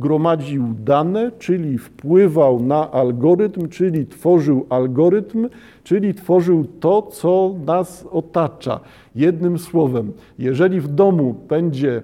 gromadził 0.00 0.64
dane, 0.84 1.30
czyli 1.38 1.78
wpływał 1.78 2.60
na 2.60 2.90
algorytm, 2.90 3.68
czyli 3.68 4.06
tworzył 4.06 4.66
algorytm, 4.68 5.48
czyli 5.84 6.14
tworzył 6.14 6.64
to, 6.80 7.02
co 7.02 7.54
nas 7.66 8.06
otacza. 8.10 8.80
Jednym 9.14 9.58
słowem, 9.58 10.12
jeżeli 10.38 10.80
w 10.80 10.88
domu 10.88 11.34
będzie 11.48 12.02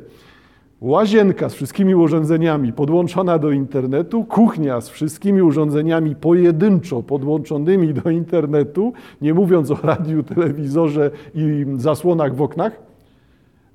łazienka 0.81 1.49
z 1.49 1.55
wszystkimi 1.55 1.95
urządzeniami 1.95 2.73
podłączona 2.73 3.39
do 3.39 3.51
internetu, 3.51 4.25
kuchnia 4.25 4.81
z 4.81 4.89
wszystkimi 4.89 5.43
urządzeniami 5.43 6.17
pojedynczo 6.17 7.03
podłączonymi 7.03 7.95
do 7.95 8.11
internetu, 8.11 8.93
nie 9.21 9.35
mówiąc 9.35 9.71
o 9.71 9.79
radiu, 9.83 10.23
telewizorze 10.23 11.11
i 11.35 11.67
zasłonach 11.77 12.37
w 12.37 12.43
oknach, 12.43 12.83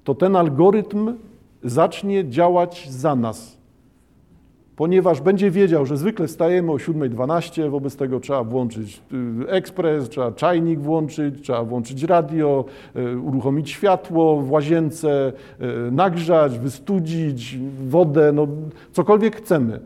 to 0.04 0.16
ten 0.16 0.36
algorytm 0.36 1.14
zacznie 1.64 2.30
działać 2.30 2.90
za 2.90 3.16
nas 3.16 3.61
ponieważ 4.82 5.22
będzie 5.22 5.52
wiedział, 5.52 5.86
że 5.86 5.98
zwykle 5.98 6.28
wstajemy 6.28 6.72
o 6.72 6.76
7.12, 6.76 7.70
wobec 7.70 7.96
tego 7.96 8.20
trzeba 8.20 8.44
włączyć 8.44 9.02
y, 9.44 9.50
ekspres, 9.50 10.10
trzeba 10.10 10.32
czajnik 10.32 10.80
włączyć, 10.80 11.42
trzeba 11.42 11.64
włączyć 11.64 12.04
radio, 12.04 12.66
y, 12.96 13.20
uruchomić 13.20 13.70
światło 13.70 14.42
w 14.42 14.52
łazience, 14.52 15.34
y, 15.62 15.92
nagrzać, 15.92 16.60
wystudzić 16.60 17.60
wodę, 17.88 18.32
no 18.32 18.48
cokolwiek 18.92 19.36
chcemy. 19.36 19.80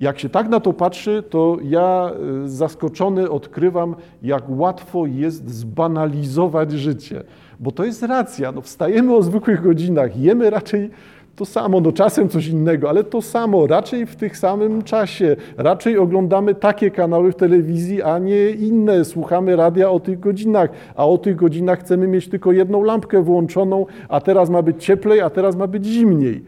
Jak 0.00 0.18
się 0.18 0.28
tak 0.28 0.48
na 0.48 0.60
to 0.60 0.72
patrzy, 0.72 1.22
to 1.30 1.56
ja 1.62 2.10
zaskoczony 2.44 3.30
odkrywam, 3.30 3.94
jak 4.22 4.44
łatwo 4.48 5.06
jest 5.06 5.48
zbanalizować 5.50 6.72
życie. 6.72 7.24
Bo 7.60 7.72
to 7.72 7.84
jest 7.84 8.02
racja. 8.02 8.52
No, 8.52 8.60
wstajemy 8.60 9.14
o 9.14 9.22
zwykłych 9.22 9.62
godzinach, 9.62 10.16
jemy 10.16 10.50
raczej 10.50 10.90
to 11.36 11.44
samo, 11.44 11.80
no 11.80 11.92
czasem 11.92 12.28
coś 12.28 12.46
innego, 12.46 12.88
ale 12.88 13.04
to 13.04 13.22
samo, 13.22 13.66
raczej 13.66 14.06
w 14.06 14.16
tym 14.16 14.30
samym 14.30 14.82
czasie. 14.82 15.36
Raczej 15.56 15.98
oglądamy 15.98 16.54
takie 16.54 16.90
kanały 16.90 17.32
w 17.32 17.36
telewizji, 17.36 18.02
a 18.02 18.18
nie 18.18 18.50
inne. 18.50 19.04
Słuchamy 19.04 19.56
radia 19.56 19.90
o 19.90 20.00
tych 20.00 20.20
godzinach, 20.20 20.70
a 20.94 21.06
o 21.06 21.18
tych 21.18 21.36
godzinach 21.36 21.80
chcemy 21.80 22.08
mieć 22.08 22.28
tylko 22.28 22.52
jedną 22.52 22.82
lampkę 22.82 23.22
włączoną, 23.22 23.86
a 24.08 24.20
teraz 24.20 24.50
ma 24.50 24.62
być 24.62 24.84
cieplej, 24.84 25.20
a 25.20 25.30
teraz 25.30 25.56
ma 25.56 25.66
być 25.66 25.86
zimniej. 25.86 26.44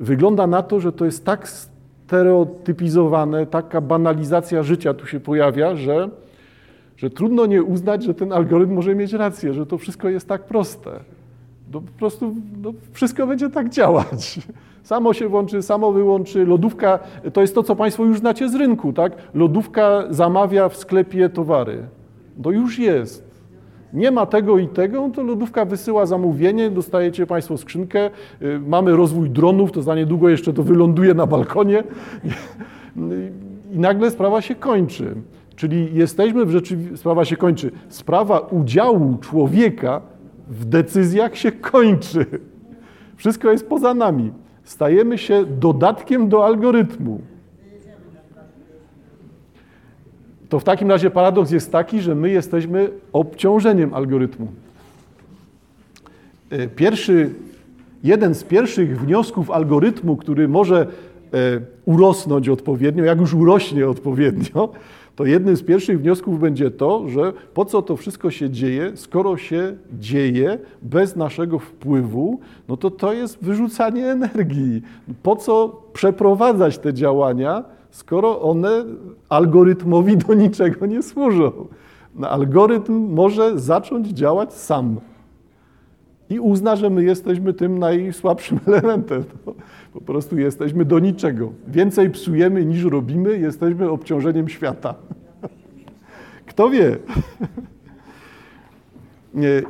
Wygląda 0.00 0.46
na 0.46 0.62
to, 0.62 0.80
że 0.80 0.92
to 0.92 1.04
jest 1.04 1.24
tak 1.24 1.48
stereotypizowane, 1.48 3.46
taka 3.46 3.80
banalizacja 3.80 4.62
życia 4.62 4.94
tu 4.94 5.06
się 5.06 5.20
pojawia, 5.20 5.76
że, 5.76 6.08
że 6.96 7.10
trudno 7.10 7.46
nie 7.46 7.62
uznać, 7.62 8.04
że 8.04 8.14
ten 8.14 8.32
algorytm 8.32 8.74
może 8.74 8.94
mieć 8.94 9.12
rację, 9.12 9.54
że 9.54 9.66
to 9.66 9.78
wszystko 9.78 10.08
jest 10.08 10.28
tak 10.28 10.44
proste. 10.44 11.15
No, 11.72 11.80
po 11.80 11.92
prostu 11.98 12.34
no, 12.62 12.72
wszystko 12.92 13.26
będzie 13.26 13.50
tak 13.50 13.68
działać. 13.68 14.40
Samo 14.82 15.12
się 15.12 15.28
włączy, 15.28 15.62
samo 15.62 15.92
wyłączy. 15.92 16.44
Lodówka 16.46 16.98
to 17.32 17.40
jest 17.40 17.54
to, 17.54 17.62
co 17.62 17.76
Państwo 17.76 18.04
już 18.04 18.18
znacie 18.18 18.48
z 18.48 18.54
rynku, 18.54 18.92
tak? 18.92 19.12
Lodówka 19.34 20.04
zamawia 20.10 20.68
w 20.68 20.76
sklepie 20.76 21.28
towary. 21.28 21.82
To 22.42 22.50
już 22.50 22.78
jest. 22.78 23.26
Nie 23.92 24.10
ma 24.10 24.26
tego 24.26 24.58
i 24.58 24.68
tego, 24.68 25.10
to 25.14 25.22
lodówka 25.22 25.64
wysyła 25.64 26.06
zamówienie, 26.06 26.70
dostajecie 26.70 27.26
Państwo 27.26 27.58
skrzynkę, 27.58 28.10
y, 28.42 28.60
mamy 28.66 28.96
rozwój 28.96 29.30
dronów, 29.30 29.72
to 29.72 29.82
za 29.82 29.94
niedługo 29.94 30.28
jeszcze 30.28 30.52
to 30.52 30.62
wyląduje 30.62 31.14
na 31.14 31.26
balkonie 31.26 31.84
i 33.72 33.78
nagle 33.78 34.10
sprawa 34.10 34.40
się 34.40 34.54
kończy. 34.54 35.14
Czyli 35.56 35.94
jesteśmy 35.94 36.44
w 36.46 36.50
rzeczywistości, 36.50 36.98
sprawa 36.98 37.24
się 37.24 37.36
kończy. 37.36 37.70
Sprawa 37.88 38.38
udziału 38.38 39.16
człowieka 39.20 40.00
w 40.46 40.64
decyzjach 40.64 41.36
się 41.36 41.52
kończy. 41.52 42.26
Wszystko 43.16 43.52
jest 43.52 43.68
poza 43.68 43.94
nami. 43.94 44.32
Stajemy 44.64 45.18
się 45.18 45.44
dodatkiem 45.46 46.28
do 46.28 46.46
algorytmu. 46.46 47.20
To 50.48 50.60
w 50.60 50.64
takim 50.64 50.90
razie 50.90 51.10
paradoks 51.10 51.50
jest 51.50 51.72
taki, 51.72 52.00
że 52.00 52.14
my 52.14 52.30
jesteśmy 52.30 52.90
obciążeniem 53.12 53.94
algorytmu. 53.94 54.48
E, 56.50 56.68
pierwszy, 56.68 57.30
jeden 58.04 58.34
z 58.34 58.44
pierwszych 58.44 59.00
wniosków 59.00 59.50
algorytmu, 59.50 60.16
który 60.16 60.48
może 60.48 60.86
urosnąć 61.84 62.48
odpowiednio, 62.48 63.04
jak 63.04 63.20
już 63.20 63.34
urośnie 63.34 63.88
odpowiednio, 63.88 64.68
to 65.16 65.24
jednym 65.24 65.56
z 65.56 65.62
pierwszych 65.62 66.00
wniosków 66.00 66.40
będzie 66.40 66.70
to, 66.70 67.08
że 67.08 67.32
po 67.54 67.64
co 67.64 67.82
to 67.82 67.96
wszystko 67.96 68.30
się 68.30 68.50
dzieje, 68.50 68.92
skoro 68.94 69.36
się 69.36 69.76
dzieje 69.98 70.58
bez 70.82 71.16
naszego 71.16 71.58
wpływu, 71.58 72.40
no 72.68 72.76
to 72.76 72.90
to 72.90 73.12
jest 73.12 73.44
wyrzucanie 73.44 74.06
energii. 74.06 74.82
Po 75.22 75.36
co 75.36 75.82
przeprowadzać 75.92 76.78
te 76.78 76.94
działania, 76.94 77.64
skoro 77.90 78.40
one 78.40 78.84
algorytmowi 79.28 80.16
do 80.16 80.34
niczego 80.34 80.86
nie 80.86 81.02
służą? 81.02 81.52
No, 82.14 82.28
algorytm 82.28 83.14
może 83.14 83.58
zacząć 83.58 84.08
działać 84.08 84.54
sam 84.54 84.96
i 86.30 86.40
uzna, 86.40 86.76
że 86.76 86.90
my 86.90 87.04
jesteśmy 87.04 87.52
tym 87.52 87.78
najsłabszym 87.78 88.60
elementem. 88.66 89.24
No, 89.46 89.54
po 89.96 90.00
prostu 90.00 90.38
jesteśmy 90.38 90.84
do 90.84 90.98
niczego. 90.98 91.52
Więcej 91.68 92.10
psujemy 92.10 92.64
niż 92.64 92.84
robimy, 92.84 93.38
jesteśmy 93.38 93.90
obciążeniem 93.90 94.48
świata. 94.48 94.94
Kto 96.50 96.70
wie? 96.70 96.96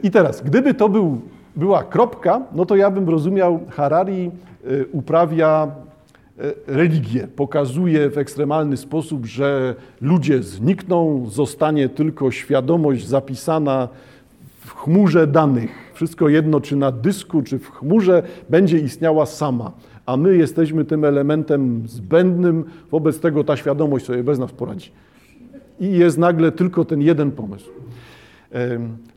I 0.03 0.11
teraz, 0.11 0.43
gdyby 0.43 0.75
to 0.75 0.89
był, 0.89 1.21
była 1.57 1.85
kropka, 1.85 2.43
no 2.53 2.67
to 2.67 2.77
ja 2.77 2.91
bym 2.91 3.09
rozumiał, 3.09 3.61
Harari 3.71 4.31
y, 4.71 4.87
uprawia 4.93 5.71
y, 6.39 6.55
religię, 6.67 7.29
pokazuje 7.37 8.11
w 8.11 8.19
ekstremalny 8.19 8.77
sposób, 8.77 9.27
że 9.27 9.75
ludzie 10.01 10.43
znikną, 10.43 11.27
zostanie 11.31 11.89
tylko 11.89 12.31
świadomość 12.31 13.07
zapisana 13.07 13.89
w 14.61 14.75
chmurze 14.75 15.27
danych. 15.27 15.93
Wszystko 15.95 16.29
jedno, 16.29 16.61
czy 16.61 16.77
na 16.77 16.93
dysku, 16.93 17.43
czy 17.43 17.59
w 17.59 17.71
chmurze, 17.71 18.23
będzie 18.51 18.79
istniała 18.79 19.27
sama. 19.27 19.73
A 20.07 20.17
my 20.17 20.37
jesteśmy 20.37 20.85
tym 20.85 21.05
elementem 21.05 21.83
zbędnym, 21.87 22.65
wobec 22.91 23.21
tego 23.21 23.45
ta 23.45 23.57
świadomość 23.57 24.07
sobie 24.07 24.25
bez 24.25 24.39
nas 24.39 24.53
poradzi. 24.53 24.91
I 25.81 25.93
jest 25.93 26.19
nagle 26.19 26.53
tylko 26.53 26.85
ten 26.85 27.03
jeden 27.03 27.31
pomysł. 27.31 27.71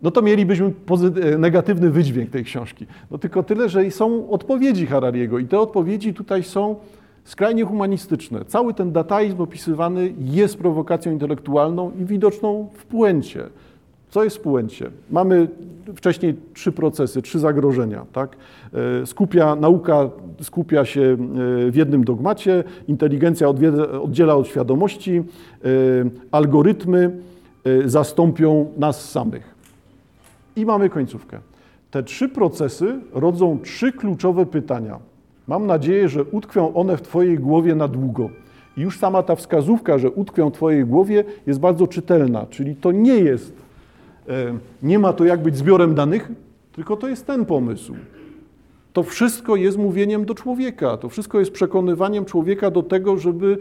No 0.02 0.12
to 0.12 0.22
mielibyśmy 0.22 0.74
e, 1.22 1.38
negatywny 1.38 1.90
wydźwięk 1.90 2.30
tej 2.30 2.44
książki. 2.44 2.86
No 3.12 3.18
tylko 3.18 3.44
tyle, 3.44 3.70
że 3.70 3.92
są 3.92 4.30
odpowiedzi 4.30 4.86
Harariego 4.86 5.40
i 5.40 5.46
te 5.46 5.60
odpowiedzi 5.60 6.14
tutaj 6.14 6.44
są 6.44 6.76
skrajnie 7.24 7.66
humanistyczne. 7.66 8.46
Cały 8.46 8.74
ten 8.74 8.92
dataizm 8.92 9.42
opisywany 9.42 10.14
jest 10.20 10.58
prowokacją 10.58 11.12
intelektualną 11.12 11.92
i 12.02 12.06
widoczną 12.06 12.70
w 12.74 12.86
puencie. 12.86 13.44
Co 14.10 14.24
jest 14.24 14.38
w 14.38 14.40
puencie? 14.40 14.92
Mamy 15.12 15.48
wcześniej 15.96 16.36
trzy 16.54 16.72
procesy, 16.72 17.22
trzy 17.22 17.40
zagrożenia. 17.40 18.06
Tak? 18.14 18.36
E, 19.02 19.06
skupia, 19.06 19.56
nauka 19.56 20.10
skupia 20.42 20.86
się 20.86 21.02
e, 21.02 21.16
w 21.72 21.76
jednym 21.76 22.04
dogmacie, 22.04 22.64
inteligencja 22.88 23.48
oddziela 24.02 24.36
od 24.36 24.48
świadomości, 24.48 25.18
e, 25.18 25.24
algorytmy 26.32 27.12
zastąpią 27.86 28.72
nas 28.78 29.10
samych. 29.10 29.56
I 30.56 30.66
mamy 30.66 30.90
końcówkę. 30.90 31.40
Te 31.92 32.04
trzy 32.04 32.30
procesy 32.30 33.00
rodzą 33.14 33.60
trzy 33.64 33.92
kluczowe 33.92 34.46
pytania. 34.46 35.00
Mam 35.48 35.68
nadzieję, 35.68 36.10
że 36.10 36.24
utkwią 36.24 36.74
one 36.74 36.98
w 36.98 37.02
Twojej 37.02 37.40
głowie 37.40 37.76
na 37.76 37.88
długo. 37.88 38.30
I 38.78 38.82
już 38.82 39.00
sama 39.00 39.24
ta 39.24 39.36
wskazówka, 39.36 39.98
że 39.98 40.12
utkwią 40.12 40.50
w 40.50 40.54
Twojej 40.54 40.86
głowie, 40.86 41.24
jest 41.48 41.60
bardzo 41.60 41.88
czytelna. 41.88 42.46
Czyli 42.50 42.76
to 42.76 42.92
nie 42.92 43.16
jest 43.16 43.54
nie 44.84 45.00
ma 45.00 45.14
to 45.14 45.26
jak 45.26 45.42
być 45.42 45.58
zbiorem 45.58 45.96
danych, 45.96 46.32
tylko 46.72 46.98
to 46.98 47.08
jest 47.08 47.28
ten 47.28 47.46
pomysł. 47.46 47.96
To 48.94 49.04
wszystko 49.04 49.56
jest 49.56 49.78
mówieniem 49.78 50.26
do 50.26 50.36
człowieka, 50.36 50.98
to 50.98 51.10
wszystko 51.10 51.40
jest 51.40 51.52
przekonywaniem 51.52 52.26
człowieka 52.26 52.72
do 52.72 52.84
tego, 52.84 53.18
żeby 53.18 53.58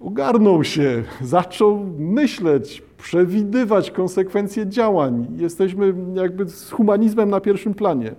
ogarnął 0.00 0.64
się, 0.64 1.02
zaczął 1.22 1.86
myśleć, 1.98 2.82
przewidywać 2.98 3.90
konsekwencje 3.90 4.66
działań. 4.66 5.26
Jesteśmy 5.36 5.94
jakby 6.14 6.48
z 6.48 6.70
humanizmem 6.70 7.30
na 7.30 7.40
pierwszym 7.40 7.74
planie. 7.74 8.14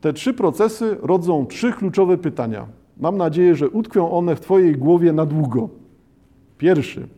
Te 0.00 0.12
trzy 0.12 0.34
procesy 0.34 0.96
rodzą 1.02 1.46
trzy 1.46 1.72
kluczowe 1.72 2.18
pytania. 2.18 2.66
Mam 3.00 3.16
nadzieję, 3.16 3.54
że 3.54 3.68
utkwią 3.68 4.10
one 4.10 4.36
w 4.36 4.40
Twojej 4.40 4.76
głowie 4.76 5.12
na 5.12 5.26
długo. 5.26 5.68
Pierwszy. 6.58 7.08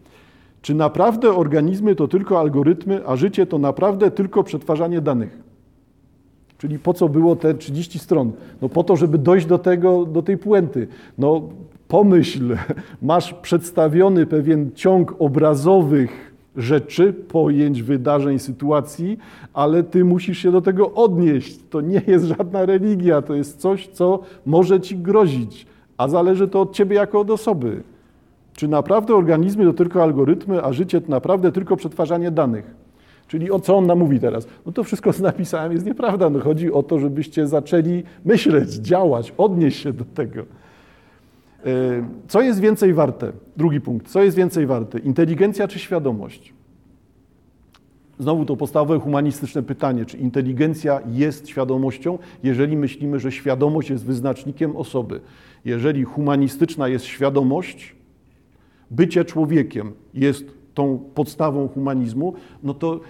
Czy 0.65 0.75
naprawdę 0.75 1.35
organizmy 1.35 1.95
to 1.95 2.09
tylko 2.09 2.41
algorytmy, 2.41 3.07
a 3.07 3.17
życie 3.17 3.47
to 3.47 3.59
naprawdę 3.59 4.11
tylko 4.11 4.43
przetwarzanie 4.43 5.01
danych? 5.01 5.39
Czyli 6.59 6.79
po 6.79 6.95
co 6.95 7.09
było 7.09 7.37
te 7.37 7.55
30 7.55 7.99
stron? 7.99 8.33
No 8.63 8.69
po 8.69 8.85
to, 8.85 8.97
żeby 8.97 9.19
dojść 9.19 9.47
do 9.47 9.59
tego, 9.59 10.07
do 10.07 10.23
tej 10.23 10.39
puenty. 10.39 10.89
No 11.19 11.43
pomyśl, 11.89 12.57
masz 13.03 13.35
przedstawiony 13.35 14.27
pewien 14.27 14.71
ciąg 14.75 15.15
obrazowych 15.19 16.35
rzeczy, 16.57 17.13
pojęć, 17.13 17.83
wydarzeń, 17.83 18.39
sytuacji, 18.39 19.19
ale 19.55 19.83
ty 19.83 20.05
musisz 20.05 20.39
się 20.39 20.53
do 20.53 20.61
tego 20.61 20.93
odnieść. 20.95 21.59
To 21.71 21.81
nie 21.81 22.03
jest 22.07 22.25
żadna 22.25 22.67
religia, 22.67 23.23
to 23.23 23.35
jest 23.35 23.61
coś, 23.61 23.89
co 23.89 24.21
może 24.47 24.81
ci 24.81 24.97
grozić, 24.97 25.67
a 25.97 26.09
zależy 26.09 26.49
to 26.49 26.61
od 26.61 26.73
ciebie 26.73 26.97
jako 26.97 27.21
od 27.21 27.31
osoby. 27.31 27.83
Czy 28.57 28.69
naprawdę 28.69 29.15
organizmy 29.15 29.65
to 29.65 29.73
tylko 29.73 30.03
algorytmy, 30.03 30.65
a 30.65 30.73
życie 30.73 31.01
to 31.01 31.11
naprawdę 31.11 31.53
tylko 31.53 31.77
przetwarzanie 31.77 32.31
danych? 32.31 32.75
Czyli 33.29 33.51
o 33.51 33.61
co 33.61 33.77
on 33.77 33.87
nam 33.87 33.99
mówi 33.99 34.21
teraz? 34.21 34.47
No 34.67 34.73
to 34.73 34.85
wszystko, 34.85 35.13
co 35.13 35.23
napisałem, 35.23 35.73
jest 35.73 35.87
nieprawda. 35.87 36.31
No 36.31 36.41
chodzi 36.41 36.73
o 36.73 36.83
to, 36.83 36.99
żebyście 36.99 37.47
zaczęli 37.47 38.03
myśleć, 38.25 38.73
działać, 38.73 39.33
odnieść 39.39 39.83
się 39.83 39.93
do 39.93 40.05
tego. 40.05 40.41
E, 40.41 40.45
co 42.29 42.43
jest 42.43 42.61
więcej 42.61 42.95
warte? 42.95 43.33
Drugi 43.57 43.81
punkt. 43.81 44.09
Co 44.09 44.23
jest 44.23 44.37
więcej 44.37 44.67
warte? 44.67 44.99
Inteligencja 44.99 45.69
czy 45.69 45.79
świadomość? 45.79 46.53
Znowu 48.19 48.45
to 48.45 48.57
podstawowe 48.57 49.01
humanistyczne 49.01 49.63
pytanie, 49.63 50.05
czy 50.05 50.17
inteligencja 50.17 51.01
jest 51.07 51.49
świadomością, 51.49 52.19
jeżeli 52.43 52.77
myślimy, 52.77 53.21
że 53.21 53.33
świadomość 53.33 53.91
jest 53.91 54.05
wyznacznikiem 54.05 54.77
osoby. 54.77 55.21
Jeżeli 55.65 56.05
humanistyczna 56.05 56.89
jest 56.89 57.05
świadomość, 57.05 57.95
bycie 58.91 59.25
człowiekiem 59.25 59.93
jest 60.15 60.45
tą 60.75 60.99
podstawą 61.15 61.69
humanizmu, 61.69 62.35
no 62.63 62.75
to 62.75 63.01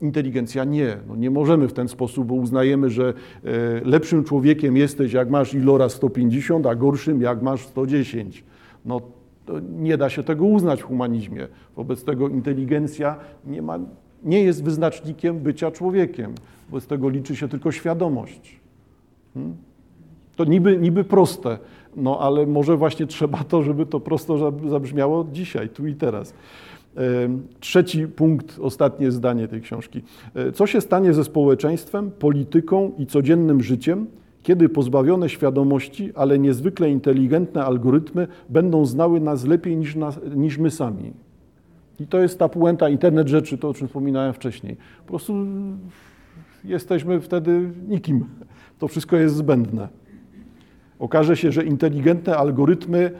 inteligencja 0.00 0.64
nie. 0.64 0.96
No 1.08 1.16
nie 1.16 1.30
możemy 1.30 1.68
w 1.68 1.72
ten 1.72 1.88
sposób, 1.88 2.26
bo 2.26 2.34
uznajemy, 2.34 2.90
że 2.90 3.14
e, 3.44 3.50
lepszym 3.84 4.24
człowiekiem 4.24 4.76
jesteś, 4.76 5.12
jak 5.12 5.30
masz 5.30 5.54
ilora 5.54 5.88
150, 5.88 6.66
a 6.66 6.74
gorszym, 6.74 7.20
jak 7.20 7.42
masz 7.42 7.66
110. 7.66 8.44
No 8.84 9.00
nie 9.78 9.96
da 9.96 10.10
się 10.10 10.22
tego 10.22 10.44
uznać 10.44 10.82
w 10.82 10.84
humanizmie. 10.84 11.48
Wobec 11.76 12.04
tego 12.04 12.28
inteligencja 12.28 13.16
nie, 13.46 13.62
ma, 13.62 13.78
nie 14.24 14.42
jest 14.42 14.64
wyznacznikiem 14.64 15.38
bycia 15.38 15.70
człowiekiem. 15.70 16.34
Wobec 16.70 16.86
tego 16.86 17.08
liczy 17.08 17.36
się 17.36 17.48
tylko 17.48 17.72
świadomość. 17.72 18.60
Hmm? 19.34 19.56
To 20.36 20.44
niby, 20.44 20.76
niby 20.76 21.04
proste, 21.04 21.58
no 21.98 22.20
ale 22.20 22.46
może 22.46 22.76
właśnie 22.76 23.06
trzeba 23.06 23.44
to, 23.44 23.62
żeby 23.62 23.86
to 23.86 24.00
prosto 24.00 24.52
zabrzmiało 24.68 25.26
dzisiaj, 25.32 25.68
tu 25.68 25.86
i 25.86 25.94
teraz. 25.94 26.34
Trzeci 27.60 28.08
punkt, 28.08 28.58
ostatnie 28.62 29.10
zdanie 29.10 29.48
tej 29.48 29.60
książki. 29.60 30.02
E, 30.34 30.52
co 30.52 30.66
się 30.66 30.80
stanie 30.80 31.14
ze 31.14 31.24
społeczeństwem, 31.24 32.10
polityką 32.10 32.92
i 32.98 33.06
codziennym 33.06 33.62
życiem, 33.62 34.06
kiedy 34.42 34.68
pozbawione 34.68 35.28
świadomości, 35.28 36.12
ale 36.14 36.38
niezwykle 36.38 36.90
inteligentne 36.90 37.64
algorytmy 37.64 38.28
będą 38.48 38.86
znały 38.86 39.20
nas 39.20 39.44
lepiej 39.44 39.76
niż, 39.76 39.96
nas, 39.96 40.20
niż 40.36 40.58
my 40.58 40.70
sami? 40.70 41.12
I 42.00 42.06
to 42.06 42.18
jest 42.18 42.38
ta 42.38 42.48
puenta 42.48 42.88
internet 42.88 43.28
rzeczy, 43.28 43.58
to 43.58 43.68
o 43.68 43.74
czym 43.74 43.86
wspominałem 43.86 44.32
wcześniej. 44.32 44.76
Po 45.06 45.08
prostu 45.08 45.34
jesteśmy 46.64 47.20
wtedy 47.20 47.70
nikim. 47.88 48.24
To 48.78 48.88
wszystko 48.88 49.16
jest 49.16 49.34
zbędne. 49.34 49.88
Okaże 50.98 51.36
się, 51.36 51.52
że 51.52 51.64
inteligentne 51.64 52.36
algorytmy 52.36 53.10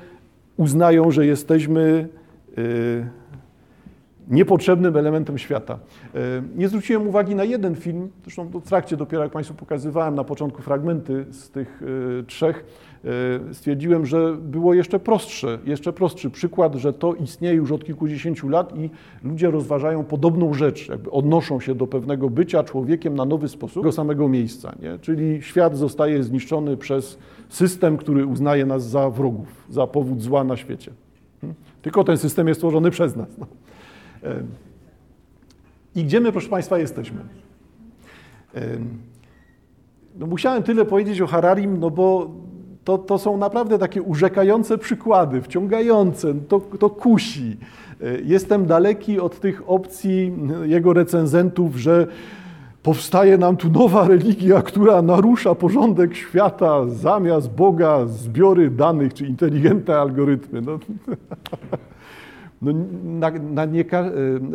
uznają, 0.57 1.11
że 1.11 1.27
jesteśmy 1.27 2.09
niepotrzebnym 4.31 4.97
elementem 4.97 5.39
świata. 5.39 5.79
Nie 6.57 6.69
zwróciłem 6.69 7.09
uwagi 7.09 7.35
na 7.35 7.45
jeden 7.45 7.75
film, 7.75 8.11
zresztą 8.23 8.45
w 8.45 8.69
trakcie 8.69 8.97
dopiero 8.97 9.23
jak 9.23 9.33
Państwu 9.33 9.55
pokazywałem 9.55 10.15
na 10.15 10.25
początku 10.25 10.63
fragmenty 10.63 11.27
z 11.31 11.51
tych 11.51 11.83
trzech, 12.27 12.65
E, 13.05 13.55
stwierdziłem, 13.55 14.07
że 14.07 14.37
było 14.43 14.75
jeszcze 14.75 14.99
prostsze, 14.99 15.59
jeszcze 15.65 15.93
prostszy 15.93 16.31
przykład, 16.31 16.75
że 16.75 16.93
to 16.93 17.15
istnieje 17.15 17.55
już 17.55 17.73
od 17.73 17.85
kilkudziesięciu 17.85 18.49
lat 18.49 18.77
i 18.77 18.91
ludzie 19.25 19.51
rozważają 19.51 20.05
podobną 20.05 20.55
rzecz, 20.55 20.89
jakby 20.89 21.11
odnoszą 21.11 21.61
się 21.61 21.75
do 21.75 21.87
pewnego 21.87 22.31
bycia 22.31 22.65
człowiekiem 22.65 23.15
na 23.15 23.25
nowy 23.25 23.49
sposób 23.49 23.83
tego 23.83 23.93
samego 23.93 24.29
miejsca, 24.29 24.75
nie? 24.83 24.99
czyli 24.99 25.43
świat 25.43 25.77
zostaje 25.77 26.23
zniszczony 26.23 26.77
przez 26.77 27.19
system, 27.49 27.97
który 27.97 28.27
uznaje 28.27 28.67
nas 28.67 28.89
za 28.89 29.11
wrogów, 29.11 29.67
za 29.71 29.87
powód 29.87 30.23
zła 30.23 30.45
na 30.45 30.57
świecie. 30.57 30.93
Hmm? 31.41 31.57
Tylko 31.83 32.05
ten 32.05 32.19
system 32.19 32.49
jest 32.49 32.61
stworzony 32.61 32.91
przez 32.91 33.17
nas. 33.17 33.29
No. 33.39 33.47
E, 34.25 34.43
I 35.97 36.05
gdzie 36.05 36.21
my, 36.21 36.33
proszę 36.33 36.49
Państwa, 36.49 36.79
jesteśmy? 36.79 37.21
E, 38.55 38.61
no 40.19 40.27
musiałem 40.27 40.63
tyle 40.63 40.85
powiedzieć 40.85 41.21
o 41.21 41.27
Hararim, 41.27 41.81
no 41.81 41.91
bo 41.91 42.31
to, 42.85 42.99
to 42.99 43.19
są 43.19 43.37
naprawdę 43.37 43.79
takie 43.79 44.03
urzekające 44.03 44.79
przykłady, 44.79 45.43
wciągające, 45.43 46.35
to, 46.35 46.61
to 46.61 46.91
kusi. 46.91 47.57
Jestem 48.25 48.67
daleki 48.67 49.21
od 49.21 49.41
tych 49.41 49.71
opcji 49.71 50.33
jego 50.65 50.93
recenzentów, 50.93 51.77
że 51.77 52.07
powstaje 52.83 53.39
nam 53.39 53.57
tu 53.57 53.71
nowa 53.71 54.09
religia, 54.09 54.63
która 54.63 55.03
narusza 55.03 55.55
porządek 55.55 56.15
świata, 56.15 56.87
zamiast 56.87 57.51
Boga 57.51 58.07
zbiory 58.07 58.71
danych 58.71 59.15
czy 59.15 59.27
inteligentne 59.27 59.97
algorytmy. 59.97 60.61
No, 60.61 60.79
no, 62.63 62.73
na, 63.05 63.31
na 63.31 63.65
nie, 63.65 63.85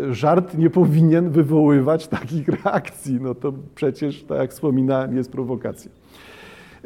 żart 0.09 0.57
nie 0.57 0.69
powinien 0.69 1.29
wywoływać 1.29 2.07
takich 2.07 2.47
reakcji. 2.47 3.19
No 3.21 3.35
to 3.35 3.53
przecież, 3.75 4.23
tak 4.23 4.37
jak 4.37 4.51
wspominałem, 4.51 5.15
jest 5.15 5.31
prowokacja. 5.31 5.91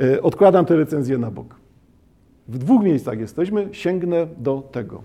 E, 0.01 0.21
odkładam 0.21 0.65
tę 0.65 0.75
recenzję 0.75 1.17
na 1.17 1.31
bok. 1.31 1.55
W 2.47 2.57
dwóch 2.57 2.83
miejscach 2.83 3.19
jesteśmy, 3.19 3.69
sięgnę 3.71 4.27
do 4.37 4.61
tego. 4.71 5.01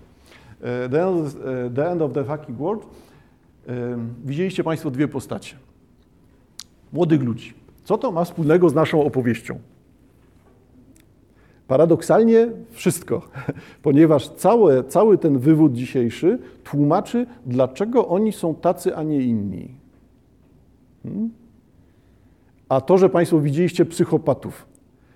E, 0.61 0.89
the 0.89 1.07
End, 1.07 1.37
the 1.75 1.91
end 1.91 2.01
of 2.01 2.13
the 2.13 2.23
Fucking 2.23 2.57
World. 2.57 2.85
Widzieliście 4.25 4.63
Państwo 4.63 4.91
dwie 4.91 5.07
postacie. 5.07 5.55
Młodych 6.93 7.23
ludzi. 7.23 7.53
Co 7.83 7.97
to 7.97 8.11
ma 8.11 8.23
wspólnego 8.23 8.69
z 8.69 8.73
naszą 8.73 9.03
opowieścią? 9.03 9.59
Paradoksalnie 11.73 12.47
wszystko, 12.71 13.21
ponieważ 13.87 14.29
całe, 14.29 14.83
cały 14.83 15.17
ten 15.17 15.39
wywód 15.39 15.73
dzisiejszy 15.73 16.39
tłumaczy, 16.63 17.25
dlaczego 17.45 18.07
oni 18.07 18.31
są 18.31 18.55
tacy, 18.55 18.95
a 18.95 19.03
nie 19.03 19.21
inni. 19.21 19.75
Hmm? 21.03 21.29
A 22.69 22.81
to, 22.81 22.97
że 22.97 23.09
Państwo 23.09 23.39
widzieliście 23.39 23.85
psychopatów, 23.85 24.65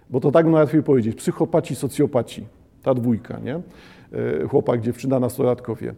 bo 0.09 0.19
to 0.19 0.31
tak 0.31 0.45
najłatwiej 0.45 0.83
powiedzieć. 0.83 1.15
Psychopaci, 1.15 1.75
socjopaci. 1.75 2.47
Ta 2.83 2.93
dwójka, 2.93 3.39
nie? 3.39 3.55
E, 3.55 4.47
chłopak, 4.47 4.81
dziewczyna, 4.81 5.19
nastolatkowie. 5.19 5.93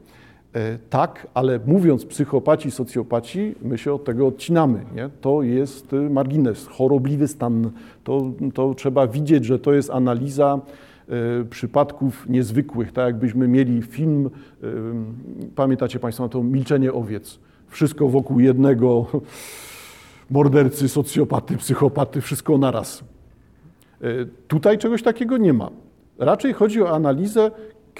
E, 0.55 0.77
tak, 0.89 1.27
ale 1.33 1.59
mówiąc 1.65 2.05
psychopaci, 2.05 2.71
socjopaci, 2.71 3.55
my 3.61 3.77
się 3.77 3.93
od 3.93 4.03
tego 4.03 4.27
odcinamy. 4.27 4.85
Nie? 4.95 5.09
To 5.21 5.43
jest 5.43 5.93
y, 5.93 6.09
margines, 6.09 6.67
chorobliwy 6.67 7.27
stan. 7.27 7.71
To, 8.03 8.31
to 8.53 8.73
trzeba 8.73 9.07
widzieć, 9.07 9.45
że 9.45 9.59
to 9.59 9.73
jest 9.73 9.89
analiza 9.89 10.59
y, 11.41 11.45
przypadków 11.45 12.29
niezwykłych. 12.29 12.91
Tak 12.91 13.05
jakbyśmy 13.05 13.47
mieli 13.47 13.81
film, 13.81 14.29
y, 14.63 14.71
pamiętacie 15.55 15.99
Państwo 15.99 16.23
na 16.23 16.29
to 16.29 16.43
Milczenie 16.43 16.93
owiec. 16.93 17.39
Wszystko 17.67 18.09
wokół 18.09 18.39
jednego 18.39 19.05
mordercy, 20.29 20.89
socjopaty, 20.89 21.57
psychopaty, 21.57 22.21
wszystko 22.21 22.57
naraz. 22.57 23.03
E, 24.01 24.25
tutaj 24.47 24.77
czegoś 24.77 25.03
takiego 25.03 25.37
nie 25.37 25.53
ma. 25.53 25.69
Raczej 26.17 26.53
chodzi 26.53 26.81
o 26.81 26.95
analizę, 26.95 27.51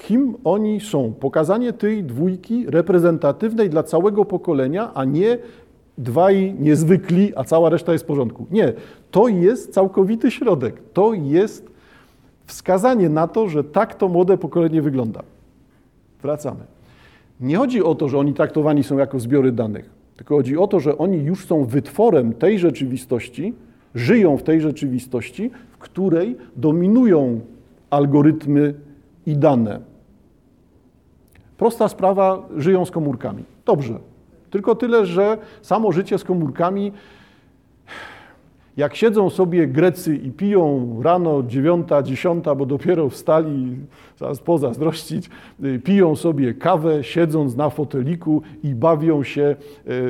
kim 0.06 0.34
oni 0.44 0.80
są. 0.80 1.12
Pokazanie 1.12 1.72
tej 1.72 2.04
dwójki 2.04 2.66
reprezentatywnej 2.66 3.70
dla 3.70 3.82
całego 3.82 4.24
pokolenia, 4.24 4.94
a 4.94 5.04
nie 5.04 5.38
dwaj 5.98 6.54
niezwykli, 6.58 7.32
a 7.36 7.44
cała 7.44 7.70
reszta 7.70 7.92
jest 7.92 8.04
w 8.04 8.06
porządku. 8.06 8.46
Nie, 8.50 8.72
to 9.10 9.28
jest 9.28 9.74
całkowity 9.74 10.30
środek. 10.30 10.82
To 10.92 11.12
jest 11.14 11.70
wskazanie 12.46 13.08
na 13.08 13.28
to, 13.28 13.48
że 13.48 13.64
tak 13.64 13.94
to 13.94 14.08
młode 14.08 14.38
pokolenie 14.38 14.82
wygląda. 14.82 15.22
Wracamy. 16.22 16.60
Nie 17.40 17.56
chodzi 17.56 17.82
o 17.82 17.94
to, 17.94 18.08
że 18.08 18.18
oni 18.18 18.34
traktowani 18.34 18.82
są 18.82 18.98
jako 18.98 19.20
zbiory 19.20 19.52
danych, 19.52 19.90
tylko 20.16 20.36
chodzi 20.36 20.56
o 20.56 20.66
to, 20.66 20.80
że 20.80 20.98
oni 20.98 21.18
już 21.18 21.46
są 21.46 21.64
wytworem 21.64 22.32
tej 22.32 22.58
rzeczywistości, 22.58 23.54
żyją 23.94 24.36
w 24.36 24.42
tej 24.42 24.60
rzeczywistości, 24.60 25.50
w 25.70 25.78
której 25.78 26.36
dominują 26.56 27.40
algorytmy 27.90 28.74
i 29.26 29.36
dane. 29.36 29.89
Prosta 31.60 31.88
sprawa, 31.88 32.42
żyją 32.56 32.84
z 32.84 32.90
komórkami. 32.90 33.44
Dobrze. 33.66 33.98
Tylko 34.50 34.74
tyle, 34.74 35.06
że 35.06 35.38
samo 35.62 35.92
życie 35.92 36.18
z 36.18 36.24
komórkami 36.24 36.92
jak 38.80 38.96
siedzą 38.96 39.30
sobie 39.30 39.66
Grecy 39.66 40.16
i 40.16 40.30
piją 40.30 40.96
rano 41.02 41.42
dziewiąta, 41.42 42.02
dziesiąta, 42.02 42.54
bo 42.54 42.66
dopiero 42.66 43.08
wstali, 43.08 43.76
zaraz 44.16 44.38
pozazdrościć, 44.38 45.30
y, 45.64 45.78
piją 45.84 46.16
sobie 46.16 46.54
kawę, 46.54 47.04
siedząc 47.04 47.56
na 47.56 47.70
foteliku 47.70 48.42
i 48.62 48.74
bawią 48.74 49.22
się 49.22 49.56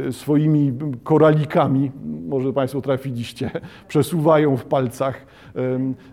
y, 0.08 0.12
swoimi 0.12 0.72
koralikami, 1.02 1.90
może 2.28 2.52
Państwo 2.52 2.80
trafiliście, 2.80 3.50
przesuwają 3.88 4.56
w 4.56 4.64
palcach, 4.64 5.26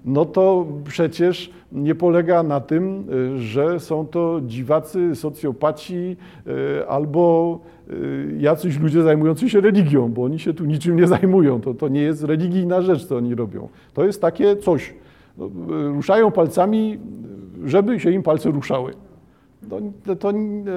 no 0.05 0.25
to 0.25 0.65
przecież 0.83 1.51
nie 1.71 1.95
polega 1.95 2.43
na 2.43 2.61
tym, 2.61 3.05
y, 3.35 3.39
że 3.39 3.79
są 3.79 4.07
to 4.07 4.41
dziwacy, 4.45 5.15
socjopaci 5.15 6.17
albo 6.87 7.59
jacyś 8.39 8.79
ludzie 8.79 9.03
zajmujący 9.03 9.49
się 9.49 9.61
religią, 9.61 10.09
bo 10.09 10.23
oni 10.23 10.39
się 10.39 10.53
tu 10.53 10.65
niczym 10.65 10.95
nie 10.95 11.07
zajmują. 11.07 11.61
To, 11.61 11.73
to 11.73 11.87
nie 11.87 12.01
jest 12.01 12.23
religijna 12.23 12.81
rzecz, 12.81 13.05
co 13.05 13.17
oni 13.17 13.35
robią. 13.35 13.69
To 13.93 14.05
jest 14.05 14.21
takie 14.21 14.55
coś. 14.55 14.93
No, 15.37 15.45
y, 15.45 15.49
ruszają 15.87 16.31
palcami, 16.31 16.99
żeby 17.65 17.99
się 17.99 18.11
im 18.11 18.23
palce 18.23 18.51
ruszały. 18.51 18.93
To, 20.05 20.15
to, 20.15 20.33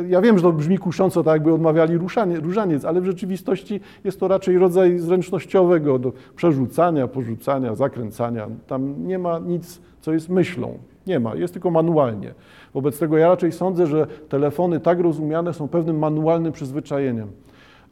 ja 0.08 0.20
wiem, 0.20 0.38
że 0.38 0.42
to 0.42 0.52
brzmi 0.52 0.78
kusząco, 0.78 1.22
tak 1.22 1.32
jakby 1.32 1.52
odmawiali 1.52 1.96
ruszanie, 1.96 2.40
różaniec, 2.40 2.84
ale 2.84 3.00
w 3.00 3.04
rzeczywistości 3.04 3.80
jest 4.04 4.20
to 4.20 4.28
raczej 4.28 4.58
rodzaj 4.58 4.98
zręcznościowego 4.98 5.98
do 5.98 6.12
przerzucania, 6.36 7.08
porzucania, 7.08 7.74
zakręcania. 7.74 8.48
Tam 8.66 9.06
nie 9.06 9.18
ma 9.18 9.38
nic, 9.38 9.80
co 10.00 10.12
jest 10.12 10.28
myślą. 10.28 10.78
Nie 11.06 11.20
ma, 11.20 11.34
jest 11.34 11.52
tylko 11.52 11.70
manualnie. 11.70 12.34
Wobec 12.74 12.98
tego 12.98 13.16
ja 13.18 13.28
raczej 13.28 13.52
sądzę, 13.52 13.86
że 13.86 14.06
telefony 14.06 14.80
tak 14.80 15.00
rozumiane 15.00 15.54
są 15.54 15.68
pewnym 15.68 15.98
manualnym 15.98 16.52
przyzwyczajeniem. 16.52 17.30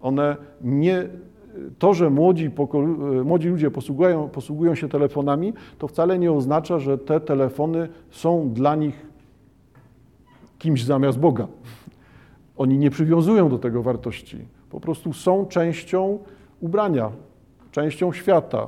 One 0.00 0.36
nie, 0.62 1.08
to, 1.78 1.94
że 1.94 2.10
młodzi, 2.10 2.50
młodzi 3.24 3.48
ludzie 3.48 3.70
posługują, 3.70 4.28
posługują 4.28 4.74
się 4.74 4.88
telefonami, 4.88 5.52
to 5.78 5.88
wcale 5.88 6.18
nie 6.18 6.32
oznacza, 6.32 6.78
że 6.78 6.98
te 6.98 7.20
telefony 7.20 7.88
są 8.10 8.50
dla 8.50 8.76
nich 8.76 9.06
kimś 10.58 10.84
zamiast 10.84 11.18
Boga. 11.18 11.46
Oni 12.56 12.78
nie 12.78 12.90
przywiązują 12.90 13.48
do 13.48 13.58
tego 13.58 13.82
wartości. 13.82 14.38
Po 14.70 14.80
prostu 14.80 15.12
są 15.12 15.46
częścią 15.46 16.18
ubrania, 16.60 17.10
częścią 17.72 18.12
świata. 18.12 18.66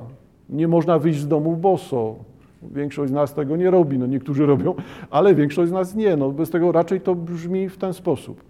Nie 0.49 0.69
można 0.69 0.99
wyjść 0.99 1.21
z 1.21 1.29
domu 1.29 1.57
boso, 1.57 2.17
Większość 2.63 3.11
z 3.11 3.15
nas 3.15 3.35
tego 3.35 3.57
nie 3.57 3.71
robi, 3.71 3.99
no 3.99 4.07
niektórzy 4.07 4.47
robią, 4.47 4.75
ale 5.11 5.35
większość 5.35 5.71
z 5.71 5.73
nas 5.73 5.95
nie. 5.95 6.17
No 6.17 6.31
bez 6.31 6.51
tego 6.51 6.73
raczej 6.73 7.01
to 7.01 7.15
brzmi 7.15 7.69
w 7.69 7.79
ten 7.79 7.93
sposób. 7.95 8.45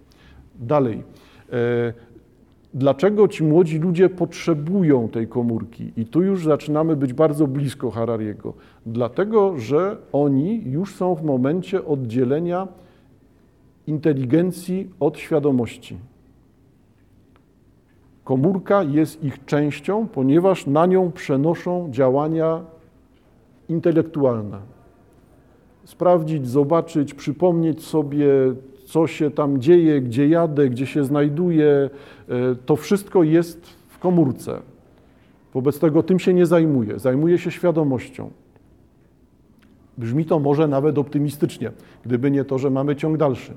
Dalej. 0.54 1.02
E, 1.52 1.92
dlaczego 2.74 3.28
ci 3.28 3.44
młodzi 3.44 3.78
ludzie 3.78 4.08
potrzebują 4.08 5.08
tej 5.08 5.28
komórki? 5.28 5.92
I 5.96 6.06
tu 6.06 6.22
już 6.22 6.44
zaczynamy 6.44 6.96
być 6.96 7.12
bardzo 7.12 7.46
blisko 7.46 7.90
Harariego. 7.90 8.54
Dlatego, 8.86 9.58
że 9.58 9.96
oni 10.12 10.62
już 10.70 10.94
są 10.94 11.14
w 11.14 11.22
momencie 11.22 11.84
oddzielenia 11.84 12.68
inteligencji 13.86 14.90
od 15.00 15.18
świadomości. 15.18 15.96
Komórka 18.24 18.82
jest 18.82 19.24
ich 19.24 19.44
częścią, 19.44 20.08
ponieważ 20.08 20.66
na 20.66 20.86
nią 20.86 21.12
przenoszą 21.12 21.88
działania 21.90 22.60
intelektualna. 23.70 24.60
Sprawdzić, 25.84 26.48
zobaczyć, 26.48 27.14
przypomnieć 27.14 27.84
sobie, 27.84 28.26
co 28.86 29.06
się 29.06 29.30
tam 29.30 29.60
dzieje, 29.60 30.00
gdzie 30.00 30.28
jadę, 30.28 30.68
gdzie 30.68 30.86
się 30.86 31.04
znajduję. 31.04 31.90
E, 32.28 32.54
to 32.66 32.76
wszystko 32.76 33.22
jest 33.22 33.66
w 33.88 33.98
komórce. 33.98 34.60
Wobec 35.54 35.78
tego 35.78 36.02
tym 36.02 36.18
się 36.18 36.34
nie 36.34 36.46
zajmuje, 36.46 36.98
zajmuje 36.98 37.38
się 37.38 37.50
świadomością. 37.50 38.30
Brzmi 39.98 40.24
to 40.24 40.38
może 40.38 40.68
nawet 40.68 40.98
optymistycznie, 40.98 41.70
gdyby 42.04 42.30
nie 42.30 42.44
to, 42.44 42.58
że 42.58 42.70
mamy 42.70 42.96
ciąg 42.96 43.16
dalszy. 43.16 43.52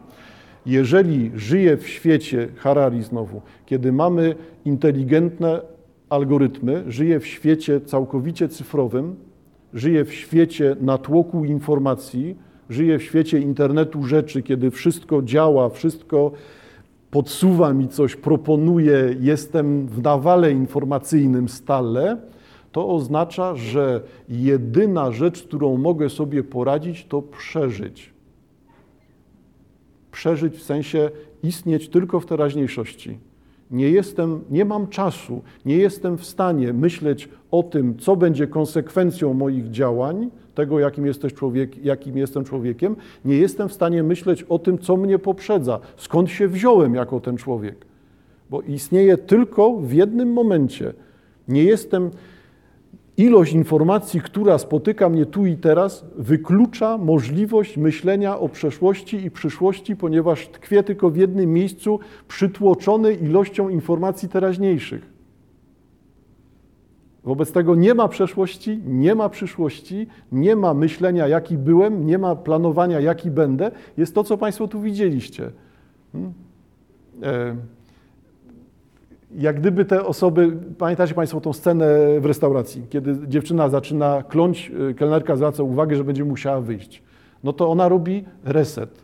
Jeżeli 0.65 1.31
żyję 1.35 1.77
w 1.77 1.87
świecie 1.87 2.47
Harari 2.55 3.03
znowu, 3.03 3.41
kiedy 3.65 3.91
mamy 3.91 4.35
inteligentne 4.65 5.61
algorytmy, 6.09 6.83
żyję 6.87 7.19
w 7.19 7.27
świecie 7.27 7.81
całkowicie 7.81 8.49
cyfrowym, 8.49 9.15
żyję 9.73 10.05
w 10.05 10.13
świecie 10.13 10.75
natłoku 10.81 11.45
informacji, 11.45 12.35
żyję 12.69 12.99
w 12.99 13.03
świecie 13.03 13.39
internetu 13.39 14.03
rzeczy, 14.03 14.43
kiedy 14.43 14.71
wszystko 14.71 15.21
działa, 15.21 15.69
wszystko 15.69 16.31
podsuwa 17.11 17.73
mi 17.73 17.87
coś, 17.87 18.15
proponuje, 18.15 19.15
jestem 19.19 19.87
w 19.87 20.01
nawale 20.01 20.51
informacyjnym 20.51 21.49
stale, 21.49 22.17
to 22.71 22.89
oznacza, 22.89 23.55
że 23.55 24.01
jedyna 24.29 25.11
rzecz, 25.11 25.43
którą 25.43 25.77
mogę 25.77 26.09
sobie 26.09 26.43
poradzić, 26.43 27.05
to 27.05 27.21
przeżyć. 27.21 28.13
Przeżyć 30.11 30.53
w 30.53 30.63
sensie 30.63 31.09
istnieć 31.43 31.89
tylko 31.89 32.19
w 32.19 32.25
teraźniejszości. 32.25 33.17
Nie 33.71 33.89
jestem, 33.89 34.41
nie 34.49 34.65
mam 34.65 34.87
czasu, 34.87 35.41
nie 35.65 35.77
jestem 35.77 36.17
w 36.17 36.25
stanie 36.25 36.73
myśleć 36.73 37.29
o 37.51 37.63
tym, 37.63 37.97
co 37.97 38.15
będzie 38.15 38.47
konsekwencją 38.47 39.33
moich 39.33 39.71
działań, 39.71 40.29
tego, 40.55 40.79
jakim, 40.79 41.05
jesteś 41.05 41.33
człowiek, 41.33 41.85
jakim 41.85 42.17
jestem 42.17 42.43
człowiekiem, 42.43 42.95
nie 43.25 43.35
jestem 43.35 43.69
w 43.69 43.73
stanie 43.73 44.03
myśleć 44.03 44.43
o 44.43 44.59
tym, 44.59 44.77
co 44.77 44.97
mnie 44.97 45.19
poprzedza, 45.19 45.79
skąd 45.97 46.29
się 46.29 46.47
wziąłem 46.47 46.95
jako 46.95 47.19
ten 47.19 47.37
człowiek. 47.37 47.85
Bo 48.49 48.61
istnieje 48.61 49.17
tylko 49.17 49.77
w 49.77 49.93
jednym 49.93 50.33
momencie. 50.33 50.93
Nie 51.47 51.63
jestem, 51.63 52.11
ilość 53.17 53.53
informacji, 53.53 54.21
która 54.21 54.57
spotyka 54.57 55.09
mnie 55.09 55.25
tu 55.25 55.45
i 55.45 55.57
teraz, 55.57 56.05
wyklucza 56.15 56.97
możliwość 56.97 57.77
myślenia 57.77 58.39
o 58.39 58.49
przeszłości 58.49 59.25
i 59.25 59.31
przyszłości, 59.31 59.95
ponieważ 59.95 60.47
tkwię 60.47 60.83
tylko 60.83 61.09
w 61.09 61.17
jednym 61.17 61.53
miejscu, 61.53 61.99
przytłoczony 62.27 63.13
ilością 63.13 63.69
informacji 63.69 64.29
teraźniejszych. 64.29 65.13
Wobec 67.23 67.51
tego 67.51 67.75
nie 67.75 67.93
ma 67.93 68.07
przeszłości, 68.07 68.81
nie 68.85 69.15
ma 69.15 69.29
przyszłości, 69.29 70.07
nie 70.31 70.55
ma 70.55 70.73
myślenia, 70.73 71.27
jaki 71.27 71.57
byłem, 71.57 72.05
nie 72.05 72.17
ma 72.17 72.35
planowania, 72.35 72.99
jaki 72.99 73.31
będę. 73.31 73.71
Jest 73.97 74.15
to, 74.15 74.23
co 74.23 74.37
Państwo 74.37 74.67
tu 74.67 74.81
widzieliście. 74.81 75.51
Hmm? 76.11 76.33
E, 77.23 77.55
jak 79.37 79.59
gdyby 79.59 79.85
te 79.85 80.05
osoby, 80.05 80.57
pamiętacie 80.77 81.13
Państwo 81.13 81.41
tą 81.41 81.53
scenę 81.53 81.85
w 82.19 82.25
restauracji, 82.25 82.85
kiedy 82.89 83.27
dziewczyna 83.27 83.69
zaczyna 83.69 84.23
kląć, 84.23 84.71
e, 84.89 84.93
kelnerka 84.93 85.35
zwraca 85.35 85.63
uwagę, 85.63 85.95
że 85.95 86.03
będzie 86.03 86.25
musiała 86.25 86.61
wyjść. 86.61 87.03
No 87.43 87.53
to 87.53 87.69
ona 87.69 87.89
robi 87.89 88.25
reset. 88.43 89.03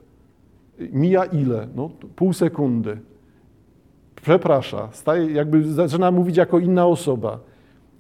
Mija 0.91 1.25
ile? 1.25 1.67
No, 1.75 1.89
pół 2.15 2.33
sekundy. 2.33 2.97
Przeprasza, 4.21 4.89
staje, 4.91 5.31
jakby 5.31 5.73
zaczyna 5.73 6.11
mówić 6.11 6.37
jako 6.37 6.59
inna 6.59 6.87
osoba 6.87 7.39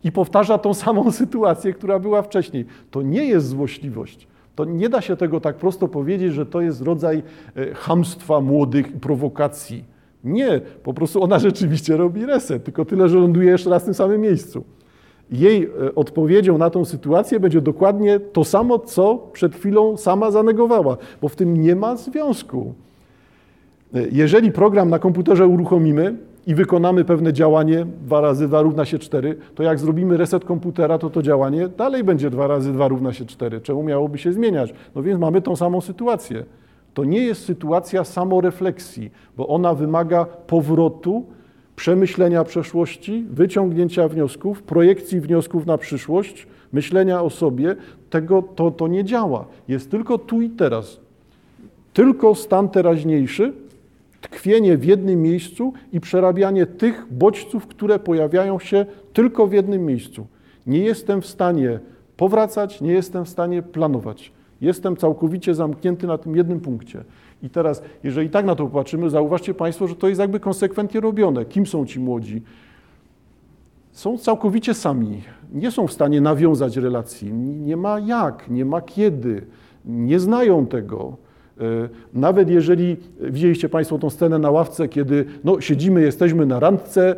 i 0.03 0.11
powtarza 0.11 0.57
tą 0.57 0.73
samą 0.73 1.11
sytuację, 1.21 1.73
która 1.73 1.99
była 1.99 2.21
wcześniej. 2.21 2.65
To 2.91 3.01
nie 3.01 3.25
jest 3.25 3.47
złośliwość. 3.47 4.27
To 4.55 4.65
nie 4.65 4.89
da 4.89 5.01
się 5.01 5.15
tego 5.15 5.39
tak 5.39 5.55
prosto 5.55 5.87
powiedzieć, 5.87 6.33
że 6.33 6.45
to 6.45 6.61
jest 6.61 6.81
rodzaj 6.81 7.23
e, 7.55 7.73
hamstwa 7.73 8.41
młodych 8.41 8.95
i 8.95 8.99
prowokacji. 8.99 9.83
Nie, 10.23 10.61
po 10.83 10.93
prostu 10.93 11.23
ona 11.23 11.39
rzeczywiście 11.49 11.97
robi 11.97 12.25
reset, 12.25 12.63
tylko 12.63 12.85
tyle, 12.85 13.09
że 13.09 13.17
ląduje 13.17 13.51
jeszcze 13.51 13.69
raz 13.69 13.81
w 13.81 13.85
tym 13.85 13.93
samym 13.93 14.21
miejscu. 14.21 14.63
Jej 15.31 15.63
e, 15.63 15.95
odpowiedzią 15.95 16.57
na 16.57 16.69
tą 16.69 16.85
sytuację 16.85 17.39
będzie 17.39 17.61
dokładnie 17.61 18.19
to 18.19 18.43
samo, 18.43 18.79
co 18.79 19.29
przed 19.33 19.55
chwilą 19.55 19.97
sama 19.97 20.31
zanegowała, 20.31 20.97
bo 21.21 21.29
w 21.29 21.35
tym 21.35 21.61
nie 21.61 21.75
ma 21.75 21.95
związku. 21.95 22.73
E, 23.93 24.07
jeżeli 24.11 24.51
program 24.51 24.89
na 24.89 24.99
komputerze 24.99 25.47
uruchomimy, 25.47 26.15
i 26.47 26.55
wykonamy 26.55 27.05
pewne 27.05 27.33
działanie, 27.33 27.85
2 28.05 28.21
razy 28.21 28.47
2 28.47 28.61
równa 28.61 28.85
się 28.85 28.99
4, 28.99 29.35
to 29.55 29.63
jak 29.63 29.79
zrobimy 29.79 30.17
reset 30.17 30.45
komputera, 30.45 30.97
to 30.97 31.09
to 31.09 31.21
działanie 31.21 31.67
dalej 31.67 32.03
będzie 32.03 32.29
2 32.29 32.47
razy 32.47 32.73
2 32.73 32.87
równa 32.87 33.13
się 33.13 33.25
4. 33.25 33.61
Czemu 33.61 33.83
miałoby 33.83 34.17
się 34.17 34.33
zmieniać? 34.33 34.73
No 34.95 35.03
więc 35.03 35.19
mamy 35.19 35.41
tą 35.41 35.55
samą 35.55 35.81
sytuację. 35.81 36.43
To 36.99 37.05
nie 37.05 37.23
jest 37.23 37.45
sytuacja 37.45 38.03
samorefleksji, 38.03 39.11
bo 39.37 39.47
ona 39.47 39.73
wymaga 39.73 40.25
powrotu, 40.25 41.25
przemyślenia 41.75 42.43
przeszłości, 42.43 43.25
wyciągnięcia 43.29 44.07
wniosków, 44.07 44.63
projekcji 44.63 45.21
wniosków 45.21 45.65
na 45.65 45.77
przyszłość, 45.77 46.47
myślenia 46.73 47.21
o 47.21 47.29
sobie. 47.29 47.75
Tego 48.09 48.41
to, 48.41 48.71
to 48.71 48.87
nie 48.87 49.03
działa. 49.03 49.45
Jest 49.67 49.91
tylko 49.91 50.17
tu 50.17 50.41
i 50.41 50.49
teraz. 50.49 50.99
Tylko 51.93 52.35
stan 52.35 52.69
teraźniejszy 52.69 53.53
tkwienie 54.21 54.77
w 54.77 54.85
jednym 54.85 55.21
miejscu 55.21 55.73
i 55.93 55.99
przerabianie 55.99 56.65
tych 56.65 57.05
bodźców, 57.11 57.67
które 57.67 57.99
pojawiają 57.99 58.59
się 58.59 58.85
tylko 59.13 59.47
w 59.47 59.53
jednym 59.53 59.85
miejscu. 59.85 60.27
Nie 60.67 60.79
jestem 60.79 61.21
w 61.21 61.25
stanie 61.25 61.79
powracać, 62.17 62.81
nie 62.81 62.91
jestem 62.91 63.25
w 63.25 63.29
stanie 63.29 63.61
planować. 63.61 64.38
Jestem 64.61 64.97
całkowicie 64.97 65.55
zamknięty 65.55 66.07
na 66.07 66.17
tym 66.17 66.35
jednym 66.35 66.59
punkcie. 66.59 67.03
I 67.43 67.49
teraz, 67.49 67.81
jeżeli 68.03 68.29
tak 68.29 68.45
na 68.45 68.55
to 68.55 68.65
popatrzymy, 68.65 69.09
zauważcie 69.09 69.53
Państwo, 69.53 69.87
że 69.87 69.95
to 69.95 70.07
jest 70.07 70.21
jakby 70.21 70.39
konsekwentnie 70.39 70.99
robione. 70.99 71.45
Kim 71.45 71.65
są 71.65 71.85
ci 71.85 71.99
młodzi? 71.99 72.41
Są 73.91 74.17
całkowicie 74.17 74.73
sami. 74.73 75.21
Nie 75.53 75.71
są 75.71 75.87
w 75.87 75.93
stanie 75.93 76.21
nawiązać 76.21 76.77
relacji. 76.77 77.33
Nie 77.33 77.77
ma 77.77 77.99
jak, 77.99 78.49
nie 78.49 78.65
ma 78.65 78.81
kiedy. 78.81 79.45
Nie 79.85 80.19
znają 80.19 80.65
tego. 80.65 81.17
E, 81.59 81.89
nawet 82.13 82.49
jeżeli 82.49 82.97
widzieliście 83.21 83.69
Państwo 83.69 83.97
tą 83.97 84.09
scenę 84.09 84.39
na 84.39 84.51
ławce, 84.51 84.87
kiedy 84.87 85.25
no, 85.43 85.61
siedzimy, 85.61 86.01
jesteśmy 86.01 86.45
na 86.45 86.59
randce, 86.59 87.11
e, 87.11 87.15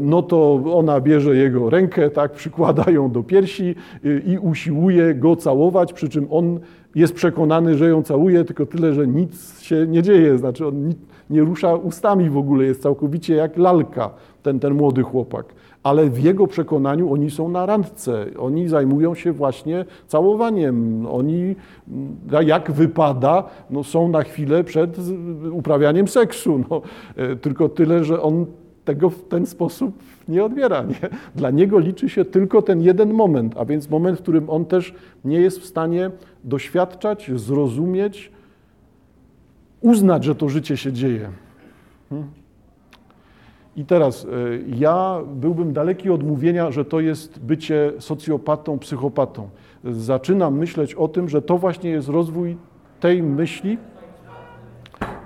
no 0.00 0.22
to 0.22 0.62
ona 0.74 1.00
bierze 1.00 1.36
jego 1.36 1.70
rękę, 1.70 2.10
tak, 2.10 2.32
przykłada 2.32 2.90
ją 2.90 3.10
do 3.10 3.22
piersi 3.22 3.74
e, 4.04 4.18
i 4.18 4.38
usiłuje 4.38 5.14
go 5.14 5.36
całować, 5.36 5.92
przy 5.92 6.08
czym 6.08 6.26
on 6.30 6.60
jest 6.94 7.14
przekonany, 7.14 7.74
że 7.74 7.88
ją 7.88 8.02
całuje, 8.02 8.44
tylko 8.44 8.66
tyle, 8.66 8.94
że 8.94 9.06
nic 9.06 9.60
się 9.60 9.86
nie 9.86 10.02
dzieje, 10.02 10.38
znaczy 10.38 10.66
on 10.66 10.92
nie 11.30 11.40
rusza 11.40 11.74
ustami 11.74 12.30
w 12.30 12.36
ogóle, 12.36 12.64
jest 12.64 12.82
całkowicie 12.82 13.34
jak 13.34 13.56
lalka, 13.56 14.10
ten, 14.42 14.60
ten 14.60 14.74
młody 14.74 15.02
chłopak 15.02 15.46
ale 15.84 16.10
w 16.10 16.22
jego 16.22 16.46
przekonaniu 16.46 17.12
oni 17.12 17.30
są 17.30 17.48
na 17.48 17.66
randce, 17.66 18.26
oni 18.38 18.68
zajmują 18.68 19.14
się 19.14 19.32
właśnie 19.32 19.84
całowaniem, 20.06 21.06
oni 21.06 21.56
jak 22.46 22.72
wypada, 22.72 23.44
no, 23.70 23.84
są 23.84 24.08
na 24.08 24.22
chwilę 24.22 24.64
przed 24.64 24.96
uprawianiem 25.52 26.08
seksu, 26.08 26.64
no, 26.70 26.82
e, 27.16 27.36
tylko 27.36 27.68
tyle, 27.68 28.04
że 28.04 28.22
on 28.22 28.46
tego 28.84 29.10
w 29.10 29.28
ten 29.28 29.46
sposób 29.46 30.02
nie 30.28 30.44
odbiera. 30.44 30.82
Nie? 30.82 31.08
Dla 31.34 31.50
niego 31.50 31.78
liczy 31.78 32.08
się 32.08 32.24
tylko 32.24 32.62
ten 32.62 32.82
jeden 32.82 33.12
moment, 33.12 33.54
a 33.56 33.64
więc 33.64 33.90
moment, 33.90 34.18
w 34.18 34.22
którym 34.22 34.50
on 34.50 34.64
też 34.64 34.94
nie 35.24 35.40
jest 35.40 35.60
w 35.60 35.64
stanie 35.64 36.10
doświadczać, 36.44 37.30
zrozumieć, 37.34 38.32
uznać, 39.80 40.24
że 40.24 40.34
to 40.34 40.48
życie 40.48 40.76
się 40.76 40.92
dzieje. 40.92 41.30
Hmm? 42.10 42.43
I 43.76 43.84
teraz 43.84 44.24
e, 44.24 44.28
ja 44.76 45.20
byłbym 45.34 45.72
daleki 45.72 46.10
od 46.10 46.22
mówienia, 46.22 46.70
że 46.70 46.84
to 46.84 47.00
jest 47.00 47.38
bycie 47.38 47.92
socjopatą, 47.98 48.78
psychopatą. 48.78 49.48
Zaczynam 49.84 50.58
myśleć 50.58 50.94
o 50.94 51.08
tym, 51.08 51.28
że 51.28 51.42
to 51.42 51.58
właśnie 51.58 51.90
jest 51.90 52.08
rozwój 52.08 52.56
tej 53.00 53.22
myśli, 53.22 53.78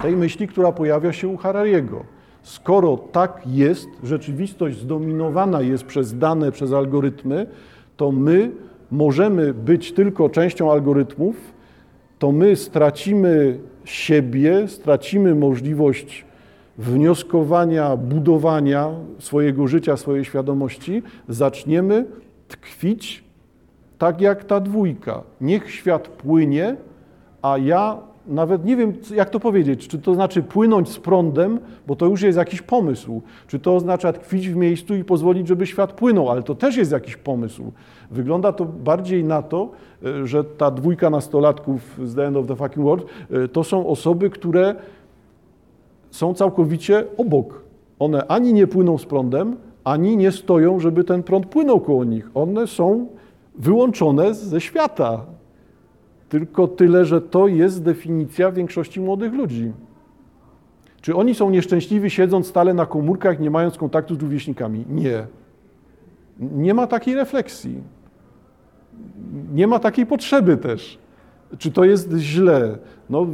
tej 0.01 0.17
myśli, 0.17 0.49
która 0.49 0.73
pojawia 0.73 1.13
się 1.13 1.29
u 1.29 1.37
Harariego. 1.37 2.05
Skoro 2.43 2.97
tak 2.97 3.43
jest, 3.47 3.89
rzeczywistość 4.03 4.79
zdominowana 4.79 5.61
jest 5.61 5.85
przez 5.85 6.19
dane, 6.19 6.53
przez 6.53 6.73
algorytmy, 6.73 7.47
to 7.97 8.13
my 8.13 8.51
możemy 8.91 9.55
być 9.55 9.93
tylko 9.93 10.29
częścią 10.29 10.73
algorytmów, 10.73 11.37
to 12.19 12.33
my 12.33 12.57
stracimy 12.57 13.59
siebie, 13.85 14.69
stracimy 14.69 15.35
możliwość 15.35 16.25
wnioskowania, 16.79 17.97
budowania 17.97 18.91
swojego 19.19 19.69
życia, 19.69 19.97
swojej 19.97 20.25
świadomości, 20.25 21.03
zaczniemy 21.29 22.05
tkwić 22.49 23.25
tak 23.99 24.21
jak 24.21 24.45
ta 24.45 24.61
dwójka. 24.61 25.23
Niech 25.41 25.71
świat 25.71 26.09
płynie, 26.09 26.77
a 27.43 27.59
ja 27.59 27.99
nawet 28.29 28.65
nie 28.65 28.77
wiem, 28.77 28.93
jak 29.15 29.31
to 29.31 29.41
powiedzieć, 29.41 29.89
czy 29.89 29.99
to 29.99 30.15
znaczy 30.15 30.43
płynąć 30.43 30.89
z 30.89 30.99
prądem, 30.99 31.61
bo 31.87 31.97
to 31.97 32.07
już 32.07 32.23
jest 32.23 32.39
jakiś 32.39 32.63
pomysł, 32.63 33.23
czy 33.47 33.59
to 33.59 33.77
oznacza 33.77 34.13
tkwić 34.13 34.49
w 34.49 34.57
miejscu 34.57 34.95
i 34.95 35.05
pozwolić, 35.05 35.49
żeby 35.49 35.67
świat 35.67 35.93
płynął, 35.93 36.31
ale 36.31 36.43
to 36.43 36.55
też 36.55 36.77
jest 36.77 36.93
jakiś 36.93 37.17
pomysł. 37.17 37.73
Wygląda 38.11 38.53
to 38.53 38.65
bardziej 38.65 39.25
na 39.25 39.43
to, 39.43 39.71
e, 40.05 40.27
że 40.27 40.45
ta 40.45 40.71
dwójka 40.71 41.11
nastolatków 41.11 42.01
z 42.05 42.15
The 42.15 42.27
End 42.27 42.37
of 42.37 42.47
the 42.47 42.57
Fucking 42.57 42.87
World 42.87 43.05
e, 43.31 43.49
to 43.49 43.65
są 43.65 43.87
osoby, 43.87 44.31
które 44.31 44.75
są 46.19 46.35
całkowicie 46.35 47.05
obok. 47.17 47.63
One 47.99 48.27
ani 48.27 48.53
nie 48.53 48.67
płyną 48.67 48.99
z 48.99 49.07
prądem, 49.07 49.57
ani 49.85 50.17
nie 50.17 50.33
stoją, 50.33 50.81
żeby 50.81 51.05
ten 51.05 51.23
prąd 51.23 51.47
płynął 51.47 51.81
koło 51.81 52.05
nich. 52.05 52.31
One 52.35 52.67
są 52.67 53.07
wyłączone 53.55 54.35
ze 54.35 54.61
świata. 54.61 55.27
tylko 56.29 56.69
tyle, 56.69 57.05
że 57.05 57.21
to 57.21 57.49
jest 57.49 57.83
definicja 57.83 58.53
większości 58.53 59.01
młodych 59.01 59.33
ludzi. 59.33 59.73
Czy 61.01 61.15
oni 61.15 61.35
są 61.35 61.51
nieszczęśliwi 61.51 62.11
siedząc 62.11 62.47
stale 62.47 62.75
na 62.75 62.87
komórkach, 62.87 63.41
nie 63.41 63.51
mając 63.51 63.79
kontaktu 63.79 64.15
z 64.15 64.19
rówieśnikami? 64.19 64.85
Nie. 64.89 65.27
Nie 66.39 66.75
ma 66.75 66.87
takiej 66.87 67.15
refleksji. 67.15 67.83
Nie 69.53 69.67
ma 69.67 69.79
takiej 69.79 70.07
potrzeby 70.07 70.57
też. 70.57 70.99
Czy 71.59 71.73
to 71.73 71.85
jest 71.85 72.13
źle? 72.13 72.79
No, 73.11 73.27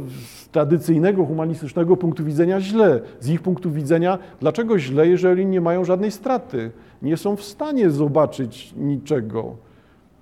tradycyjnego, 0.55 1.25
humanistycznego 1.25 1.97
punktu 1.97 2.23
widzenia 2.23 2.61
źle. 2.61 2.99
Z 3.19 3.29
ich 3.29 3.41
punktu 3.41 3.71
widzenia, 3.71 4.19
dlaczego 4.39 4.79
źle, 4.79 5.07
jeżeli 5.07 5.45
nie 5.45 5.61
mają 5.61 5.85
żadnej 5.85 6.11
straty? 6.11 6.71
Nie 7.01 7.17
są 7.17 7.35
w 7.35 7.43
stanie 7.43 7.89
zobaczyć 7.89 8.73
niczego. 8.77 9.55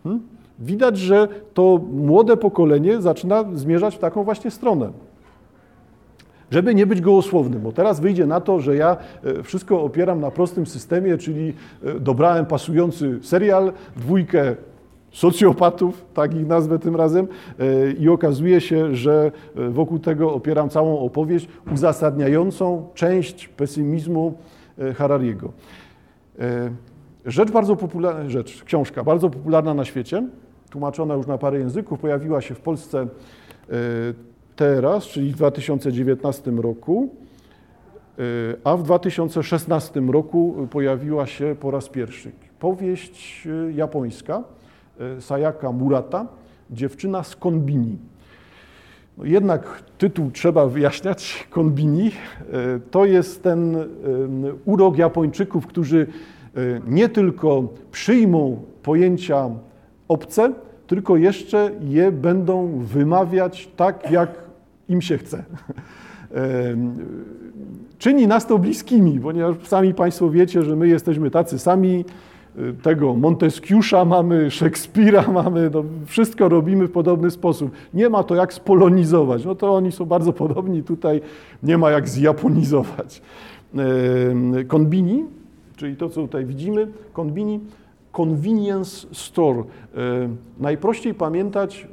Hmm? 0.03 0.21
Widać, 0.59 0.97
że 0.97 1.27
to 1.53 1.79
młode 1.91 2.37
pokolenie 2.37 3.01
zaczyna 3.01 3.45
zmierzać 3.53 3.95
w 3.95 3.99
taką 3.99 4.23
właśnie 4.23 4.51
stronę. 4.51 4.91
Żeby 6.51 6.75
nie 6.75 6.85
być 6.85 7.01
gołosłownym, 7.01 7.61
bo 7.61 7.71
teraz 7.71 7.99
wyjdzie 7.99 8.25
na 8.25 8.41
to, 8.41 8.59
że 8.59 8.75
ja 8.75 8.97
e, 9.23 9.43
wszystko 9.43 9.81
opieram 9.81 10.19
na 10.19 10.31
prostym 10.31 10.65
systemie, 10.65 11.17
czyli 11.17 11.53
e, 11.83 11.99
dobrałem 11.99 12.45
pasujący 12.45 13.19
serial, 13.21 13.73
dwójkę 13.97 14.55
socjopatów, 15.13 16.05
tak 16.13 16.35
ich 16.35 16.47
nazwę 16.47 16.79
tym 16.79 16.95
razem, 16.95 17.27
e, 17.59 17.91
i 17.91 18.09
okazuje 18.09 18.61
się, 18.61 18.95
że 18.95 19.31
wokół 19.69 19.99
tego 19.99 20.33
opieram 20.33 20.69
całą 20.69 20.99
opowieść 20.99 21.47
uzasadniającą 21.73 22.87
część 22.93 23.47
pesymizmu 23.47 24.33
Harariego. 24.95 25.51
Rzecz 27.25 27.51
bardzo 27.51 27.75
popularna, 27.75 28.29
rzecz, 28.29 28.63
książka 28.63 29.03
bardzo 29.03 29.29
popularna 29.29 29.73
na 29.73 29.85
świecie, 29.85 30.27
tłumaczona 30.69 31.13
już 31.13 31.27
na 31.27 31.37
parę 31.37 31.59
języków, 31.59 31.99
pojawiła 31.99 32.41
się 32.41 32.55
w 32.55 32.59
Polsce 32.59 33.07
teraz, 34.55 35.03
czyli 35.03 35.31
w 35.31 35.35
2019 35.35 36.51
roku, 36.61 37.09
e, 38.19 38.21
a 38.63 38.77
w 38.77 38.83
2016 38.83 40.11
roku 40.11 40.67
pojawiła 40.71 41.27
się 41.27 41.55
po 41.59 41.71
raz 41.71 41.89
pierwszy 41.89 42.31
powieść 42.59 43.47
e, 43.47 43.71
japońska 43.71 44.37
e, 44.37 44.62
Sayaka 45.19 45.71
Murata, 45.71 46.27
Dziewczyna 46.71 47.23
z 47.23 47.35
Konbini. 47.35 47.97
No 49.17 49.25
jednak 49.25 49.83
tytuł 49.97 50.31
trzeba 50.31 50.67
wyjaśniać. 50.67 51.33
Konbini 51.49 52.11
to 52.91 53.05
jest 53.05 53.43
ten 53.43 53.77
urok 54.65 54.97
Japończyków, 54.97 55.67
którzy 55.67 56.07
nie 56.87 57.09
tylko 57.09 57.67
przyjmą 57.91 58.61
pojęcia 58.83 59.49
obce, 60.07 60.53
tylko 60.87 61.17
jeszcze 61.17 61.71
je 61.81 62.11
będą 62.11 62.79
wymawiać 62.79 63.69
tak, 63.75 64.11
jak 64.11 64.29
im 64.89 65.01
się 65.01 65.17
chce. 65.17 65.43
Czyni 67.97 68.27
nas 68.27 68.47
to 68.47 68.57
bliskimi, 68.57 69.19
ponieważ 69.19 69.55
sami 69.67 69.93
Państwo 69.93 70.29
wiecie, 70.29 70.63
że 70.63 70.75
my 70.75 70.87
jesteśmy 70.87 71.31
tacy 71.31 71.59
sami. 71.59 72.05
Y, 72.59 72.73
tego 72.73 73.13
Montesquieu'a 73.13 74.05
mamy, 74.05 74.51
Szekspira 74.51 75.27
mamy, 75.43 75.69
no 75.73 75.83
wszystko 76.05 76.49
robimy 76.49 76.87
w 76.87 76.91
podobny 76.91 77.31
sposób. 77.31 77.71
Nie 77.93 78.09
ma 78.09 78.23
to 78.23 78.35
jak 78.35 78.53
spolonizować. 78.53 79.45
No 79.45 79.55
to 79.55 79.75
oni 79.75 79.91
są 79.91 80.05
bardzo 80.05 80.33
podobni, 80.33 80.83
tutaj 80.83 81.21
nie 81.63 81.77
ma 81.77 81.91
jak 81.91 82.09
zjaponizować. 82.09 83.21
Konbini, 84.67 85.23
czyli 85.75 85.95
to, 85.95 86.09
co 86.09 86.21
tutaj 86.21 86.45
widzimy, 86.45 86.87
konbini, 87.13 87.59
convenience 88.17 89.07
store. 89.11 89.59
E, 89.59 89.63
najprościej 90.59 91.13
pamiętać 91.13 91.87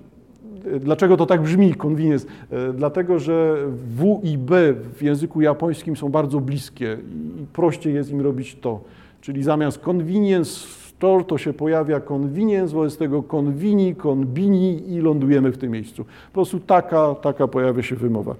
Dlaczego 0.80 1.16
to 1.16 1.26
tak 1.26 1.42
brzmi, 1.42 1.74
convenience? 1.74 2.26
E, 2.50 2.72
dlatego, 2.72 3.18
że 3.18 3.56
W 3.96 4.20
i 4.22 4.38
B 4.38 4.74
w 4.94 5.02
języku 5.02 5.40
japońskim 5.40 5.96
są 5.96 6.08
bardzo 6.08 6.40
bliskie 6.40 6.98
i 7.42 7.46
prościej 7.52 7.94
jest 7.94 8.10
im 8.10 8.20
robić 8.20 8.56
to. 8.60 8.80
Czyli 9.20 9.42
zamiast 9.42 9.78
convenience 9.78 10.50
store 10.50 11.24
to 11.24 11.38
się 11.38 11.52
pojawia 11.52 12.00
convenience, 12.00 12.74
wobec 12.74 12.96
tego 12.96 13.22
convini, 13.22 13.94
conbini 13.94 14.92
i 14.92 15.00
lądujemy 15.00 15.52
w 15.52 15.58
tym 15.58 15.70
miejscu. 15.70 16.04
Po 16.04 16.32
prostu 16.32 16.60
taka, 16.60 17.14
taka 17.14 17.48
pojawia 17.48 17.82
się 17.82 17.96
wymowa. 17.96 18.34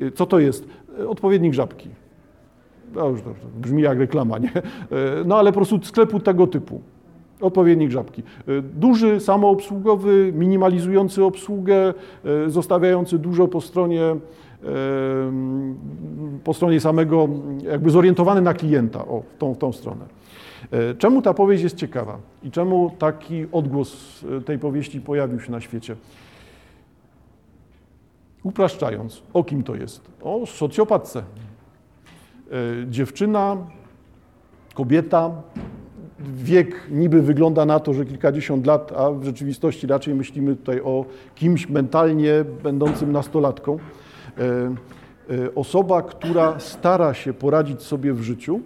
E, 0.00 0.10
co 0.10 0.26
to 0.26 0.38
jest? 0.38 0.68
Odpowiednik 1.08 1.54
żabki. 1.54 1.88
No 2.94 3.08
już 3.08 3.20
brzmi 3.60 3.82
jak 3.82 3.98
reklama, 3.98 4.38
nie? 4.38 4.52
No 5.24 5.38
ale 5.38 5.52
po 5.52 5.56
prostu 5.56 5.78
sklepu 5.82 6.20
tego 6.20 6.46
typu 6.46 6.80
odpowiednik 7.40 7.90
żabki. 7.90 8.22
E, 8.22 8.62
duży, 8.62 9.20
samoobsługowy, 9.20 10.32
minimalizujący 10.36 11.24
obsługę, 11.24 11.94
e, 12.46 12.50
zostawiający 12.50 13.18
dużo 13.18 13.48
po 13.48 13.60
stronie, 13.60 14.02
e, 14.02 14.16
po 16.44 16.54
stronie 16.54 16.80
samego, 16.80 17.28
jakby 17.62 17.90
zorientowany 17.90 18.40
na 18.40 18.54
klienta, 18.54 19.04
o, 19.06 19.22
w 19.34 19.38
tą, 19.38 19.54
w 19.54 19.58
tą 19.58 19.72
stronę. 19.72 20.04
Czemu 20.98 21.22
ta 21.22 21.34
powieść 21.34 21.64
jest 21.64 21.76
ciekawa 21.76 22.18
i 22.42 22.50
czemu 22.50 22.90
taki 22.98 23.46
odgłos 23.52 24.20
tej 24.44 24.58
powieści 24.58 25.00
pojawił 25.00 25.40
się 25.40 25.52
na 25.52 25.60
świecie? 25.60 25.96
Upraszczając, 28.42 29.22
o 29.32 29.44
kim 29.44 29.62
to 29.62 29.74
jest? 29.74 30.10
O 30.22 30.46
socjopatce. 30.46 31.22
Dziewczyna, 32.88 33.56
kobieta, 34.74 35.30
wiek 36.20 36.86
niby 36.90 37.22
wygląda 37.22 37.64
na 37.64 37.80
to, 37.80 37.94
że 37.94 38.04
kilkadziesiąt 38.04 38.66
lat, 38.66 38.92
a 38.96 39.10
w 39.10 39.24
rzeczywistości 39.24 39.86
raczej 39.86 40.14
myślimy 40.14 40.56
tutaj 40.56 40.80
o 40.80 41.04
kimś 41.34 41.68
mentalnie 41.68 42.44
będącym 42.62 43.12
nastolatką. 43.12 43.78
E, 44.40 44.74
e, 45.34 45.54
osoba, 45.54 46.02
która 46.02 46.60
stara 46.60 47.14
się 47.14 47.32
poradzić 47.32 47.82
sobie 47.82 48.12
w 48.12 48.22
życiu, 48.22 48.60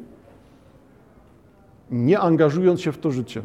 nie 1.91 2.19
angażując 2.19 2.81
się 2.81 2.93
w 2.93 2.99
to 2.99 3.11
życie. 3.11 3.43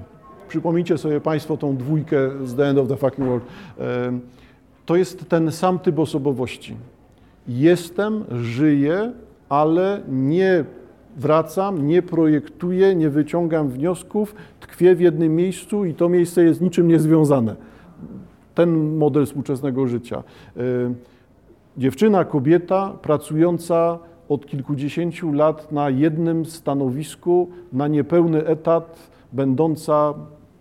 Przypomnijcie 0.48 0.98
sobie 0.98 1.22
Państwo 1.22 1.58
tą 1.58 1.78
dwójkę 1.78 2.18
z 2.44 2.56
The 2.56 2.66
End 2.66 2.80
of 2.80 2.88
the 2.88 2.98
Fucking 2.98 3.28
World. 3.28 3.44
E, 3.80 4.20
to 4.86 4.96
jest 4.96 5.30
ten 5.30 5.52
sam 5.52 5.80
typ 5.80 6.00
osobowości. 6.00 6.76
Jestem, 7.48 8.24
żyję, 8.32 9.12
ale 9.50 10.02
nie 10.10 10.66
wracam, 11.18 11.88
nie 11.88 12.02
projektuję, 12.02 12.96
nie 12.96 13.10
wyciągam 13.10 13.70
wniosków, 13.70 14.36
tkwię 14.60 14.96
w 14.96 15.02
jednym 15.02 15.36
miejscu 15.36 15.86
i 15.86 15.94
to 15.94 16.10
miejsce 16.10 16.44
jest 16.44 16.62
niczym 16.62 16.88
niezwiązane. 16.88 17.56
Ten 18.56 18.98
model 18.98 19.26
współczesnego 19.26 19.88
życia. 19.88 20.24
E, 21.80 21.82
dziewczyna, 21.82 22.26
kobieta 22.26 22.94
pracująca 23.02 24.00
od 24.30 24.46
kilkudziesięciu 24.46 25.32
lat 25.32 25.72
na 25.72 25.90
jednym 25.90 26.46
stanowisku, 26.46 27.50
na 27.74 27.88
niepełny 27.88 28.46
etat, 28.46 29.10
będąca 29.34 30.14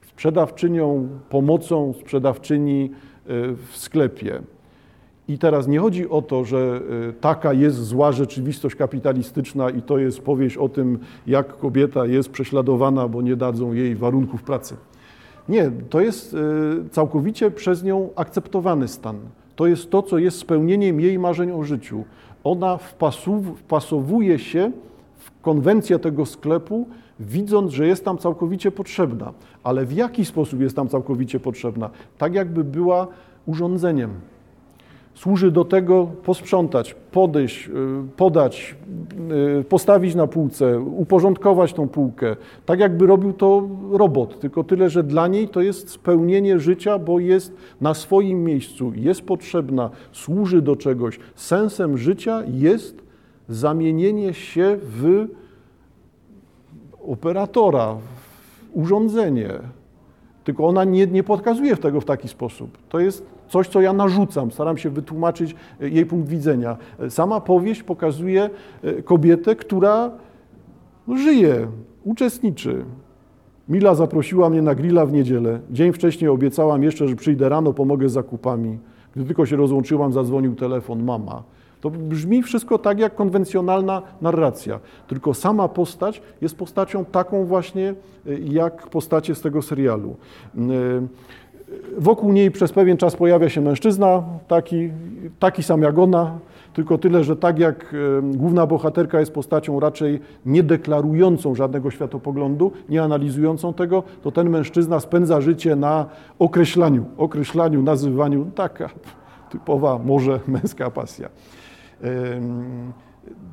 sprzedawczynią, 0.06 1.08
pomocą 1.30 1.92
sprzedawczyni 1.92 2.90
e, 2.90 3.54
w 3.54 3.76
sklepie. 3.76 4.42
I 5.28 5.38
teraz 5.38 5.68
nie 5.68 5.80
chodzi 5.80 6.08
o 6.08 6.22
to, 6.22 6.44
że 6.44 6.80
y, 7.10 7.12
taka 7.20 7.52
jest 7.52 7.76
zła 7.76 8.12
rzeczywistość 8.12 8.74
kapitalistyczna 8.74 9.70
i 9.70 9.82
to 9.82 9.98
jest 9.98 10.20
powieść 10.20 10.56
o 10.56 10.68
tym, 10.68 10.98
jak 11.26 11.56
kobieta 11.56 12.06
jest 12.06 12.30
prześladowana, 12.30 13.08
bo 13.08 13.22
nie 13.22 13.36
dadzą 13.36 13.72
jej 13.72 13.96
warunków 13.96 14.42
pracy. 14.42 14.76
Nie, 15.48 15.70
to 15.90 16.00
jest 16.00 16.34
y, 16.34 16.88
całkowicie 16.90 17.50
przez 17.50 17.84
nią 17.84 18.10
akceptowany 18.16 18.88
stan. 18.88 19.16
To 19.59 19.66
jest 19.66 19.90
to, 19.90 20.02
co 20.02 20.18
jest 20.18 20.38
spełnieniem 20.38 21.00
jej 21.00 21.18
marzeń 21.18 21.50
o 21.50 21.62
życiu. 21.64 22.04
Ona 22.44 22.78
wpasowuje 23.54 24.38
się 24.38 24.72
w 25.18 25.40
konwencję 25.40 25.98
tego 25.98 26.26
sklepu, 26.26 26.86
widząc, 27.20 27.72
że 27.72 27.86
jest 27.86 28.04
tam 28.04 28.18
całkowicie 28.18 28.70
potrzebna. 28.70 29.32
Ale 29.62 29.86
w 29.86 29.92
jaki 29.92 30.24
sposób 30.24 30.61
jest 30.61 30.76
tam 30.76 30.88
całkowicie 30.88 31.40
potrzebna? 31.40 31.90
Tak 32.18 32.34
jakby 32.34 32.64
była 32.64 33.06
urządzeniem 33.46 34.11
służy 35.18 35.50
do 35.50 35.64
tego 35.64 36.06
posprzątać, 36.06 36.96
podejść, 37.12 37.68
y, 37.68 37.72
podać, 38.16 38.76
y, 39.60 39.64
postawić 39.64 40.14
na 40.14 40.26
półce, 40.26 40.80
uporządkować 40.80 41.72
tą 41.72 41.88
półkę, 41.88 42.36
tak 42.66 42.80
jakby 42.80 43.06
robił 43.06 43.32
to 43.32 43.68
robot, 43.90 44.40
tylko 44.40 44.64
tyle, 44.64 44.90
że 44.90 45.02
dla 45.02 45.28
niej 45.28 45.48
to 45.48 45.60
jest 45.60 45.90
spełnienie 45.90 46.58
życia, 46.58 46.98
bo 46.98 47.18
jest 47.18 47.52
na 47.80 47.94
swoim 47.94 48.44
miejscu, 48.44 48.92
jest 48.96 49.22
potrzebna, 49.22 49.90
służy 50.12 50.62
do 50.62 50.76
czegoś. 50.76 51.18
Sensem 51.34 51.98
życia 51.98 52.42
jest 52.52 53.02
zamienienie 53.48 54.34
się 54.34 54.78
w 54.82 55.26
operatora, 57.06 57.94
w 57.94 58.76
urządzenie. 58.76 59.50
Tylko 60.44 60.66
ona 60.66 60.84
nie, 60.84 61.06
nie 61.06 61.22
pokazuje 61.22 61.76
tego 61.76 62.00
w 62.00 62.04
taki 62.04 62.28
sposób. 62.28 62.78
To 62.88 63.00
jest 63.00 63.38
coś, 63.49 63.68
co 63.68 63.80
ja 63.80 63.92
narzucam, 63.92 64.51
staram 64.51 64.76
się 64.76 64.90
wytłumaczyć 64.90 65.55
e, 65.80 65.88
jej 65.88 66.07
punkt 66.07 66.28
widzenia. 66.28 66.76
E, 67.01 67.11
sama 67.11 67.40
powieść 67.40 67.82
pokazuje 67.82 68.51
e, 68.82 69.03
kobietę, 69.03 69.57
która 69.57 70.11
żyje, 71.16 71.66
uczestniczy. 72.05 72.84
Mila 73.68 73.94
zaprosiła 73.94 74.51
mnie 74.51 74.62
na 74.62 74.74
grilla 74.74 75.07
w 75.07 75.12
niedzielę. 75.12 75.61
Dzień 75.70 75.92
wcześniej 75.92 76.30
obiecałam 76.30 76.82
jeszcze, 76.82 77.09
że 77.09 77.16
przyjdę 77.16 77.49
rano, 77.49 77.72
pomogę 77.72 78.09
z 78.09 78.12
zakupami. 78.12 78.78
Gdy 79.16 79.24
tylko 79.24 79.46
się 79.46 79.57
rozłączyłam, 79.57 80.12
zadzwonił 80.12 80.55
telefon, 80.55 81.05
mama. 81.05 81.42
To 81.80 81.90
brzmi 81.90 82.42
wszystko 82.42 82.78
tak 82.78 82.99
jak 82.99 83.14
konwencjonalna 83.14 84.03
narracja, 84.20 84.80
tylko 85.07 85.34
sama 85.34 85.68
postać 85.68 86.22
jest 86.40 86.57
postacią 86.57 87.05
taką 87.05 87.44
właśnie 87.44 87.94
jak 88.44 88.86
postacie 88.86 89.34
z 89.34 89.40
tego 89.40 89.62
serialu. 89.62 90.16
Wokół 91.98 92.32
niej 92.32 92.50
przez 92.50 92.72
pewien 92.72 92.96
czas 92.96 93.16
pojawia 93.16 93.48
się 93.48 93.60
mężczyzna, 93.60 94.22
taki, 94.48 94.90
taki 95.38 95.62
sam 95.62 95.82
jak 95.82 95.98
ona, 95.98 96.38
tylko 96.72 96.98
tyle, 96.98 97.24
że 97.24 97.36
tak 97.36 97.58
jak 97.58 97.94
główna 98.22 98.66
bohaterka 98.66 99.20
jest 99.20 99.32
postacią 99.32 99.80
raczej 99.80 100.20
nie 100.46 100.62
deklarującą 100.62 101.54
żadnego 101.54 101.90
światopoglądu, 101.90 102.72
nie 102.88 103.02
analizującą 103.02 103.74
tego, 103.74 104.02
to 104.22 104.32
ten 104.32 104.50
mężczyzna 104.50 105.00
spędza 105.00 105.40
życie 105.40 105.76
na 105.76 106.06
określaniu, 106.38 107.04
określaniu, 107.16 107.82
nazywaniu, 107.82 108.50
taka 108.54 108.90
typowa 109.50 109.98
może 109.98 110.40
męska 110.46 110.90
pasja. 110.90 111.28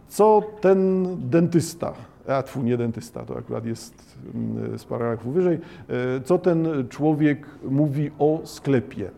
Co 0.07 0.43
ten 0.61 1.07
dentysta, 1.29 1.93
a 2.27 2.43
tfu, 2.43 2.63
nie 2.63 2.77
dentysta, 2.77 3.25
to 3.25 3.37
akurat 3.37 3.65
jest 3.65 4.17
mm, 4.35 4.79
z 4.79 4.85
paragrafu 4.85 5.31
wyżej, 5.31 5.55
e, 5.55 6.21
co 6.21 6.37
ten 6.37 6.87
człowiek 6.89 7.47
mówi 7.69 8.11
o 8.19 8.41
sklepie. 8.43 9.11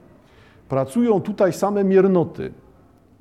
Pracują 0.69 1.21
tutaj 1.21 1.53
same 1.53 1.83
miernoty. 1.83 2.51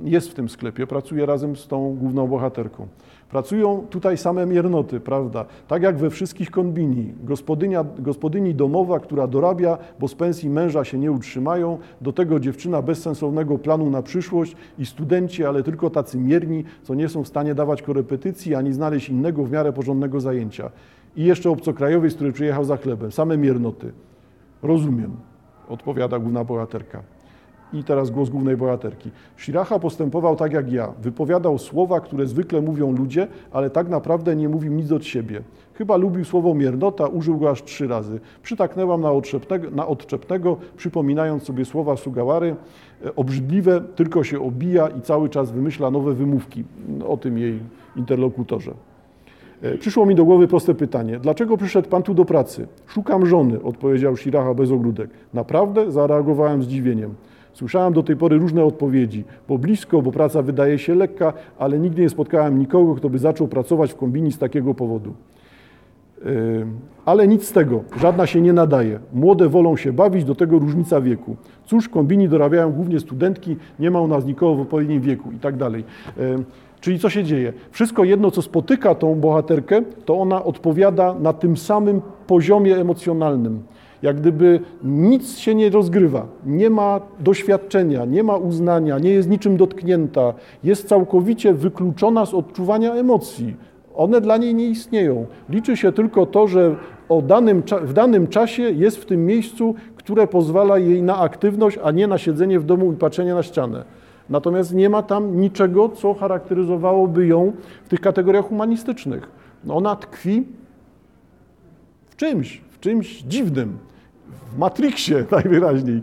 Jest 0.00 0.30
w 0.30 0.34
tym 0.34 0.48
sklepie, 0.48 0.86
pracuje 0.86 1.26
razem 1.26 1.56
z 1.56 1.68
tą 1.68 1.96
główną 1.96 2.26
bohaterką. 2.26 2.86
Pracują 3.30 3.86
tutaj 3.90 4.18
same 4.18 4.46
miernoty, 4.46 5.00
prawda? 5.00 5.44
Tak 5.68 5.82
jak 5.82 5.96
we 5.96 6.10
wszystkich 6.10 6.50
kombini. 6.50 7.14
Gospodynia, 7.24 7.84
gospodyni 7.98 8.54
domowa, 8.54 9.00
która 9.00 9.26
dorabia, 9.26 9.78
bo 10.00 10.08
z 10.08 10.14
pensji 10.14 10.50
męża 10.50 10.84
się 10.84 10.98
nie 10.98 11.12
utrzymają, 11.12 11.78
do 12.00 12.12
tego 12.12 12.40
dziewczyna 12.40 12.82
bez 12.82 13.02
sensownego 13.02 13.58
planu 13.58 13.90
na 13.90 14.02
przyszłość 14.02 14.56
i 14.78 14.86
studenci, 14.86 15.44
ale 15.44 15.62
tylko 15.62 15.90
tacy 15.90 16.18
mierni, 16.18 16.64
co 16.82 16.94
nie 16.94 17.08
są 17.08 17.24
w 17.24 17.28
stanie 17.28 17.54
dawać 17.54 17.82
korepetycji 17.82 18.54
ani 18.54 18.72
znaleźć 18.72 19.08
innego 19.08 19.44
w 19.44 19.50
miarę 19.50 19.72
porządnego 19.72 20.20
zajęcia. 20.20 20.70
I 21.16 21.24
jeszcze 21.24 21.50
obcokrajowiec, 21.50 22.14
który 22.14 22.32
przyjechał 22.32 22.64
za 22.64 22.76
chlebem. 22.76 23.12
Same 23.12 23.36
miernoty. 23.36 23.92
Rozumiem, 24.62 25.16
odpowiada 25.68 26.18
główna 26.18 26.44
bohaterka. 26.44 27.15
I 27.76 27.84
teraz 27.84 28.10
głos 28.10 28.28
głównej 28.28 28.56
bohaterki. 28.56 29.10
Shiraha 29.36 29.78
postępował 29.78 30.36
tak 30.36 30.52
jak 30.52 30.72
ja. 30.72 30.92
Wypowiadał 31.02 31.58
słowa, 31.58 32.00
które 32.00 32.26
zwykle 32.26 32.60
mówią 32.62 32.92
ludzie, 32.92 33.26
ale 33.52 33.70
tak 33.70 33.88
naprawdę 33.88 34.36
nie 34.36 34.48
mówił 34.48 34.72
nic 34.72 34.92
od 34.92 35.04
siebie. 35.04 35.42
Chyba 35.74 35.96
lubił 35.96 36.24
słowo 36.24 36.54
miernota, 36.54 37.06
użył 37.06 37.38
go 37.38 37.50
aż 37.50 37.62
trzy 37.62 37.88
razy. 37.88 38.20
Przytaknęłam 38.42 39.00
na 39.00 39.12
odczepnego, 39.12 39.70
na 39.70 39.86
odczepnego 39.86 40.56
przypominając 40.76 41.42
sobie 41.42 41.64
słowa 41.64 41.96
Sugawary. 41.96 42.56
E, 43.04 43.16
Obrzydliwe, 43.16 43.80
tylko 43.96 44.24
się 44.24 44.44
obija 44.44 44.88
i 44.88 45.00
cały 45.00 45.28
czas 45.28 45.50
wymyśla 45.50 45.90
nowe 45.90 46.14
wymówki. 46.14 46.64
O 47.08 47.16
tym 47.16 47.38
jej 47.38 47.58
interlokutorze. 47.96 48.74
E, 49.62 49.78
Przyszło 49.78 50.06
mi 50.06 50.14
do 50.14 50.24
głowy 50.24 50.48
proste 50.48 50.74
pytanie. 50.74 51.18
Dlaczego 51.18 51.56
przyszedł 51.56 51.88
pan 51.88 52.02
tu 52.02 52.14
do 52.14 52.24
pracy? 52.24 52.66
Szukam 52.86 53.26
żony, 53.26 53.62
odpowiedział 53.62 54.16
Shiraha 54.16 54.54
bez 54.54 54.70
ogródek. 54.70 55.10
Naprawdę? 55.34 55.92
Zareagowałem 55.92 56.62
zdziwieniem. 56.62 57.14
Słyszałem 57.56 57.92
do 57.92 58.02
tej 58.02 58.16
pory 58.16 58.38
różne 58.38 58.64
odpowiedzi, 58.64 59.24
bo 59.48 59.58
blisko, 59.58 60.02
bo 60.02 60.12
praca 60.12 60.42
wydaje 60.42 60.78
się 60.78 60.94
lekka, 60.94 61.32
ale 61.58 61.78
nigdy 61.78 62.02
nie 62.02 62.08
spotkałem 62.08 62.58
nikogo, 62.58 62.94
kto 62.94 63.10
by 63.10 63.18
zaczął 63.18 63.48
pracować 63.48 63.92
w 63.92 63.96
kombini 63.96 64.32
z 64.32 64.38
takiego 64.38 64.74
powodu. 64.74 65.14
Yy, 66.24 66.66
Ale 67.04 67.28
nic 67.28 67.48
z 67.48 67.52
tego, 67.52 67.80
żadna 68.00 68.26
się 68.26 68.40
nie 68.40 68.52
nadaje. 68.52 68.98
Młode 69.12 69.48
wolą 69.48 69.76
się 69.76 69.92
bawić, 69.92 70.24
do 70.24 70.34
tego 70.34 70.58
różnica 70.58 71.00
wieku. 71.00 71.36
Cóż, 71.64 71.88
kombini 71.88 72.28
dorabiają 72.28 72.72
głównie 72.72 73.00
studentki, 73.00 73.56
nie 73.78 73.90
ma 73.90 74.00
u 74.00 74.08
nas 74.08 74.24
nikogo 74.24 74.54
w 74.54 74.60
odpowiednim 74.60 75.00
wieku 75.00 75.32
i 75.32 75.38
tak 75.38 75.56
dalej. 75.56 75.84
Yy, 76.16 76.44
Czyli 76.80 76.98
co 76.98 77.10
się 77.10 77.24
dzieje? 77.24 77.52
Wszystko 77.70 78.04
jedno, 78.04 78.30
co 78.30 78.42
spotyka 78.42 78.94
tą 78.94 79.14
bohaterkę, 79.14 79.82
to 80.04 80.18
ona 80.18 80.44
odpowiada 80.44 81.14
na 81.14 81.32
tym 81.32 81.56
samym 81.56 82.00
poziomie 82.26 82.76
emocjonalnym. 82.76 83.62
Jak 84.02 84.20
gdyby 84.20 84.60
nic 84.84 85.38
się 85.38 85.54
nie 85.54 85.70
rozgrywa, 85.70 86.26
nie 86.46 86.70
ma 86.70 87.00
doświadczenia, 87.20 88.04
nie 88.04 88.22
ma 88.22 88.36
uznania, 88.36 88.98
nie 88.98 89.10
jest 89.10 89.28
niczym 89.28 89.56
dotknięta, 89.56 90.34
jest 90.64 90.88
całkowicie 90.88 91.54
wykluczona 91.54 92.26
z 92.26 92.34
odczuwania 92.34 92.94
emocji. 92.94 93.56
One 93.94 94.20
dla 94.20 94.36
niej 94.36 94.54
nie 94.54 94.66
istnieją. 94.66 95.26
Liczy 95.48 95.76
się 95.76 95.92
tylko 95.92 96.26
to, 96.26 96.48
że 96.48 96.76
danym, 97.22 97.62
w 97.82 97.92
danym 97.92 98.26
czasie 98.26 98.62
jest 98.62 98.96
w 98.96 99.06
tym 99.06 99.26
miejscu, 99.26 99.74
które 99.96 100.26
pozwala 100.26 100.78
jej 100.78 101.02
na 101.02 101.18
aktywność, 101.18 101.78
a 101.84 101.90
nie 101.90 102.06
na 102.06 102.18
siedzenie 102.18 102.60
w 102.60 102.64
domu 102.64 102.92
i 102.92 102.96
patrzenie 102.96 103.34
na 103.34 103.42
ścianę. 103.42 103.84
Natomiast 104.30 104.74
nie 104.74 104.90
ma 104.90 105.02
tam 105.02 105.40
niczego, 105.40 105.88
co 105.88 106.14
charakteryzowałoby 106.14 107.26
ją 107.26 107.52
w 107.84 107.88
tych 107.88 108.00
kategoriach 108.00 108.44
humanistycznych. 108.48 109.30
No 109.64 109.74
Ona 109.74 109.96
tkwi 109.96 110.44
w 112.06 112.16
czymś, 112.16 112.60
w 112.76 112.80
czymś 112.80 113.22
dziwnym. 113.22 113.78
W 114.54 114.58
Matrixie 114.58 115.24
najwyraźniej, 115.30 116.02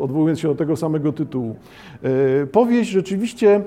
odwołując 0.00 0.40
się 0.40 0.48
do 0.48 0.54
tego 0.54 0.76
samego 0.76 1.12
tytułu. 1.12 1.56
E, 2.42 2.46
Powieść 2.46 2.90
rzeczywiście 2.90 3.62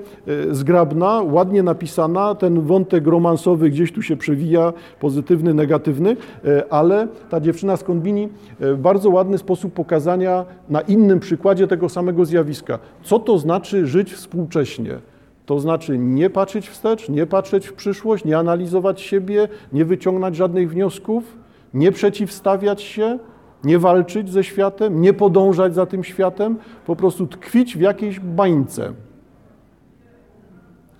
e, 0.50 0.54
zgrabna, 0.54 1.22
ładnie 1.22 1.62
napisana, 1.62 2.34
ten 2.34 2.60
wątek 2.60 3.06
romansowy 3.06 3.70
gdzieś 3.70 3.92
tu 3.92 4.02
się 4.02 4.16
przewija, 4.16 4.72
pozytywny, 5.00 5.54
negatywny, 5.54 6.16
e, 6.44 6.72
ale 6.72 7.08
ta 7.30 7.40
dziewczyna 7.40 7.76
z 7.76 7.84
Konbini 7.84 8.28
w 8.60 8.78
bardzo 8.78 9.10
ładny 9.10 9.38
sposób 9.38 9.72
pokazania 9.72 10.44
na 10.68 10.80
innym 10.80 11.20
przykładzie 11.20 11.66
tego 11.66 11.88
samego 11.88 12.24
zjawiska. 12.24 12.78
Co 13.02 13.18
to 13.18 13.38
znaczy 13.38 13.86
żyć 13.86 14.14
współcześnie? 14.14 14.98
To 15.46 15.60
znaczy 15.60 15.98
nie 15.98 16.30
patrzeć 16.30 16.68
wstecz, 16.68 17.08
nie 17.08 17.26
patrzeć 17.26 17.66
w 17.66 17.72
przyszłość, 17.72 18.24
nie 18.24 18.38
analizować 18.38 19.00
siebie, 19.00 19.48
nie 19.72 19.84
wyciągnąć 19.84 20.36
żadnych 20.36 20.70
wniosków, 20.70 21.43
nie 21.74 21.92
przeciwstawiać 21.92 22.82
się, 22.82 23.18
nie 23.64 23.78
walczyć 23.78 24.30
ze 24.30 24.44
światem, 24.44 25.00
nie 25.00 25.12
podążać 25.12 25.74
za 25.74 25.86
tym 25.86 26.04
światem, 26.04 26.56
po 26.86 26.96
prostu 26.96 27.26
tkwić 27.26 27.76
w 27.76 27.80
jakiejś 27.80 28.20
bańce. 28.20 28.92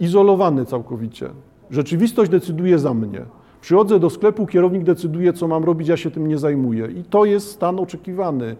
Izolowany 0.00 0.64
całkowicie. 0.64 1.30
Rzeczywistość 1.70 2.30
decyduje 2.30 2.78
za 2.78 2.94
mnie. 2.94 3.20
Przychodzę 3.60 3.98
do 3.98 4.10
sklepu, 4.10 4.46
kierownik 4.46 4.84
decyduje, 4.84 5.32
co 5.32 5.48
mam 5.48 5.64
robić, 5.64 5.88
ja 5.88 5.96
się 5.96 6.10
tym 6.10 6.26
nie 6.26 6.38
zajmuję. 6.38 6.86
I 6.86 7.04
to 7.04 7.24
jest 7.24 7.50
stan 7.50 7.80
oczekiwany. 7.80 8.56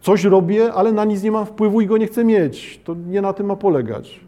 Coś 0.00 0.24
robię, 0.24 0.72
ale 0.72 0.92
na 0.92 1.04
nic 1.04 1.22
nie 1.22 1.30
mam 1.30 1.46
wpływu 1.46 1.80
i 1.80 1.86
go 1.86 1.98
nie 1.98 2.06
chcę 2.06 2.24
mieć. 2.24 2.80
To 2.84 2.94
nie 2.94 3.22
na 3.22 3.32
tym 3.32 3.46
ma 3.46 3.56
polegać. 3.56 4.20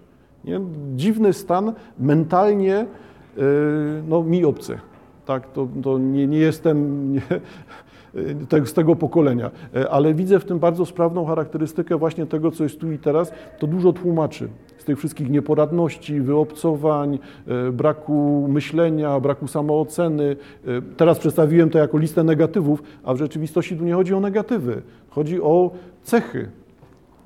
Nie? 0.44 0.60
Dziwny 0.96 1.32
stan, 1.32 1.72
mentalnie 1.98 2.86
yy, 3.36 3.44
no, 4.08 4.22
mi 4.22 4.44
obcy. 4.44 4.78
Tak, 5.28 5.52
to, 5.52 5.68
to 5.82 5.98
nie, 5.98 6.26
nie 6.26 6.38
jestem 6.38 7.12
nie, 7.12 7.20
z 8.66 8.72
tego 8.72 8.96
pokolenia, 8.96 9.50
E, 9.76 9.90
ale 9.90 10.14
widzę 10.14 10.40
w 10.40 10.44
tym 10.44 10.58
bardzo 10.58 10.86
sprawną 10.86 11.24
charakterystykę 11.24 11.96
właśnie 11.96 12.26
tego, 12.26 12.50
co 12.50 12.64
jest 12.64 12.80
tu 12.80 12.92
i 12.92 12.98
teraz. 12.98 13.32
To 13.58 13.66
dużo 13.66 13.92
tłumaczy 13.92 14.48
z 14.78 14.84
tych 14.84 14.98
wszystkich 14.98 15.30
nieporadności, 15.30 16.20
wyobcowań, 16.20 17.18
e, 17.46 17.72
braku 17.72 18.46
myślenia, 18.48 19.20
braku 19.20 19.48
samooceny. 19.48 20.36
E, 20.66 20.96
Teraz 20.96 21.18
przedstawiłem 21.18 21.70
to 21.70 21.78
jako 21.78 21.98
listę 21.98 22.24
negatywów, 22.24 22.82
a 23.04 23.14
w 23.14 23.18
rzeczywistości 23.18 23.76
tu 23.76 23.84
nie 23.84 23.94
chodzi 23.94 24.14
o 24.14 24.20
negatywy. 24.20 24.82
Chodzi 25.10 25.42
o 25.42 25.70
cechy, 26.02 26.48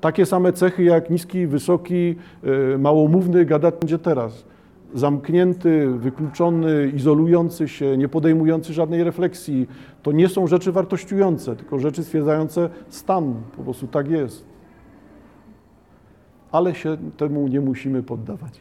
takie 0.01 0.25
same 0.25 0.53
cechy 0.53 0.83
jak 0.83 1.09
niski, 1.09 1.47
wysoki, 1.47 2.15
małomówny 2.79 3.45
gadać 3.45 3.75
będzie 3.79 3.99
teraz. 3.99 4.52
Zamknięty, 4.93 5.87
wykluczony, 5.87 6.91
izolujący 6.95 7.67
się, 7.67 7.97
nie 7.97 8.09
podejmujący 8.09 8.73
żadnej 8.73 9.03
refleksji. 9.03 9.67
To 10.03 10.11
nie 10.11 10.29
są 10.29 10.47
rzeczy 10.47 10.71
wartościujące, 10.71 11.55
tylko 11.55 11.79
rzeczy 11.79 12.03
stwierdzające 12.03 12.69
stan. 12.89 13.33
Po 13.57 13.63
prostu 13.63 13.87
tak 13.87 14.09
jest. 14.09 14.45
Ale 16.51 16.75
się 16.75 16.97
temu 17.17 17.47
nie 17.47 17.61
musimy 17.61 18.03
poddawać. 18.03 18.59